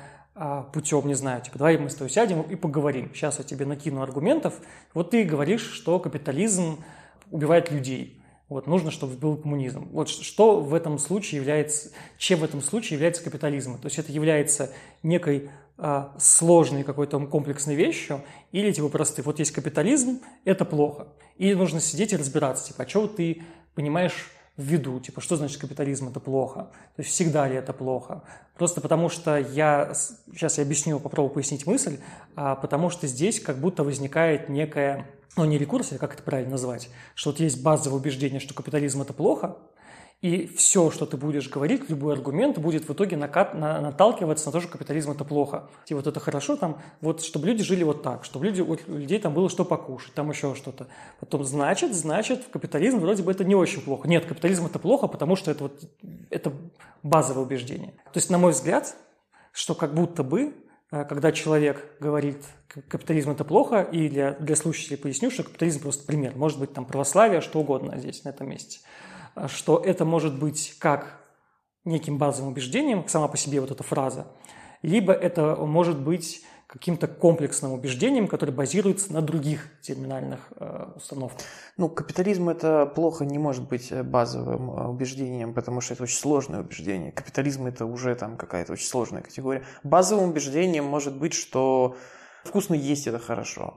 путем, 0.74 1.08
не 1.08 1.16
знаю, 1.16 1.42
типа, 1.42 1.58
давай 1.58 1.78
мы 1.78 1.90
с 1.90 1.96
тобой 1.96 2.10
сядем 2.10 2.42
и 2.42 2.56
поговорим. 2.56 3.12
Сейчас 3.14 3.40
я 3.40 3.44
тебе 3.44 3.66
накину 3.66 4.02
аргументов. 4.02 4.54
Вот 4.94 5.12
ты 5.12 5.24
говоришь, 5.24 5.72
что 5.72 6.00
капитализм 6.00 6.84
убивает 7.32 7.72
людей. 7.72 8.22
Вот, 8.50 8.66
нужно, 8.66 8.92
чтобы 8.92 9.18
был 9.18 9.36
коммунизм. 9.36 9.90
Вот 9.92 10.08
что 10.08 10.62
в 10.62 10.74
этом 10.74 11.00
случае 11.00 11.40
является, 11.40 11.92
чем 12.18 12.40
в 12.40 12.44
этом 12.46 12.62
случае 12.62 12.96
является 12.96 13.24
капитализм? 13.24 13.78
То 13.80 13.88
есть 13.88 14.00
это 14.00 14.12
является 14.12 14.72
некой 15.04 15.50
а, 15.78 16.16
сложной 16.18 16.84
какой-то 16.84 17.20
комплексной 17.28 17.76
вещью, 17.76 18.22
или 18.52 18.72
типа 18.72 18.88
просты. 18.88 19.22
Вот 19.22 19.40
есть 19.40 19.52
капитализм, 19.52 20.22
это 20.46 20.64
плохо. 20.64 21.08
И 21.38 21.54
нужно 21.54 21.82
сидеть 21.82 22.14
и 22.14 22.18
разбираться, 22.18 22.68
типа, 22.68 22.84
а 22.84 22.88
что 22.88 23.08
ты 23.08 23.44
понимаешь 23.76 24.32
в 24.58 24.64
виду, 24.64 25.00
типа, 25.00 25.22
что 25.22 25.36
значит 25.36 25.62
капитализм 25.62 26.10
это 26.10 26.20
плохо, 26.20 26.70
то 26.96 27.02
есть 27.02 27.12
всегда 27.12 27.48
ли 27.48 27.56
это 27.56 27.74
плохо. 27.74 28.24
Просто 28.56 28.82
потому 28.82 29.08
что 29.08 29.38
я, 29.38 29.94
сейчас 29.94 30.58
я 30.58 30.64
объясню, 30.64 31.00
попробую 31.00 31.34
пояснить 31.34 31.68
мысль, 31.68 32.00
а 32.36 32.56
потому 32.56 32.90
что 32.90 33.06
здесь 33.06 33.40
как 33.40 33.60
будто 33.60 33.84
возникает 33.84 34.50
некая, 34.50 35.08
ну 35.36 35.46
не 35.46 35.60
рекурсия, 35.60 36.00
как 36.00 36.16
это 36.16 36.24
правильно 36.24 36.52
назвать, 36.52 36.90
что 37.14 37.30
вот 37.30 37.40
есть 37.40 37.62
базовое 37.62 38.00
убеждение, 38.00 38.40
что 38.40 38.56
капитализм 38.56 39.04
это 39.04 39.14
плохо, 39.14 39.58
и 40.22 40.48
все, 40.48 40.90
что 40.90 41.06
ты 41.06 41.16
будешь 41.16 41.48
говорить, 41.48 41.90
любой 41.90 42.14
аргумент 42.14 42.58
будет 42.58 42.90
в 42.90 42.94
итоге 42.94 43.16
накат, 43.18 43.54
на, 43.54 43.80
наталкиваться 43.80 44.48
на 44.48 44.52
то, 44.52 44.62
что 44.62 44.72
капитализм 44.72 45.12
это 45.12 45.24
плохо. 45.24 45.70
И 45.86 45.94
вот 45.94 46.08
это 46.08 46.20
хорошо, 46.20 46.56
там, 46.56 46.82
вот, 47.02 47.22
чтобы 47.22 47.46
люди 47.46 47.64
жили 47.64 47.84
вот 47.84 48.02
так, 48.02 48.26
чтобы 48.26 48.46
люди, 48.46 48.62
у 48.62 48.76
людей 48.88 49.20
там 49.20 49.36
было 49.36 49.48
что 49.48 49.64
покушать, 49.64 50.16
там 50.16 50.32
еще 50.32 50.56
что-то. 50.56 50.88
Потом, 51.20 51.44
значит, 51.44 51.94
значит, 51.94 52.44
в 52.44 52.50
капитализм 52.50 52.98
вроде 52.98 53.22
бы 53.22 53.32
это 53.32 53.44
не 53.44 53.54
очень 53.54 53.80
плохо. 53.82 54.08
Нет, 54.08 54.26
капитализм 54.26 54.66
это 54.66 54.80
плохо, 54.80 55.08
потому 55.08 55.36
что 55.36 55.52
это 55.52 55.66
вот, 55.66 55.82
это 56.32 56.52
базовое 57.04 57.44
убеждение. 57.44 57.92
То 58.06 58.18
есть, 58.18 58.32
на 58.32 58.40
мой 58.40 58.54
взгляд, 58.54 58.96
что 59.52 59.76
как 59.76 59.94
будто 59.94 60.24
бы 60.24 60.56
э, 60.92 61.06
когда 61.06 61.32
человек 61.32 61.96
говорит, 62.00 62.44
капитализм 62.88 63.30
это 63.30 63.44
плохо, 63.44 63.82
и 63.84 64.10
для, 64.10 64.32
для 64.32 64.56
слушателей 64.56 64.98
поясню, 64.98 65.30
что 65.30 65.44
капитализм 65.44 65.82
просто 65.82 66.08
пример. 66.08 66.36
Может 66.36 66.60
быть, 66.60 66.74
там 66.74 66.86
православие, 66.86 67.42
что 67.42 67.60
угодно 67.60 68.00
здесь, 68.00 68.24
на 68.24 68.30
этом 68.30 68.50
месте– 68.50 68.80
что 69.48 69.78
это 69.78 70.06
может 70.06 70.38
быть 70.40 70.76
как 70.80 71.20
неким 71.86 72.18
базовым 72.18 72.52
убеждением, 72.52 73.08
сама 73.08 73.28
по 73.28 73.38
себе 73.38 73.62
вот 73.62 73.72
эта 73.72 73.84
фраза, 73.84 74.28
либо 74.82 75.14
это 75.14 75.56
может 75.56 76.00
быть 76.00 76.44
каким-то 76.68 77.08
комплексным 77.08 77.72
убеждением, 77.72 78.28
которое 78.28 78.52
базируется 78.52 79.14
на 79.14 79.22
других 79.22 79.70
терминальных 79.82 80.52
э, 80.58 80.92
установках. 80.98 81.46
Ну, 81.78 81.88
капитализм 81.88 82.50
это 82.50 82.86
плохо 82.86 83.24
не 83.24 83.40
может 83.40 83.70
быть 83.70 83.90
э, 83.90 84.04
базовым 84.04 84.72
э, 84.72 84.88
убеждением, 84.90 85.54
потому 85.54 85.80
что 85.80 85.94
это 85.94 86.04
очень 86.04 86.18
сложное 86.18 86.60
убеждение. 86.60 87.14
Капитализм 87.14 87.68
это 87.68 87.86
уже 87.86 88.14
там 88.16 88.36
какая-то 88.36 88.74
очень 88.74 88.88
сложная 88.88 89.22
категория. 89.22 89.64
Базовым 89.84 90.32
убеждением 90.32 90.84
может 90.84 91.18
быть, 91.18 91.34
что 91.34 91.96
вкусно 92.44 92.74
есть 92.74 93.08
это 93.08 93.18
хорошо. 93.18 93.74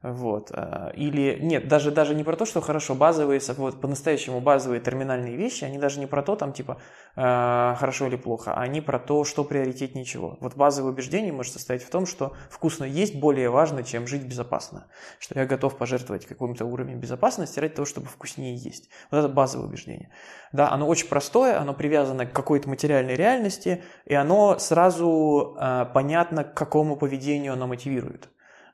Вот. 0.00 0.52
Э, 0.54 0.92
или 0.94 1.38
нет, 1.40 1.66
даже, 1.66 1.90
даже 1.90 2.14
не 2.14 2.22
про 2.22 2.36
то, 2.36 2.44
что 2.44 2.60
хорошо, 2.60 2.94
базовые, 2.94 3.40
вот, 3.56 3.80
по-настоящему 3.80 4.40
базовые 4.40 4.80
терминальные 4.80 5.36
вещи, 5.36 5.64
они 5.64 5.78
даже 5.78 5.98
не 5.98 6.06
про 6.06 6.22
то, 6.22 6.36
там, 6.36 6.52
типа, 6.52 6.80
э, 7.16 7.74
хорошо 7.76 8.06
или 8.06 8.14
плохо, 8.14 8.52
а 8.54 8.60
они 8.60 8.80
про 8.80 9.00
то, 9.00 9.24
что 9.24 9.42
приоритетнее 9.42 10.04
чего. 10.04 10.38
Вот 10.40 10.54
базовое 10.54 10.92
убеждение 10.92 11.32
может 11.32 11.52
состоять 11.52 11.82
в 11.82 11.90
том, 11.90 12.06
что 12.06 12.34
вкусно 12.48 12.84
есть 12.84 13.16
более 13.16 13.50
важно, 13.50 13.82
чем 13.82 14.06
жить 14.06 14.24
безопасно. 14.24 14.86
Что 15.18 15.40
я 15.40 15.46
готов 15.46 15.76
пожертвовать 15.76 16.26
каким-то 16.26 16.64
уровнем 16.64 17.00
безопасности 17.00 17.58
ради 17.58 17.74
того, 17.74 17.86
чтобы 17.86 18.06
вкуснее 18.06 18.54
есть. 18.54 18.88
Вот 19.10 19.18
это 19.18 19.28
базовое 19.28 19.66
убеждение. 19.66 20.10
Да, 20.52 20.70
оно 20.70 20.86
очень 20.86 21.08
простое, 21.08 21.58
оно 21.58 21.74
привязано 21.74 22.24
к 22.24 22.32
какой-то 22.32 22.68
материальной 22.68 23.16
реальности, 23.16 23.82
и 24.04 24.14
оно 24.14 24.60
сразу 24.60 25.56
э, 25.60 25.86
понятно, 25.92 26.44
к 26.44 26.54
какому 26.54 26.96
поведению 26.96 27.54
оно 27.54 27.66
мотивирует. 27.66 28.28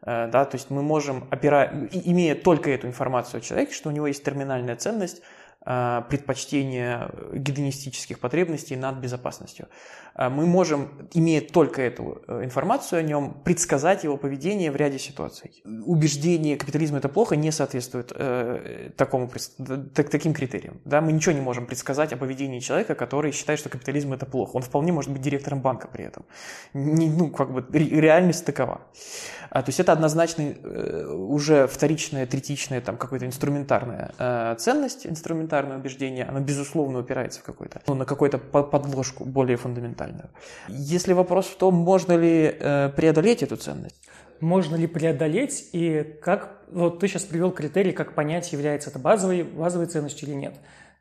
Э, 0.04 0.28
да, 0.28 0.44
то 0.44 0.56
есть 0.56 0.70
мы 0.70 0.82
можем, 0.82 1.26
опира... 1.30 1.70
имея 1.92 2.34
только 2.34 2.70
эту 2.70 2.86
информацию 2.86 3.38
о 3.38 3.40
человеке, 3.40 3.72
что 3.72 3.88
у 3.88 3.92
него 3.92 4.06
есть 4.06 4.22
терминальная 4.22 4.76
ценность, 4.76 5.22
Э, 5.66 6.02
предпочтение 6.10 7.08
гедонистических 7.32 8.18
потребностей 8.18 8.76
над 8.76 8.96
безопасностью. 8.96 9.66
Э, 10.14 10.28
мы 10.28 10.44
можем, 10.44 11.08
имея 11.14 11.40
только 11.40 11.80
эту 11.80 12.22
э, 12.28 12.44
информацию 12.44 12.98
о 13.00 13.02
нем, 13.02 13.40
предсказать 13.44 14.04
его 14.04 14.18
поведение 14.18 14.70
в 14.70 14.76
ряде 14.76 14.98
ситуаций. 14.98 15.62
Убеждение 15.86 16.58
капитализма 16.58 16.98
это 16.98 17.08
плохо 17.08 17.36
не 17.36 17.50
соответствует 17.50 18.12
э, 18.14 18.90
такому, 18.98 19.30
так, 19.94 20.10
таким 20.10 20.34
критериям. 20.34 20.82
Да? 20.84 21.00
Мы 21.00 21.12
ничего 21.12 21.34
не 21.34 21.40
можем 21.40 21.64
предсказать 21.64 22.12
о 22.12 22.18
поведении 22.18 22.58
человека, 22.58 22.94
который 22.94 23.32
считает, 23.32 23.58
что 23.58 23.70
капитализм 23.70 24.12
это 24.12 24.26
плохо. 24.26 24.56
Он 24.56 24.62
вполне 24.62 24.92
может 24.92 25.10
быть 25.10 25.22
директором 25.22 25.62
банка 25.62 25.88
при 25.88 26.04
этом. 26.04 26.26
Не, 26.74 27.08
ну, 27.08 27.30
как 27.30 27.50
бы 27.50 27.66
реальность 27.72 28.44
такова. 28.44 28.82
А, 29.54 29.62
то 29.62 29.70
есть 29.70 29.80
это 29.80 29.92
однозначно 29.92 30.42
э, 30.42 31.06
уже 31.06 31.66
вторичная, 31.66 32.26
третичная, 32.26 32.82
там 32.82 32.98
какая-то 32.98 33.24
инструментарная 33.24 34.10
э, 34.18 34.56
ценность, 34.58 35.06
инструментарная 35.06 35.54
элементарное 35.54 35.78
убеждение, 35.78 36.24
оно 36.24 36.40
безусловно 36.40 36.98
упирается 36.98 37.40
в 37.40 37.42
какой-то, 37.42 37.80
ну, 37.86 37.94
на 37.94 38.04
какую-то 38.04 38.38
подложку 38.38 39.24
более 39.24 39.56
фундаментальную. 39.56 40.30
Если 40.68 41.12
вопрос 41.12 41.46
в 41.46 41.56
том, 41.56 41.74
можно 41.74 42.16
ли 42.16 42.56
э, 42.58 42.90
преодолеть 42.96 43.42
эту 43.42 43.56
ценность, 43.56 43.96
можно 44.40 44.76
ли 44.76 44.86
преодолеть 44.86 45.68
и 45.72 46.16
как, 46.22 46.62
вот 46.70 46.98
ты 46.98 47.08
сейчас 47.08 47.22
привел 47.24 47.52
критерий, 47.52 47.92
как 47.92 48.14
понять, 48.14 48.52
является 48.52 48.90
это 48.90 48.98
базовой, 48.98 49.42
базовой 49.42 49.86
ценностью 49.86 50.28
или 50.28 50.34
нет. 50.34 50.54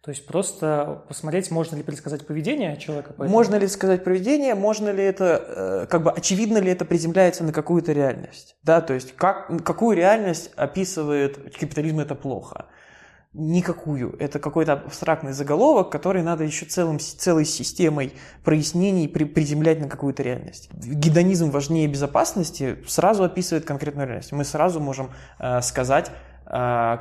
То 0.03 0.11
есть 0.11 0.25
просто 0.25 1.03
посмотреть, 1.07 1.49
можно 1.49 1.77
ли 1.77 1.83
предсказать 1.83 2.27
поведение 2.27 2.75
человека. 2.75 3.13
Поэтому... 3.17 3.29
Можно 3.29 3.55
ли 3.55 3.67
сказать 3.67 4.03
поведение, 4.03 4.53
можно 4.53 4.89
ли 4.89 5.01
это, 5.01 5.85
э, 5.85 5.87
как 5.89 6.03
бы 6.03 6.11
очевидно 6.11 6.57
ли 6.57 6.69
это 6.71 6.83
приземляется 6.83 7.45
на 7.45 7.53
какую-то 7.53 7.93
реальность. 7.93 8.57
Да, 8.63 8.81
то 8.81 8.93
есть 8.93 9.15
как, 9.15 9.63
какую 9.63 9.95
реальность 9.95 10.51
описывает 10.57 11.55
капитализм 11.57 12.01
это 12.01 12.15
плохо 12.15 12.65
никакую. 13.33 14.15
Это 14.19 14.39
какой-то 14.39 14.73
абстрактный 14.73 15.33
заголовок, 15.33 15.89
который 15.89 16.21
надо 16.21 16.43
еще 16.43 16.65
целым, 16.65 16.99
целой 16.99 17.45
системой 17.45 18.13
прояснений 18.43 19.07
при, 19.07 19.23
приземлять 19.23 19.79
на 19.79 19.89
какую-то 19.89 20.21
реальность. 20.21 20.69
Гедонизм 20.73 21.49
важнее 21.49 21.87
безопасности 21.87 22.77
сразу 22.87 23.23
описывает 23.23 23.65
конкретную 23.65 24.07
реальность. 24.07 24.31
Мы 24.31 24.43
сразу 24.43 24.79
можем 24.79 25.09
э, 25.39 25.61
сказать, 25.61 26.11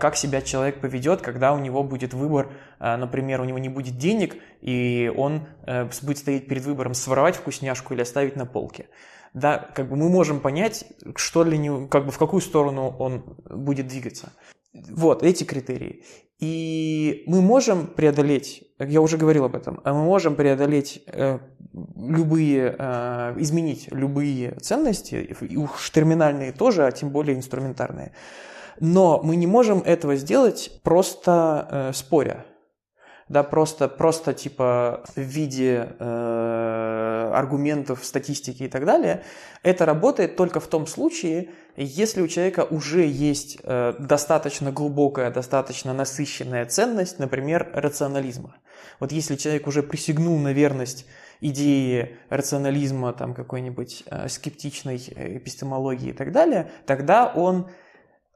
как 0.01 0.17
себя 0.17 0.41
человек 0.41 0.81
поведет, 0.81 1.21
когда 1.21 1.53
у 1.53 1.59
него 1.59 1.83
будет 1.83 2.15
выбор, 2.15 2.53
э, 2.81 2.97
например, 2.97 3.41
у 3.41 3.45
него 3.45 3.59
не 3.59 3.69
будет 3.69 3.99
денег, 3.99 4.37
и 4.61 5.13
он 5.17 5.47
э, 5.67 5.89
будет 6.03 6.19
стоять 6.19 6.47
перед 6.47 6.65
выбором 6.65 6.95
своровать 6.95 7.37
вкусняшку 7.37 7.95
или 7.95 8.03
оставить 8.03 8.37
на 8.37 8.47
полке 8.47 8.87
да, 9.35 9.59
как 9.75 9.89
бы 9.89 9.97
мы 9.97 10.09
можем 10.09 10.41
понять, 10.41 10.85
что 11.17 11.45
для 11.45 11.57
него, 11.57 11.87
как 11.87 12.05
бы 12.05 12.11
в 12.13 12.19
какую 12.19 12.41
сторону 12.41 12.95
он 12.99 13.37
будет 13.49 13.87
двигаться. 13.87 14.33
Вот 14.73 15.23
эти 15.23 15.45
критерии. 15.45 16.05
И 16.39 17.25
мы 17.27 17.41
можем 17.41 17.87
преодолеть, 17.87 18.65
я 18.79 19.01
уже 19.01 19.17
говорил 19.17 19.45
об 19.45 19.55
этом, 19.55 19.81
мы 19.85 20.05
можем 20.05 20.35
преодолеть 20.35 21.03
э, 21.07 21.39
любые, 21.97 22.75
э, 22.79 23.35
изменить 23.39 23.89
любые 23.93 24.53
ценности, 24.61 25.37
уж 25.57 25.91
терминальные 25.91 26.53
тоже, 26.53 26.85
а 26.85 26.91
тем 26.91 27.11
более 27.11 27.37
инструментарные. 27.37 28.13
Но 28.81 29.21
мы 29.23 29.37
не 29.37 29.47
можем 29.47 29.81
этого 29.81 30.17
сделать 30.17 30.81
просто 30.83 31.69
э, 31.71 31.93
споря 31.95 32.45
да, 33.33 33.43
просто, 33.43 33.89
просто 33.89 34.35
типа 34.35 35.05
в 35.17 35.21
виде 35.21 35.89
э, 35.99 37.31
аргументов, 37.35 38.05
статистики 38.05 38.65
и 38.65 38.69
так 38.69 38.85
далее, 38.85 39.23
это 39.63 39.87
работает 39.87 40.37
только 40.37 40.61
в 40.61 40.67
том 40.67 40.87
случае, 40.87 41.49
если 41.77 42.21
у 42.21 42.29
человека 42.29 42.67
уже 42.69 43.07
есть 43.07 43.59
э, 43.63 43.95
достаточно 43.99 44.71
глубокая, 44.71 45.31
достаточно 45.31 45.95
насыщенная 45.95 46.67
ценность, 46.67 47.19
например, 47.19 47.71
рационализма. 47.73 48.57
Вот 49.01 49.13
если 49.13 49.37
человек 49.37 49.67
уже 49.67 49.83
присягнул 49.83 50.39
на 50.39 50.53
верность 50.53 51.07
идеи 51.41 52.19
рационализма, 52.29 53.15
там 53.15 53.33
какой-нибудь 53.33 54.05
э, 54.11 54.29
скептичной 54.29 54.97
эпистемологии 54.97 56.11
и 56.11 56.13
так 56.13 56.33
далее, 56.33 56.71
тогда 56.85 57.33
он, 57.35 57.71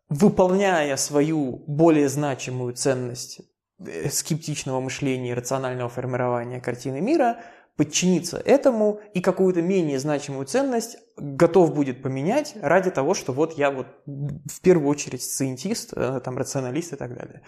выполняя 0.09 0.97
свою 0.97 1.65
более 1.67 2.09
значимую 2.09 2.75
ценность 2.75 3.41
Э, 3.79 4.09
скептичного 4.09 4.81
мышления 4.81 5.33
и 5.33 5.35
рационального 5.35 5.91
формирования 5.91 6.61
картины 6.61 7.03
мира, 7.03 7.41
подчиниться 7.77 8.39
этому 8.39 9.01
и 9.13 9.21
какую-то 9.21 9.61
менее 9.61 9.99
значимую 9.99 10.47
ценность 10.47 10.97
готов 11.19 11.75
будет 11.75 12.01
поменять 12.01 12.55
ради 12.63 12.91
того, 12.91 13.13
что 13.13 13.35
вот 13.35 13.59
я 13.59 13.71
вот 13.71 13.87
в 14.07 14.63
первую 14.63 14.89
очередь 14.89 15.23
сциентист, 15.23 15.93
э, 15.95 16.23
там, 16.25 16.39
рационалист 16.39 16.95
и 16.95 16.97
так 16.97 17.15
далее. 17.15 17.43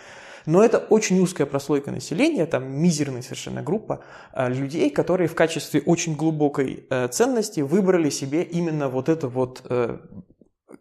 Но 0.44 0.62
это 0.62 0.76
очень 0.76 1.18
узкая 1.18 1.46
прослойка 1.46 1.90
населения, 1.92 2.44
там 2.44 2.70
мизерная 2.70 3.22
совершенно 3.22 3.62
группа 3.62 4.04
э, 4.34 4.50
людей, 4.50 4.90
которые 4.90 5.28
в 5.28 5.34
качестве 5.34 5.80
очень 5.80 6.14
глубокой 6.14 6.86
ценности 7.11 7.61
выбрали 7.61 8.11
себе 8.11 8.42
именно 8.42 8.90
вот 8.90 9.09
эту 9.09 9.30
вот 9.30 9.62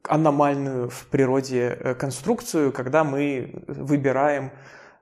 аномальную 0.04 0.90
в 0.90 1.08
природе 1.08 1.96
конструкцию, 2.00 2.72
когда 2.72 3.04
мы 3.04 3.64
выбираем 3.68 4.52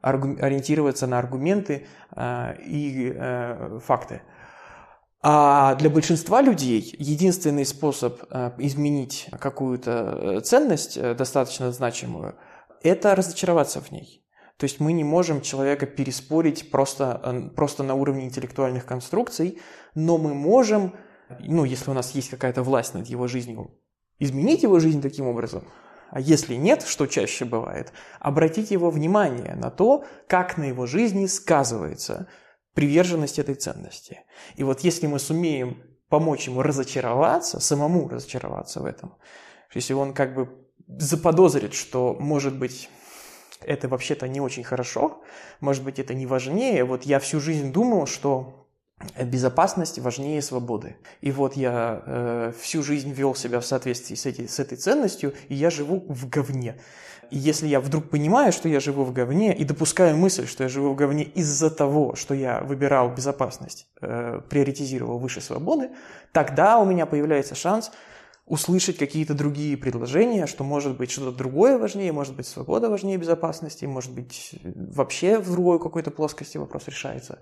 ориентироваться 0.05 1.07
на 1.07 1.17
аргументы 1.17 1.87
э, 2.15 2.55
и 2.63 3.11
э, 3.15 3.79
факты. 3.83 4.21
А 5.21 5.73
для 5.75 5.89
большинства 5.89 6.41
людей 6.41 6.95
единственный 6.99 7.65
способ 7.65 8.21
э, 8.29 8.51
изменить 8.59 9.27
какую-то 9.39 10.41
ценность 10.41 11.01
достаточно 11.15 11.71
значимую– 11.71 12.35
это 12.83 13.15
разочароваться 13.15 13.81
в 13.81 13.91
ней. 13.91 14.23
То 14.57 14.65
есть 14.65 14.79
мы 14.79 14.93
не 14.93 15.03
можем 15.03 15.41
человека 15.41 15.87
переспорить 15.87 16.69
просто, 16.69 17.51
просто 17.55 17.83
на 17.83 17.95
уровне 17.95 18.25
интеллектуальных 18.25 18.85
конструкций, 18.85 19.59
но 19.95 20.17
мы 20.17 20.33
можем, 20.33 20.93
ну, 21.39 21.65
если 21.65 21.89
у 21.89 21.93
нас 21.93 22.11
есть 22.11 22.29
какая-то 22.29 22.63
власть 22.63 22.93
над 22.93 23.07
его 23.07 23.27
жизнью, 23.27 23.71
изменить 24.19 24.63
его 24.63 24.79
жизнь 24.79 25.01
таким 25.01 25.27
образом, 25.27 25.63
а 26.11 26.19
если 26.19 26.55
нет, 26.55 26.83
что 26.83 27.07
чаще 27.07 27.45
бывает, 27.45 27.91
обратить 28.19 28.71
его 28.71 28.89
внимание 28.89 29.55
на 29.55 29.69
то, 29.69 30.05
как 30.27 30.57
на 30.57 30.63
его 30.63 30.85
жизни 30.85 31.25
сказывается 31.25 32.27
приверженность 32.73 33.39
этой 33.39 33.55
ценности. 33.55 34.21
И 34.55 34.63
вот 34.63 34.81
если 34.81 35.07
мы 35.07 35.19
сумеем 35.19 35.81
помочь 36.09 36.47
ему 36.47 36.61
разочароваться, 36.61 37.59
самому 37.59 38.07
разочароваться 38.07 38.81
в 38.81 38.85
этом, 38.85 39.15
если 39.73 39.93
он 39.93 40.13
как 40.13 40.35
бы 40.35 40.49
заподозрит, 40.87 41.73
что, 41.73 42.15
может 42.19 42.57
быть, 42.57 42.89
это 43.61 43.87
вообще-то 43.87 44.27
не 44.27 44.39
очень 44.39 44.63
хорошо, 44.63 45.23
может 45.59 45.83
быть, 45.83 45.99
это 45.99 46.13
не 46.13 46.25
важнее. 46.25 46.83
Вот 46.83 47.03
я 47.03 47.19
всю 47.19 47.39
жизнь 47.39 47.71
думал, 47.71 48.05
что 48.05 48.64
безопасность 49.21 49.99
важнее 49.99 50.41
свободы. 50.41 50.95
И 51.21 51.31
вот 51.31 51.55
я 51.55 52.01
э, 52.05 52.53
всю 52.59 52.81
жизнь 52.81 53.11
вел 53.11 53.35
себя 53.35 53.59
в 53.59 53.65
соответствии 53.65 54.15
с, 54.15 54.25
эти, 54.25 54.47
с 54.47 54.59
этой 54.59 54.77
ценностью, 54.77 55.33
и 55.49 55.55
я 55.55 55.69
живу 55.69 56.05
в 56.07 56.29
говне. 56.29 56.79
И 57.31 57.37
если 57.37 57.67
я 57.67 57.81
вдруг 57.81 58.09
понимаю, 58.09 58.51
что 58.51 58.69
я 58.69 58.79
живу 58.79 59.03
в 59.03 59.11
говне, 59.11 59.55
и 59.55 59.65
допускаю 59.65 60.15
мысль, 60.15 60.47
что 60.47 60.63
я 60.63 60.69
живу 60.69 60.91
в 60.91 60.95
говне 60.95 61.23
из-за 61.23 61.69
того, 61.69 62.15
что 62.15 62.33
я 62.33 62.61
выбирал 62.61 63.13
безопасность, 63.13 63.87
э, 64.01 64.41
приоритизировал 64.49 65.19
выше 65.19 65.41
свободы, 65.41 65.89
тогда 66.31 66.77
у 66.79 66.85
меня 66.85 67.05
появляется 67.05 67.55
шанс 67.55 67.91
услышать 68.45 68.97
какие-то 68.97 69.33
другие 69.33 69.75
предложения, 69.75 70.45
что 70.45 70.63
может 70.63 70.97
быть 70.97 71.09
что-то 71.11 71.35
другое 71.35 71.79
важнее, 71.79 72.11
может 72.11 72.35
быть 72.35 72.47
свобода 72.47 72.89
важнее 72.89 73.17
безопасности, 73.17 73.85
может 73.85 74.13
быть 74.13 74.55
вообще 74.63 75.39
в 75.39 75.51
другой 75.51 75.79
какой-то 75.79 76.11
плоскости 76.11 76.57
вопрос 76.57 76.87
решается. 76.87 77.39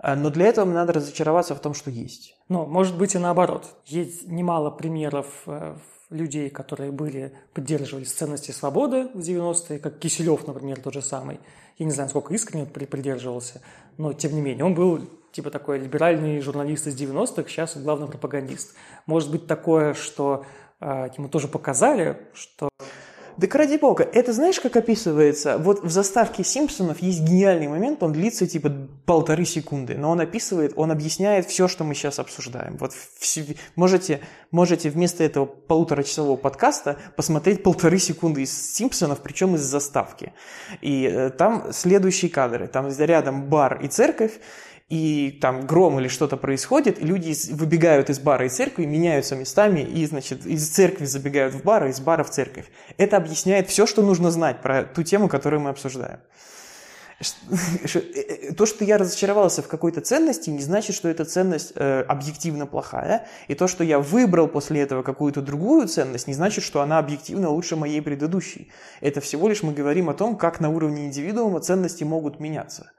А, 0.00 0.16
но 0.16 0.30
для 0.30 0.46
этого 0.46 0.64
надо 0.64 0.92
разочароваться 0.92 1.54
в 1.54 1.60
том, 1.60 1.74
что 1.74 1.90
есть. 1.90 2.36
Ну, 2.48 2.66
может 2.66 2.96
быть 2.96 3.14
и 3.14 3.18
наоборот. 3.18 3.66
Есть 3.84 4.28
немало 4.28 4.70
примеров 4.70 5.26
э, 5.46 5.76
людей, 6.10 6.50
которые 6.50 6.92
были, 6.92 7.32
поддерживали 7.54 8.04
ценности 8.04 8.50
свободы 8.50 9.08
в 9.14 9.18
90-е, 9.18 9.78
как 9.78 9.98
Киселев, 9.98 10.46
например, 10.46 10.80
тот 10.80 10.94
же 10.94 11.02
самый. 11.02 11.40
Я 11.78 11.86
не 11.86 11.92
знаю, 11.92 12.08
сколько 12.08 12.34
искренне 12.34 12.64
он 12.64 12.70
придерживался, 12.70 13.60
но 13.98 14.12
тем 14.12 14.34
не 14.34 14.40
менее, 14.40 14.64
он 14.64 14.74
был 14.74 15.00
типа 15.32 15.50
такой 15.50 15.78
либеральный 15.78 16.40
журналист 16.40 16.86
из 16.86 17.00
90-х, 17.00 17.48
сейчас 17.48 17.76
главный 17.76 18.08
пропагандист. 18.08 18.74
Может 19.06 19.30
быть 19.30 19.46
такое, 19.46 19.94
что 19.94 20.44
э, 20.80 21.08
ему 21.16 21.28
тоже 21.28 21.48
показали, 21.48 22.18
что 22.32 22.70
так 23.40 23.54
ради 23.54 23.76
бога, 23.76 24.02
это 24.02 24.32
знаешь, 24.32 24.58
как 24.58 24.76
описывается? 24.76 25.58
Вот 25.58 25.84
в 25.84 25.90
заставке 25.90 26.42
Симпсонов 26.42 27.00
есть 27.00 27.20
гениальный 27.20 27.68
момент, 27.68 28.02
он 28.02 28.12
длится 28.12 28.46
типа 28.46 28.72
полторы 29.06 29.44
секунды, 29.44 29.96
но 29.96 30.10
он 30.10 30.20
описывает, 30.20 30.72
он 30.76 30.90
объясняет 30.90 31.46
все, 31.46 31.68
что 31.68 31.84
мы 31.84 31.94
сейчас 31.94 32.18
обсуждаем. 32.18 32.76
Вот 32.78 32.92
все, 33.18 33.44
можете, 33.76 34.20
можете 34.50 34.90
вместо 34.90 35.22
этого 35.22 35.46
полуторачасового 35.46 36.36
подкаста 36.36 36.98
посмотреть 37.16 37.62
полторы 37.62 37.98
секунды 37.98 38.42
из 38.42 38.74
Симпсонов, 38.74 39.20
причем 39.20 39.54
из 39.54 39.60
заставки. 39.60 40.32
И 40.80 41.04
э, 41.04 41.30
там 41.30 41.72
следующие 41.72 42.30
кадры, 42.30 42.66
там 42.66 42.88
рядом 42.98 43.48
бар 43.48 43.80
и 43.82 43.88
церковь, 43.88 44.32
и 44.88 45.38
там 45.42 45.66
гром 45.66 46.00
или 46.00 46.08
что-то 46.08 46.36
происходит, 46.36 47.00
и 47.00 47.04
люди 47.04 47.34
выбегают 47.52 48.08
из 48.08 48.18
бара 48.18 48.46
и 48.46 48.48
церкви, 48.48 48.86
меняются 48.86 49.36
местами, 49.36 49.80
и, 49.80 50.06
значит, 50.06 50.46
из 50.46 50.68
церкви 50.68 51.04
забегают 51.04 51.54
в 51.54 51.62
бар, 51.62 51.86
из 51.86 52.00
бара 52.00 52.24
в 52.24 52.30
церковь. 52.30 52.66
Это 52.96 53.18
объясняет 53.18 53.68
все, 53.68 53.86
что 53.86 54.02
нужно 54.02 54.30
знать 54.30 54.62
про 54.62 54.84
ту 54.84 55.02
тему, 55.02 55.28
которую 55.28 55.60
мы 55.60 55.70
обсуждаем. 55.70 56.20
Э, 57.20 57.98
э, 57.98 58.52
то, 58.54 58.64
что 58.64 58.84
я 58.84 58.96
разочаровался 58.96 59.60
в 59.62 59.68
какой-то 59.68 60.00
ценности, 60.00 60.50
не 60.50 60.62
значит, 60.62 60.94
что 60.94 61.08
эта 61.08 61.24
ценность 61.24 61.72
э, 61.74 62.02
объективно 62.02 62.66
плохая. 62.66 63.26
И 63.48 63.54
то, 63.54 63.66
что 63.66 63.82
я 63.82 63.98
выбрал 63.98 64.46
после 64.46 64.82
этого 64.82 65.02
какую-то 65.02 65.42
другую 65.42 65.88
ценность, 65.88 66.28
не 66.28 66.34
значит, 66.34 66.62
что 66.62 66.80
она 66.80 66.98
объективно 66.98 67.50
лучше 67.50 67.74
моей 67.76 68.00
предыдущей. 68.00 68.70
Это 69.00 69.20
всего 69.20 69.48
лишь 69.48 69.64
мы 69.64 69.72
говорим 69.72 70.08
о 70.08 70.14
том, 70.14 70.36
как 70.36 70.60
на 70.60 70.70
уровне 70.70 71.06
индивидуума 71.06 71.60
ценности 71.60 72.04
могут 72.04 72.38
меняться. 72.38 72.92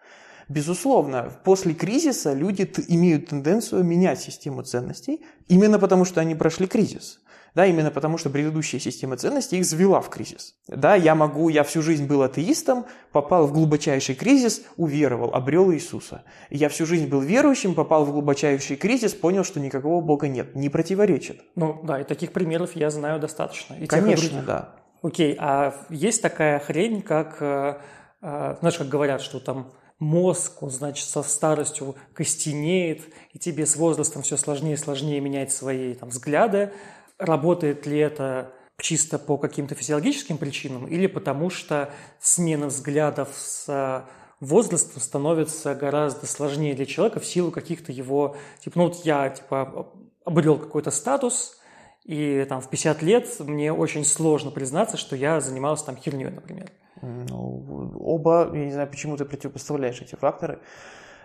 Безусловно, 0.49 1.31
после 1.43 1.75
кризиса 1.75 2.33
люди 2.33 2.69
имеют 2.87 3.27
тенденцию 3.27 3.83
менять 3.83 4.19
систему 4.19 4.63
ценностей, 4.63 5.23
именно 5.47 5.77
потому 5.77 6.05
что 6.05 6.21
они 6.21 6.33
прошли 6.33 6.65
кризис. 6.65 7.19
Да, 7.55 7.65
именно 7.65 7.89
потому 7.91 8.17
что 8.17 8.29
предыдущая 8.29 8.79
система 8.79 9.17
ценностей 9.17 9.57
их 9.57 9.65
завела 9.65 10.01
в 10.01 10.09
кризис. 10.09 10.55
Да, 10.67 10.95
я 10.95 11.15
могу, 11.15 11.49
я 11.49 11.63
всю 11.63 11.81
жизнь 11.81 12.05
был 12.05 12.21
атеистом, 12.21 12.85
попал 13.11 13.47
в 13.47 13.53
глубочайший 13.53 14.15
кризис, 14.15 14.63
уверовал, 14.77 15.33
обрел 15.33 15.71
Иисуса. 15.73 16.23
Я 16.49 16.69
всю 16.69 16.85
жизнь 16.85 17.07
был 17.07 17.21
верующим, 17.21 17.73
попал 17.73 18.05
в 18.05 18.11
глубочайший 18.11 18.75
кризис, 18.75 19.13
понял, 19.13 19.43
что 19.43 19.59
никакого 19.59 20.01
Бога 20.01 20.27
нет. 20.27 20.55
Не 20.55 20.69
противоречит. 20.69 21.41
Ну 21.55 21.81
да, 21.83 22.01
и 22.01 22.03
таких 22.03 22.31
примеров 22.31 22.75
я 22.75 22.89
знаю 22.91 23.19
достаточно. 23.19 23.73
И 23.75 23.87
Конечно, 23.87 24.43
да. 24.43 24.75
Окей, 25.01 25.35
а 25.39 25.73
есть 25.89 26.21
такая 26.21 26.59
хрень, 26.59 27.01
как, 27.01 27.37
э, 27.39 27.77
э, 28.21 28.55
знаешь, 28.59 28.77
как 28.77 28.89
говорят, 28.89 29.21
что 29.21 29.39
там 29.39 29.71
мозг, 29.99 30.63
он, 30.63 30.71
значит, 30.71 31.07
со 31.07 31.21
старостью 31.23 31.95
костенеет, 32.13 33.03
и 33.33 33.39
тебе 33.39 33.65
с 33.65 33.75
возрастом 33.75 34.21
все 34.21 34.37
сложнее 34.37 34.73
и 34.73 34.77
сложнее 34.77 35.19
менять 35.19 35.51
свои 35.51 35.93
там, 35.93 36.09
взгляды. 36.09 36.71
Работает 37.17 37.85
ли 37.85 37.99
это 37.99 38.53
чисто 38.79 39.19
по 39.19 39.37
каким-то 39.37 39.75
физиологическим 39.75 40.37
причинам 40.37 40.87
или 40.87 41.07
потому 41.07 41.49
что 41.49 41.93
смена 42.19 42.67
взглядов 42.67 43.29
с 43.33 44.05
возрастом 44.39 45.01
становится 45.01 45.75
гораздо 45.75 46.25
сложнее 46.25 46.73
для 46.73 46.85
человека 46.85 47.19
в 47.19 47.25
силу 47.25 47.51
каких-то 47.51 47.91
его, 47.91 48.37
типа, 48.59 48.77
ну 48.77 48.83
вот 48.87 49.05
я, 49.05 49.29
типа, 49.29 49.91
обрел 50.23 50.57
какой-то 50.57 50.91
статус, 50.91 51.57
и 52.05 52.45
там 52.47 52.61
в 52.61 52.69
50 52.69 53.01
лет 53.01 53.39
мне 53.39 53.73
очень 53.73 54.05
сложно 54.05 54.49
признаться, 54.51 54.97
что 54.97 55.15
я 55.15 55.41
занимался 55.41 55.85
там 55.85 55.97
херней, 55.97 56.29
например. 56.29 56.71
Ну, 57.01 57.93
оба, 57.99 58.49
я 58.53 58.65
не 58.65 58.71
знаю, 58.71 58.89
почему 58.89 59.17
ты 59.17 59.25
противопоставляешь 59.25 60.01
эти 60.01 60.15
факторы. 60.15 60.59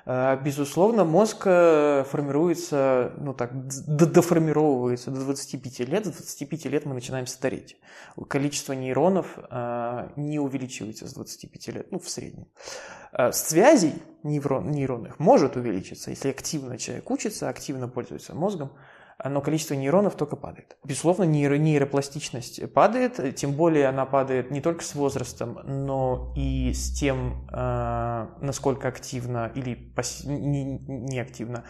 Э, 0.07 0.39
безусловно, 0.43 1.05
мозг 1.05 1.43
э, 1.47 2.05
формируется, 2.11 3.13
ну 3.17 3.33
так, 3.33 3.51
доформировывается 3.87 5.11
до 5.11 5.21
25 5.21 5.81
лет. 5.81 6.05
До 6.05 6.11
25 6.11 6.67
лет 6.67 6.85
мы 6.85 6.95
начинаем 6.95 7.27
стареть. 7.27 7.77
Количество 8.29 8.75
нейронов 8.75 9.39
э, 9.51 10.09
не 10.17 10.39
увеличивается 10.39 11.07
с 11.07 11.15
25 11.15 11.69
лет, 11.69 11.87
ну, 11.91 11.99
в 11.99 12.09
среднем. 12.09 12.47
Связей 13.33 13.95
нейрон, 14.25 14.73
нейронных 14.73 15.21
может 15.21 15.57
увеличиться, 15.57 16.11
если 16.11 16.31
активно 16.31 16.79
человек 16.79 17.09
учится, 17.11 17.49
активно 17.49 17.89
пользуется 17.89 18.35
мозгом– 18.35 18.73
но 19.23 19.41
количество 19.41 19.75
нейронов 19.75 20.17
только 20.17 20.37
падает. 20.37 20.77
Безусловно, 20.85 21.25
нейро, 21.25 21.57
нейропластичность 21.57 22.73
падает, 22.73 23.37
тем 23.37 23.53
более 23.53 23.87
она 23.87 24.07
падает 24.07 24.51
не 24.51 24.61
только 24.61 24.85
с 24.85 24.95
возрастом, 24.95 25.61
но 25.65 26.33
и 26.37 26.73
с 26.73 26.93
тем, 26.99 27.47
э, 27.53 28.27
насколько 28.41 28.89
активно 28.89 29.51
или 29.55 29.75
пас... 29.75 30.25
не, 30.25 30.65
не 30.65 31.21
активно 31.21 31.65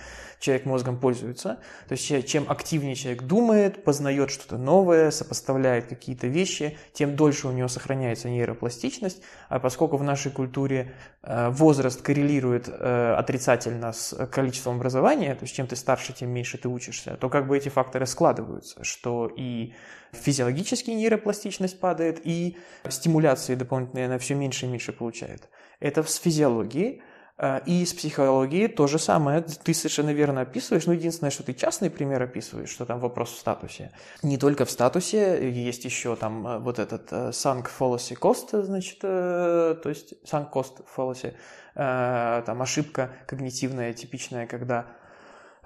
человек 0.44 0.66
мозгом 0.66 0.98
пользуется. 0.98 1.58
То 1.88 1.92
есть 1.92 2.28
чем 2.28 2.44
активнее 2.50 2.94
человек 2.94 3.22
думает, 3.22 3.84
познает 3.84 4.30
что-то 4.30 4.58
новое, 4.58 5.10
сопоставляет 5.10 5.86
какие-то 5.86 6.26
вещи, 6.26 6.76
тем 6.92 7.16
дольше 7.16 7.48
у 7.48 7.52
него 7.52 7.68
сохраняется 7.68 8.28
нейропластичность, 8.28 9.22
а 9.48 9.58
поскольку 9.58 9.96
в 9.96 10.02
нашей 10.02 10.30
культуре 10.30 10.94
э, 11.22 11.48
возраст 11.50 12.02
коррелирует 12.02 12.68
э, 12.68 13.14
отрицательно 13.14 13.92
с 13.92 14.26
количеством 14.26 14.76
образования, 14.76 15.34
то 15.34 15.44
есть 15.44 15.54
чем 15.54 15.66
ты 15.66 15.76
старше, 15.76 16.12
тем 16.12 16.30
меньше 16.30 16.58
ты 16.58 16.68
учишься, 16.68 17.16
то 17.16 17.28
как 17.34 17.48
бы 17.48 17.56
эти 17.56 17.68
факторы 17.68 18.06
складываются, 18.06 18.84
что 18.84 19.28
и 19.36 19.72
физиологически 20.12 20.90
нейропластичность 20.90 21.80
падает, 21.80 22.20
и 22.22 22.56
стимуляции 22.88 23.56
дополнительные 23.56 24.06
она 24.06 24.18
все 24.18 24.36
меньше 24.36 24.66
и 24.66 24.68
меньше 24.68 24.92
получает. 24.92 25.48
Это 25.80 26.04
с 26.04 26.14
физиологией. 26.14 27.02
А, 27.36 27.60
и 27.66 27.84
с 27.84 27.92
психологией 27.92 28.68
то 28.68 28.86
же 28.86 29.00
самое. 29.00 29.40
Ты 29.40 29.74
совершенно 29.74 30.10
верно 30.10 30.42
описываешь. 30.42 30.86
Но 30.86 30.92
единственное, 30.92 31.32
что 31.32 31.42
ты 31.42 31.54
частный 31.54 31.90
пример 31.90 32.22
описываешь, 32.22 32.70
что 32.70 32.86
там 32.86 33.00
вопрос 33.00 33.32
в 33.32 33.38
статусе. 33.40 33.90
Не 34.22 34.38
только 34.38 34.64
в 34.64 34.70
статусе, 34.70 35.50
есть 35.50 35.84
еще 35.84 36.14
там 36.14 36.46
э, 36.46 36.58
вот 36.60 36.78
этот 36.78 37.12
э, 37.12 37.30
sunk 37.30 37.66
fallacy 37.76 38.16
cost, 38.16 38.62
значит, 38.62 38.98
э, 39.02 39.74
то 39.82 39.88
есть 39.88 40.14
sunk 40.22 40.52
cost 40.52 40.84
fallacy, 40.96 41.34
там 41.74 42.62
ошибка 42.62 43.10
когнитивная, 43.26 43.92
типичная, 43.92 44.46
когда 44.46 44.86
Э, 44.86 45.03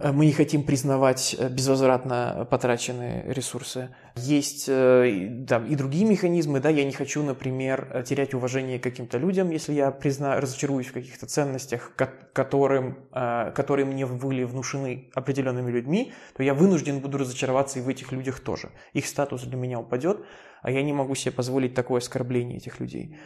мы 0.00 0.26
не 0.26 0.32
хотим 0.32 0.62
признавать 0.62 1.34
э, 1.38 1.48
безвозвратно 1.48 2.46
потраченные 2.50 3.24
ресурсы. 3.32 3.90
Есть 4.16 4.66
э, 4.68 5.44
там, 5.48 5.66
и 5.66 5.74
другие 5.74 6.04
механизмы, 6.04 6.60
да, 6.60 6.68
я 6.68 6.84
не 6.84 6.92
хочу, 6.92 7.22
например, 7.22 8.04
терять 8.06 8.34
уважение 8.34 8.78
к 8.78 8.82
каким-то 8.82 9.18
людям, 9.18 9.50
если 9.50 9.72
я 9.72 9.90
призна... 9.90 10.40
разочаруюсь 10.40 10.86
в 10.86 10.92
каких-то 10.92 11.26
ценностях, 11.26 11.92
которым, 12.32 12.98
которые 13.10 13.86
мне 13.86 14.06
были 14.06 14.44
внушены 14.44 15.10
определенными 15.14 15.70
людьми, 15.70 16.12
то 16.36 16.42
я 16.42 16.54
вынужден 16.54 17.00
буду 17.00 17.18
разочароваться 17.18 17.78
и 17.78 17.82
в 17.82 17.88
этих 17.88 18.12
людях 18.12 18.40
тоже. 18.40 18.70
Их 18.92 19.06
статус 19.06 19.42
для 19.42 19.56
меня 19.56 19.80
упадет, 19.80 20.24
а 20.62 20.70
я 20.70 20.82
не 20.82 20.92
могу 20.92 21.14
себе 21.14 21.32
позволить 21.32 21.74
такое 21.74 21.98
оскорбление 21.98 22.58
этих 22.58 22.80
людей. 22.80 23.16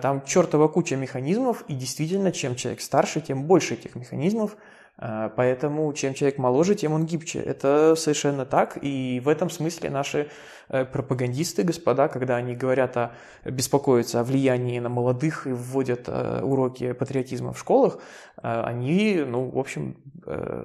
Там 0.00 0.24
чертова 0.24 0.68
куча 0.68 0.96
механизмов, 0.96 1.64
и 1.68 1.74
действительно, 1.74 2.32
чем 2.32 2.56
человек 2.56 2.80
старше, 2.80 3.20
тем 3.20 3.44
больше 3.44 3.74
этих 3.74 3.94
механизмов– 3.94 4.56
поэтому 4.98 5.92
чем 5.94 6.14
человек 6.14 6.38
моложе, 6.38 6.74
тем 6.74 6.92
он 6.92 7.06
гибче. 7.06 7.40
Это 7.40 7.94
совершенно 7.96 8.44
так. 8.44 8.78
И 8.82 9.20
в 9.24 9.28
этом 9.28 9.50
смысле 9.50 9.90
наши 9.90 10.28
э, 10.68 10.84
пропагандисты, 10.84 11.62
господа, 11.62 12.08
когда 12.08 12.36
они 12.36 12.54
говорят 12.54 12.96
о 12.96 13.12
беспокоятся 13.44 14.20
о 14.20 14.24
влиянии 14.24 14.78
на 14.78 14.88
молодых 14.88 15.46
и 15.46 15.52
вводят 15.52 16.04
э, 16.06 16.42
уроки 16.42 16.92
патриотизма 16.92 17.52
в 17.52 17.58
школах, 17.58 17.98
э, 18.42 18.62
они, 18.64 19.24
ну, 19.26 19.50
в 19.50 19.58
общем, 19.58 19.96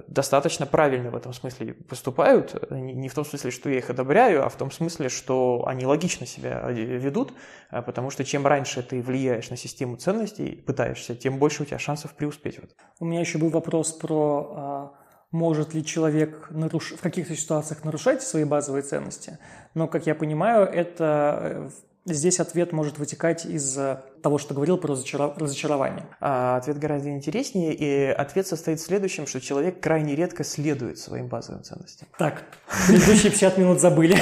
достаточно 0.06 0.66
правильно 0.66 1.10
в 1.10 1.16
этом 1.16 1.32
смысле 1.32 1.74
поступают. 1.74 2.70
Не 2.70 3.08
в 3.08 3.14
том 3.14 3.24
смысле, 3.24 3.50
что 3.50 3.68
я 3.68 3.78
их 3.78 3.90
одобряю, 3.90 4.44
а 4.44 4.48
в 4.48 4.54
том 4.54 4.70
смысле, 4.70 5.08
что 5.08 5.64
они 5.66 5.84
логично 5.84 6.26
себя 6.26 6.60
ведут, 6.70 7.32
потому 7.70 8.10
что 8.10 8.24
чем 8.24 8.46
раньше 8.46 8.84
ты 8.84 9.02
влияешь 9.02 9.50
на 9.50 9.56
систему 9.56 9.96
ценностей, 9.96 10.62
пытаешься, 10.64 11.16
тем 11.16 11.38
больше 11.38 11.64
у 11.64 11.66
тебя 11.66 11.80
шансов 11.80 12.14
преуспеть. 12.14 12.60
У 13.00 13.04
меня 13.04 13.18
еще 13.18 13.38
был 13.38 13.48
вопрос 13.48 13.90
про 13.92 14.27
а, 14.28 14.92
может 15.30 15.74
ли 15.74 15.84
человек 15.84 16.48
наруш... 16.50 16.92
в 16.92 17.00
каких-то 17.00 17.36
ситуациях 17.36 17.84
нарушать 17.84 18.22
свои 18.22 18.44
базовые 18.44 18.82
ценности. 18.82 19.38
Но, 19.74 19.86
как 19.86 20.06
я 20.06 20.14
понимаю, 20.14 20.66
это 20.66 21.38
э, 21.42 21.70
здесь 22.06 22.40
ответ 22.40 22.72
может 22.72 22.98
вытекать 22.98 23.44
из 23.44 23.78
того, 24.22 24.38
что 24.38 24.54
говорил 24.54 24.78
про 24.78 24.94
разочарование? 24.94 26.06
А, 26.20 26.56
ответ 26.56 26.78
гораздо 26.78 27.10
интереснее, 27.10 27.74
и 27.74 28.06
ответ 28.06 28.46
состоит 28.46 28.80
в 28.80 28.84
следующем, 28.84 29.26
что 29.26 29.40
человек 29.40 29.80
крайне 29.80 30.14
редко 30.14 30.44
следует 30.44 30.98
своим 30.98 31.28
базовым 31.28 31.62
ценностям. 31.62 32.08
Так, 32.18 32.44
предыдущие 32.86 33.30
50 33.30 33.58
минут 33.58 33.80
забыли. 33.80 34.16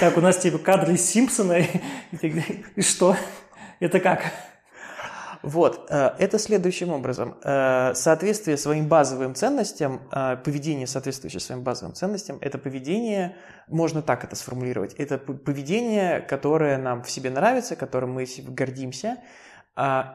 Так, 0.00 0.16
у 0.16 0.20
нас 0.20 0.38
типа 0.38 0.58
кадры 0.58 0.94
из 0.94 1.04
Симпсона, 1.04 1.58
и 2.20 2.82
что? 2.82 3.16
Это 3.80 4.00
как? 4.00 4.22
Вот, 5.44 5.88
э, 5.90 6.12
это 6.18 6.38
следующим 6.38 6.90
образом. 6.90 7.36
Э, 7.44 7.92
соответствие 7.94 8.56
своим 8.56 8.88
базовым 8.88 9.34
ценностям, 9.34 10.00
э, 10.10 10.38
поведение, 10.42 10.86
соответствующее 10.86 11.40
своим 11.40 11.62
базовым 11.62 11.94
ценностям, 11.94 12.38
это 12.40 12.56
поведение, 12.56 13.36
можно 13.68 14.00
так 14.00 14.24
это 14.24 14.36
сформулировать, 14.36 14.94
это 14.94 15.18
поведение, 15.18 16.20
которое 16.20 16.78
нам 16.78 17.02
в 17.02 17.10
себе 17.10 17.28
нравится, 17.28 17.76
которым 17.76 18.12
мы 18.14 18.26
гордимся, 18.48 19.18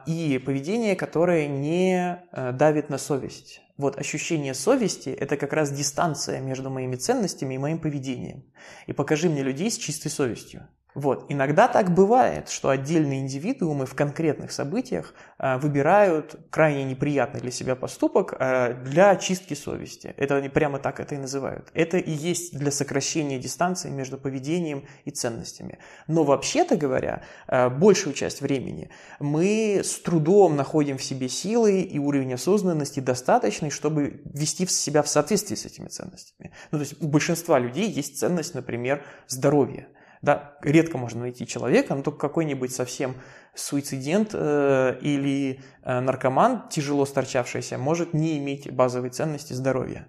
и 0.06 0.42
поведение, 0.44 0.96
которое 0.96 1.46
не 1.46 2.24
давит 2.32 2.88
на 2.88 2.96
совесть. 2.96 3.60
Вот 3.76 3.98
ощущение 3.98 4.54
совести– 4.54 5.10
это 5.20 5.36
как 5.36 5.52
раз 5.52 5.70
дистанция 5.70 6.40
между 6.40 6.70
моими 6.70 6.96
ценностями 6.96 7.54
и 7.54 7.58
моим 7.58 7.78
поведением. 7.78 8.42
И 8.86 8.94
покажи 8.94 9.28
мне 9.28 9.42
людей 9.42 9.70
с 9.70 9.76
чистой 9.76 10.08
совестью. 10.08 10.66
Вот. 10.94 11.26
Иногда 11.28 11.68
так 11.68 11.94
бывает, 11.94 12.48
что 12.48 12.68
отдельные 12.68 13.20
индивидуумы 13.20 13.86
в 13.86 13.94
конкретных 13.94 14.50
событиях 14.52 15.14
а, 15.38 15.58
выбирают 15.58 16.36
крайне 16.50 16.84
неприятный 16.84 17.40
для 17.40 17.50
себя 17.50 17.76
поступок 17.76 18.34
а, 18.38 18.74
для 18.74 19.10
очистки 19.10 19.54
совести. 19.54 20.14
Это 20.16 20.36
они 20.36 20.48
прямо 20.48 20.78
так 20.78 21.00
это 21.00 21.14
и 21.14 21.18
называют. 21.18 21.70
Это 21.74 21.98
и 21.98 22.10
есть 22.10 22.58
для 22.58 22.70
сокращения 22.70 23.38
дистанции 23.38 23.88
между 23.88 24.18
поведением 24.18 24.84
и 25.04 25.10
ценностями. 25.10 25.78
Но 26.08 26.24
вообще-то 26.24 26.76
говоря, 26.76 27.22
а, 27.46 27.70
большую 27.70 28.14
часть 28.14 28.40
времени 28.40 28.90
мы 29.20 29.82
с 29.84 30.00
трудом 30.00 30.56
находим 30.56 30.98
в 30.98 31.04
себе 31.04 31.28
силы 31.28 31.82
и 31.82 31.98
уровень 31.98 32.34
осознанности 32.34 33.00
достаточный, 33.00 33.70
чтобы 33.70 34.22
вести 34.24 34.66
себя 34.66 35.02
в 35.02 35.08
соответствии 35.08 35.54
с 35.54 35.66
этими 35.66 35.88
ценностями. 35.88 36.52
Ну, 36.72 36.78
то 36.78 36.82
есть 36.84 37.00
у 37.00 37.06
большинства 37.06 37.58
людей 37.58 37.88
есть 37.88 38.18
ценность, 38.18 38.54
например, 38.54 39.04
здоровья. 39.28 39.88
Да, 40.22 40.56
редко 40.62 40.98
можно 40.98 41.20
найти 41.20 41.46
человека, 41.46 41.94
но 41.94 42.02
только 42.02 42.18
какой-нибудь 42.18 42.72
совсем 42.72 43.14
суицидент 43.54 44.30
э, 44.34 44.98
или 45.00 45.60
э, 45.82 46.00
наркоман, 46.00 46.68
тяжело 46.68 47.06
сторчавшийся, 47.06 47.78
может 47.78 48.12
не 48.12 48.38
иметь 48.38 48.70
базовой 48.70 49.10
ценности 49.10 49.54
здоровья. 49.54 50.06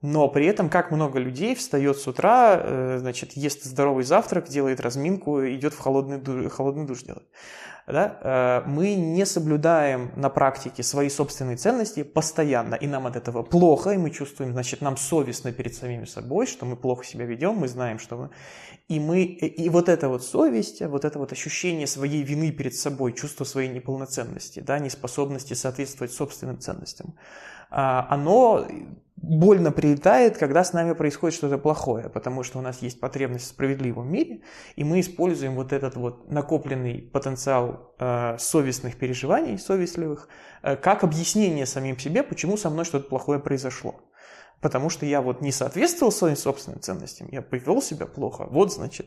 Но 0.00 0.28
при 0.28 0.46
этом 0.46 0.70
как 0.70 0.92
много 0.92 1.18
людей 1.18 1.56
встает 1.56 1.96
с 1.96 2.06
утра, 2.06 2.60
э, 2.62 2.98
значит, 3.00 3.32
ест 3.32 3.64
здоровый 3.64 4.04
завтрак, 4.04 4.48
делает 4.48 4.80
разминку, 4.80 5.44
идет 5.44 5.74
в 5.74 5.78
холодный, 5.78 6.18
душ, 6.18 6.52
холодный 6.52 6.86
душ 6.86 7.02
делать. 7.02 7.26
Да, 7.88 8.18
э, 8.20 8.68
мы 8.68 8.94
не 8.94 9.26
соблюдаем 9.26 10.12
на 10.14 10.28
практике 10.28 10.82
свои 10.82 11.08
собственные 11.08 11.56
ценности 11.56 12.02
постоянно, 12.04 12.76
и 12.76 12.86
нам 12.86 13.06
от 13.06 13.16
этого 13.16 13.42
плохо, 13.42 13.90
и 13.90 13.96
мы 13.96 14.10
чувствуем, 14.10 14.52
значит, 14.52 14.82
нам 14.82 14.96
совестно 14.96 15.52
перед 15.52 15.74
самими 15.74 16.04
собой, 16.04 16.46
что 16.46 16.66
мы 16.66 16.76
плохо 16.76 17.04
себя 17.04 17.24
ведем, 17.24 17.54
мы 17.56 17.66
знаем, 17.66 17.98
что 17.98 18.16
мы... 18.16 18.30
И, 18.88 19.00
мы, 19.00 19.22
и 19.22 19.68
вот 19.68 19.88
эта 19.88 20.08
вот 20.08 20.22
совесть, 20.22 20.80
вот 20.80 21.04
это 21.04 21.18
вот 21.18 21.32
ощущение 21.32 21.86
своей 21.86 22.22
вины 22.22 22.52
перед 22.52 22.74
собой, 22.74 23.12
чувство 23.14 23.44
своей 23.44 23.68
неполноценности, 23.68 24.60
да, 24.60 24.78
неспособности 24.78 25.54
соответствовать 25.54 26.12
собственным 26.12 26.58
ценностям, 26.58 27.14
оно 27.70 28.66
больно 29.22 29.72
прилетает, 29.72 30.38
когда 30.38 30.64
с 30.64 30.72
нами 30.72 30.92
происходит 30.92 31.36
что-то 31.36 31.58
плохое, 31.58 32.08
потому 32.08 32.42
что 32.42 32.58
у 32.58 32.62
нас 32.62 32.82
есть 32.82 33.00
потребность 33.00 33.46
в 33.46 33.48
справедливом 33.48 34.10
мире, 34.10 34.42
и 34.76 34.84
мы 34.84 35.00
используем 35.00 35.54
вот 35.54 35.72
этот 35.72 35.96
вот 35.96 36.30
накопленный 36.30 37.02
потенциал 37.02 37.94
э, 37.98 38.36
совестных 38.38 38.96
переживаний, 38.96 39.58
совестливых, 39.58 40.28
э, 40.62 40.76
как 40.76 41.04
объяснение 41.04 41.66
самим 41.66 41.98
себе, 41.98 42.22
почему 42.22 42.56
со 42.56 42.70
мной 42.70 42.84
что-то 42.84 43.08
плохое 43.08 43.40
произошло. 43.40 44.00
Потому 44.60 44.90
что 44.90 45.06
я 45.06 45.20
вот 45.20 45.40
не 45.40 45.52
соответствовал 45.52 46.10
своим 46.10 46.36
собственным 46.36 46.80
ценностям, 46.80 47.28
я 47.30 47.42
повел 47.42 47.80
себя 47.80 48.06
плохо, 48.06 48.46
вот 48.50 48.72
значит, 48.72 49.06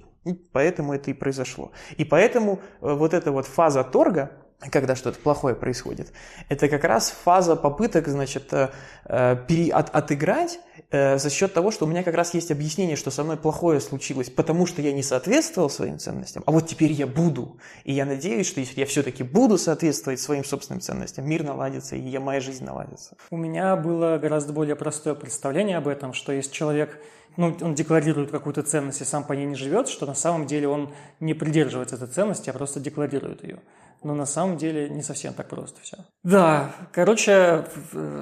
поэтому 0.51 0.93
это 0.93 1.12
и 1.12 1.14
произошло. 1.14 1.72
И 1.97 2.05
поэтому 2.05 2.59
э, 2.82 2.93
вот 2.93 3.14
эта 3.14 3.32
вот 3.32 3.45
фаза 3.45 3.84
торга, 3.84 4.32
когда 4.70 4.95
что-то 4.95 5.20
плохое 5.20 5.55
происходит. 5.55 6.14
Это 6.49 6.68
как 6.68 6.84
раз 6.84 7.09
фаза 7.09 7.55
попыток, 7.55 8.07
значит, 8.07 8.53
э, 8.53 8.70
э, 9.05 9.38
пере, 9.47 9.72
от, 9.72 9.89
отыграть 9.89 10.59
э, 10.91 11.18
за 11.18 11.30
счет 11.30 11.53
того, 11.53 11.72
что 11.72 11.86
у 11.86 11.89
меня 11.89 12.03
как 12.03 12.14
раз 12.14 12.34
есть 12.34 12.51
объяснение, 12.51 12.95
что 12.95 13.09
со 13.09 13.24
мной 13.24 13.38
плохое 13.38 13.80
случилось, 13.80 14.30
потому 14.30 14.68
что 14.68 14.82
я 14.82 14.91
не 14.91 15.01
соответствовал 15.01 15.70
своим 15.70 15.97
ценностям, 15.97 16.43
а 16.45 16.51
вот 16.51 16.68
теперь 16.68 16.91
я 16.91 17.07
буду. 17.07 17.57
И 17.86 17.93
я 17.93 18.05
надеюсь, 18.05 18.47
что 18.47 18.59
если 18.59 18.80
я 18.80 18.86
все-таки 18.86 19.24
буду 19.24 19.57
соответствовать 19.57 20.20
своим 20.20 20.43
собственным 20.43 20.82
ценностям, 20.82 21.28
мир 21.28 21.43
наладится, 21.43 21.95
и 21.95 22.01
я, 22.01 22.20
моя 22.20 22.39
жизнь 22.39 22.64
наладится. 22.64 23.16
У 23.32 23.38
меня 23.38 23.76
было 23.76 24.20
гораздо 24.20 24.53
более 24.53 24.76
простое 24.76 25.16
представление 25.16 25.78
об 25.78 25.88
этом, 25.88 26.14
что 26.14 26.32
если 26.32 26.51
человек 26.51 26.99
ну, 27.38 27.55
он 27.62 27.76
декларирует 27.76 28.30
какую-то 28.30 28.62
ценность 28.62 28.99
и 29.01 29.05
сам 29.05 29.24
по 29.24 29.32
ней 29.32 29.45
не 29.45 29.55
живет, 29.55 29.88
что 29.88 30.05
на 30.05 30.14
самом 30.14 30.45
деле 30.45 30.68
он 30.68 30.93
не 31.22 31.34
придерживается 31.34 31.95
этой 31.95 32.07
ценности, 32.07 32.49
а 32.49 32.53
просто 32.53 32.82
декларирует 32.82 33.43
ее 33.43 33.59
но 34.03 34.15
на 34.15 34.25
самом 34.25 34.57
деле 34.57 34.89
не 34.89 35.03
совсем 35.03 35.33
так 35.33 35.47
просто 35.49 35.81
все. 35.81 35.97
Да, 36.23 36.71
короче, 36.91 37.65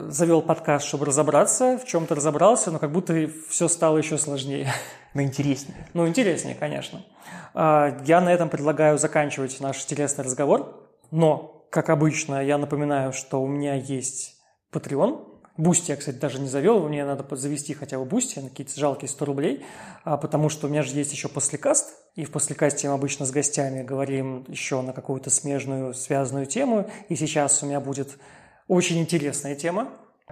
завел 0.08 0.42
подкаст, 0.42 0.86
чтобы 0.86 1.06
разобраться, 1.06 1.78
в 1.78 1.86
чем-то 1.86 2.16
разобрался, 2.16 2.72
но 2.72 2.80
как 2.80 2.92
будто 2.92 3.30
все 3.50 3.68
стало 3.68 3.98
еще 3.98 4.18
сложнее. 4.18 4.72
Но 5.14 5.24
интереснее. 5.24 5.88
Ну, 5.94 6.08
интереснее, 6.08 6.56
конечно. 6.56 7.04
А, 7.56 7.98
я 8.06 8.22
на 8.22 8.30
этом 8.30 8.48
предлагаю 8.50 9.00
заканчивать 9.00 9.60
наш 9.60 9.84
интересный 9.84 10.24
разговор, 10.24 10.88
но, 11.10 11.66
как 11.72 11.90
обычно, 11.90 12.44
я 12.46 12.60
напоминаю, 12.60 13.12
что 13.12 13.42
у 13.42 13.48
меня 13.48 13.74
есть 13.74 14.36
Patreon, 14.72 15.29
Boosty 15.60 15.92
я, 15.92 15.98
кстати, 15.98 16.16
даже 16.16 16.40
не 16.40 16.48
завел, 16.48 16.88
мне 16.88 17.04
надо 17.04 17.36
завести 17.36 17.74
хотя 17.74 18.00
бы 18.00 18.06
Boosty 18.06 18.40
на 18.40 18.48
какие-то 18.48 18.80
жалкие 18.80 19.10
100 19.10 19.26
рублей, 19.26 19.66
а, 20.06 20.16
потому 20.16 20.48
что 20.48 20.68
у 20.68 20.70
меня 20.70 20.84
же 20.84 20.96
есть 20.96 21.12
еще 21.12 21.28
послекаст, 21.28 21.98
и 22.16 22.24
в 22.24 22.32
послекасте 22.32 22.88
мы 22.88 22.94
обычно 22.94 23.26
с 23.26 23.32
гостями 23.32 23.84
говорим 23.84 24.46
еще 24.48 24.82
на 24.82 24.94
какую-то 24.94 25.30
смежную, 25.30 25.94
связанную 25.94 26.46
тему, 26.46 26.90
и 27.10 27.16
сейчас 27.18 27.62
у 27.62 27.66
меня 27.66 27.82
будет 27.82 28.20
очень 28.70 29.00
интересная 29.00 29.54
тема. 29.54 29.90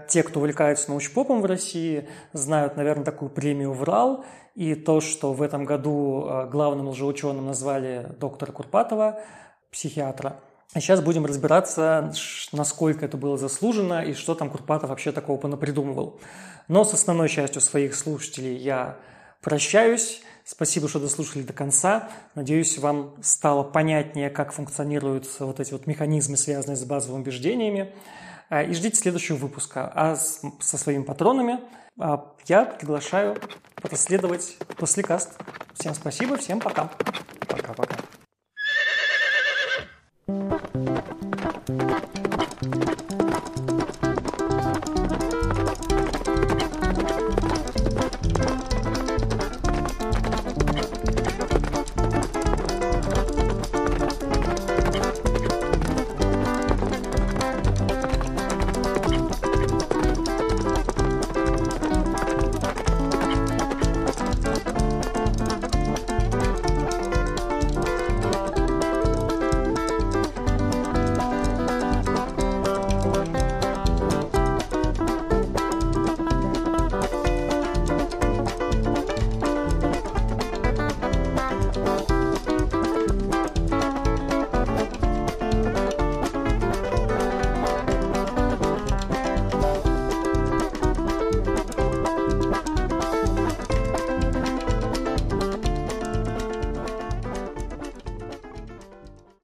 Те, 0.08 0.24
кто 0.24 0.40
увлекается 0.40 0.92
научпопом 0.92 1.42
в 1.42 1.46
России, 1.46 2.08
знают, 2.32 2.78
наверное, 2.78 3.04
такую 3.04 3.30
премию 3.30 3.74
«Врал», 3.74 4.24
и 4.56 4.76
то, 4.76 5.02
что 5.02 5.34
в 5.34 5.42
этом 5.42 5.66
году 5.66 6.24
а, 6.26 6.46
главным 6.46 6.88
лжеученым 6.88 7.48
назвали 7.48 8.16
доктора 8.18 8.54
Курпатова, 8.54 9.20
психиатра– 9.72 10.40
а 10.74 10.82
сейчас 10.82 11.02
будем 11.02 11.26
разбираться, 11.26 12.14
насколько 12.52 13.06
это 13.06 13.18
было 13.18 13.38
заслужено 13.38 14.04
и 14.04 14.14
что 14.14 14.36
там 14.36 14.50
Курпатов 14.50 14.90
вообще 14.90 15.12
такого 15.12 15.38
понапридумывал. 15.38 16.20
Но 16.68 16.84
с 16.84 16.94
основной 16.94 17.30
частью 17.30 17.62
своих 17.62 17.96
слушателей 17.96 18.56
я 18.58 18.98
прощаюсь. 19.42 20.22
Спасибо, 20.44 20.88
что 20.88 21.00
дослушали 21.00 21.44
до 21.44 21.54
конца. 21.54 22.10
Надеюсь, 22.36 22.78
вам 22.78 23.16
стало 23.22 23.64
понятнее, 23.64 24.30
как 24.30 24.54
функционируют 24.54 25.28
вот 25.40 25.60
эти 25.60 25.72
вот 25.72 25.88
механизмы, 25.88 26.38
связанные 26.38 26.78
с 26.78 26.84
базовыми 26.84 27.22
убеждениями. 27.22 27.94
А, 28.50 28.64
и 28.64 28.74
ждите 28.74 28.96
следующего 28.96 29.36
выпуска. 29.36 29.92
А 29.94 30.16
со 30.16 30.78
своими 30.78 31.04
патронами 31.04 31.60
а, 32.00 32.34
я 32.46 32.66
приглашаю 32.66 33.38
проследовать 33.76 34.58
после 34.78 35.04
каст. 35.04 35.38
Всем 35.74 35.94
спасибо, 35.94 36.38
всем 36.38 36.60
пока. 36.60 36.90
Música 41.70 43.07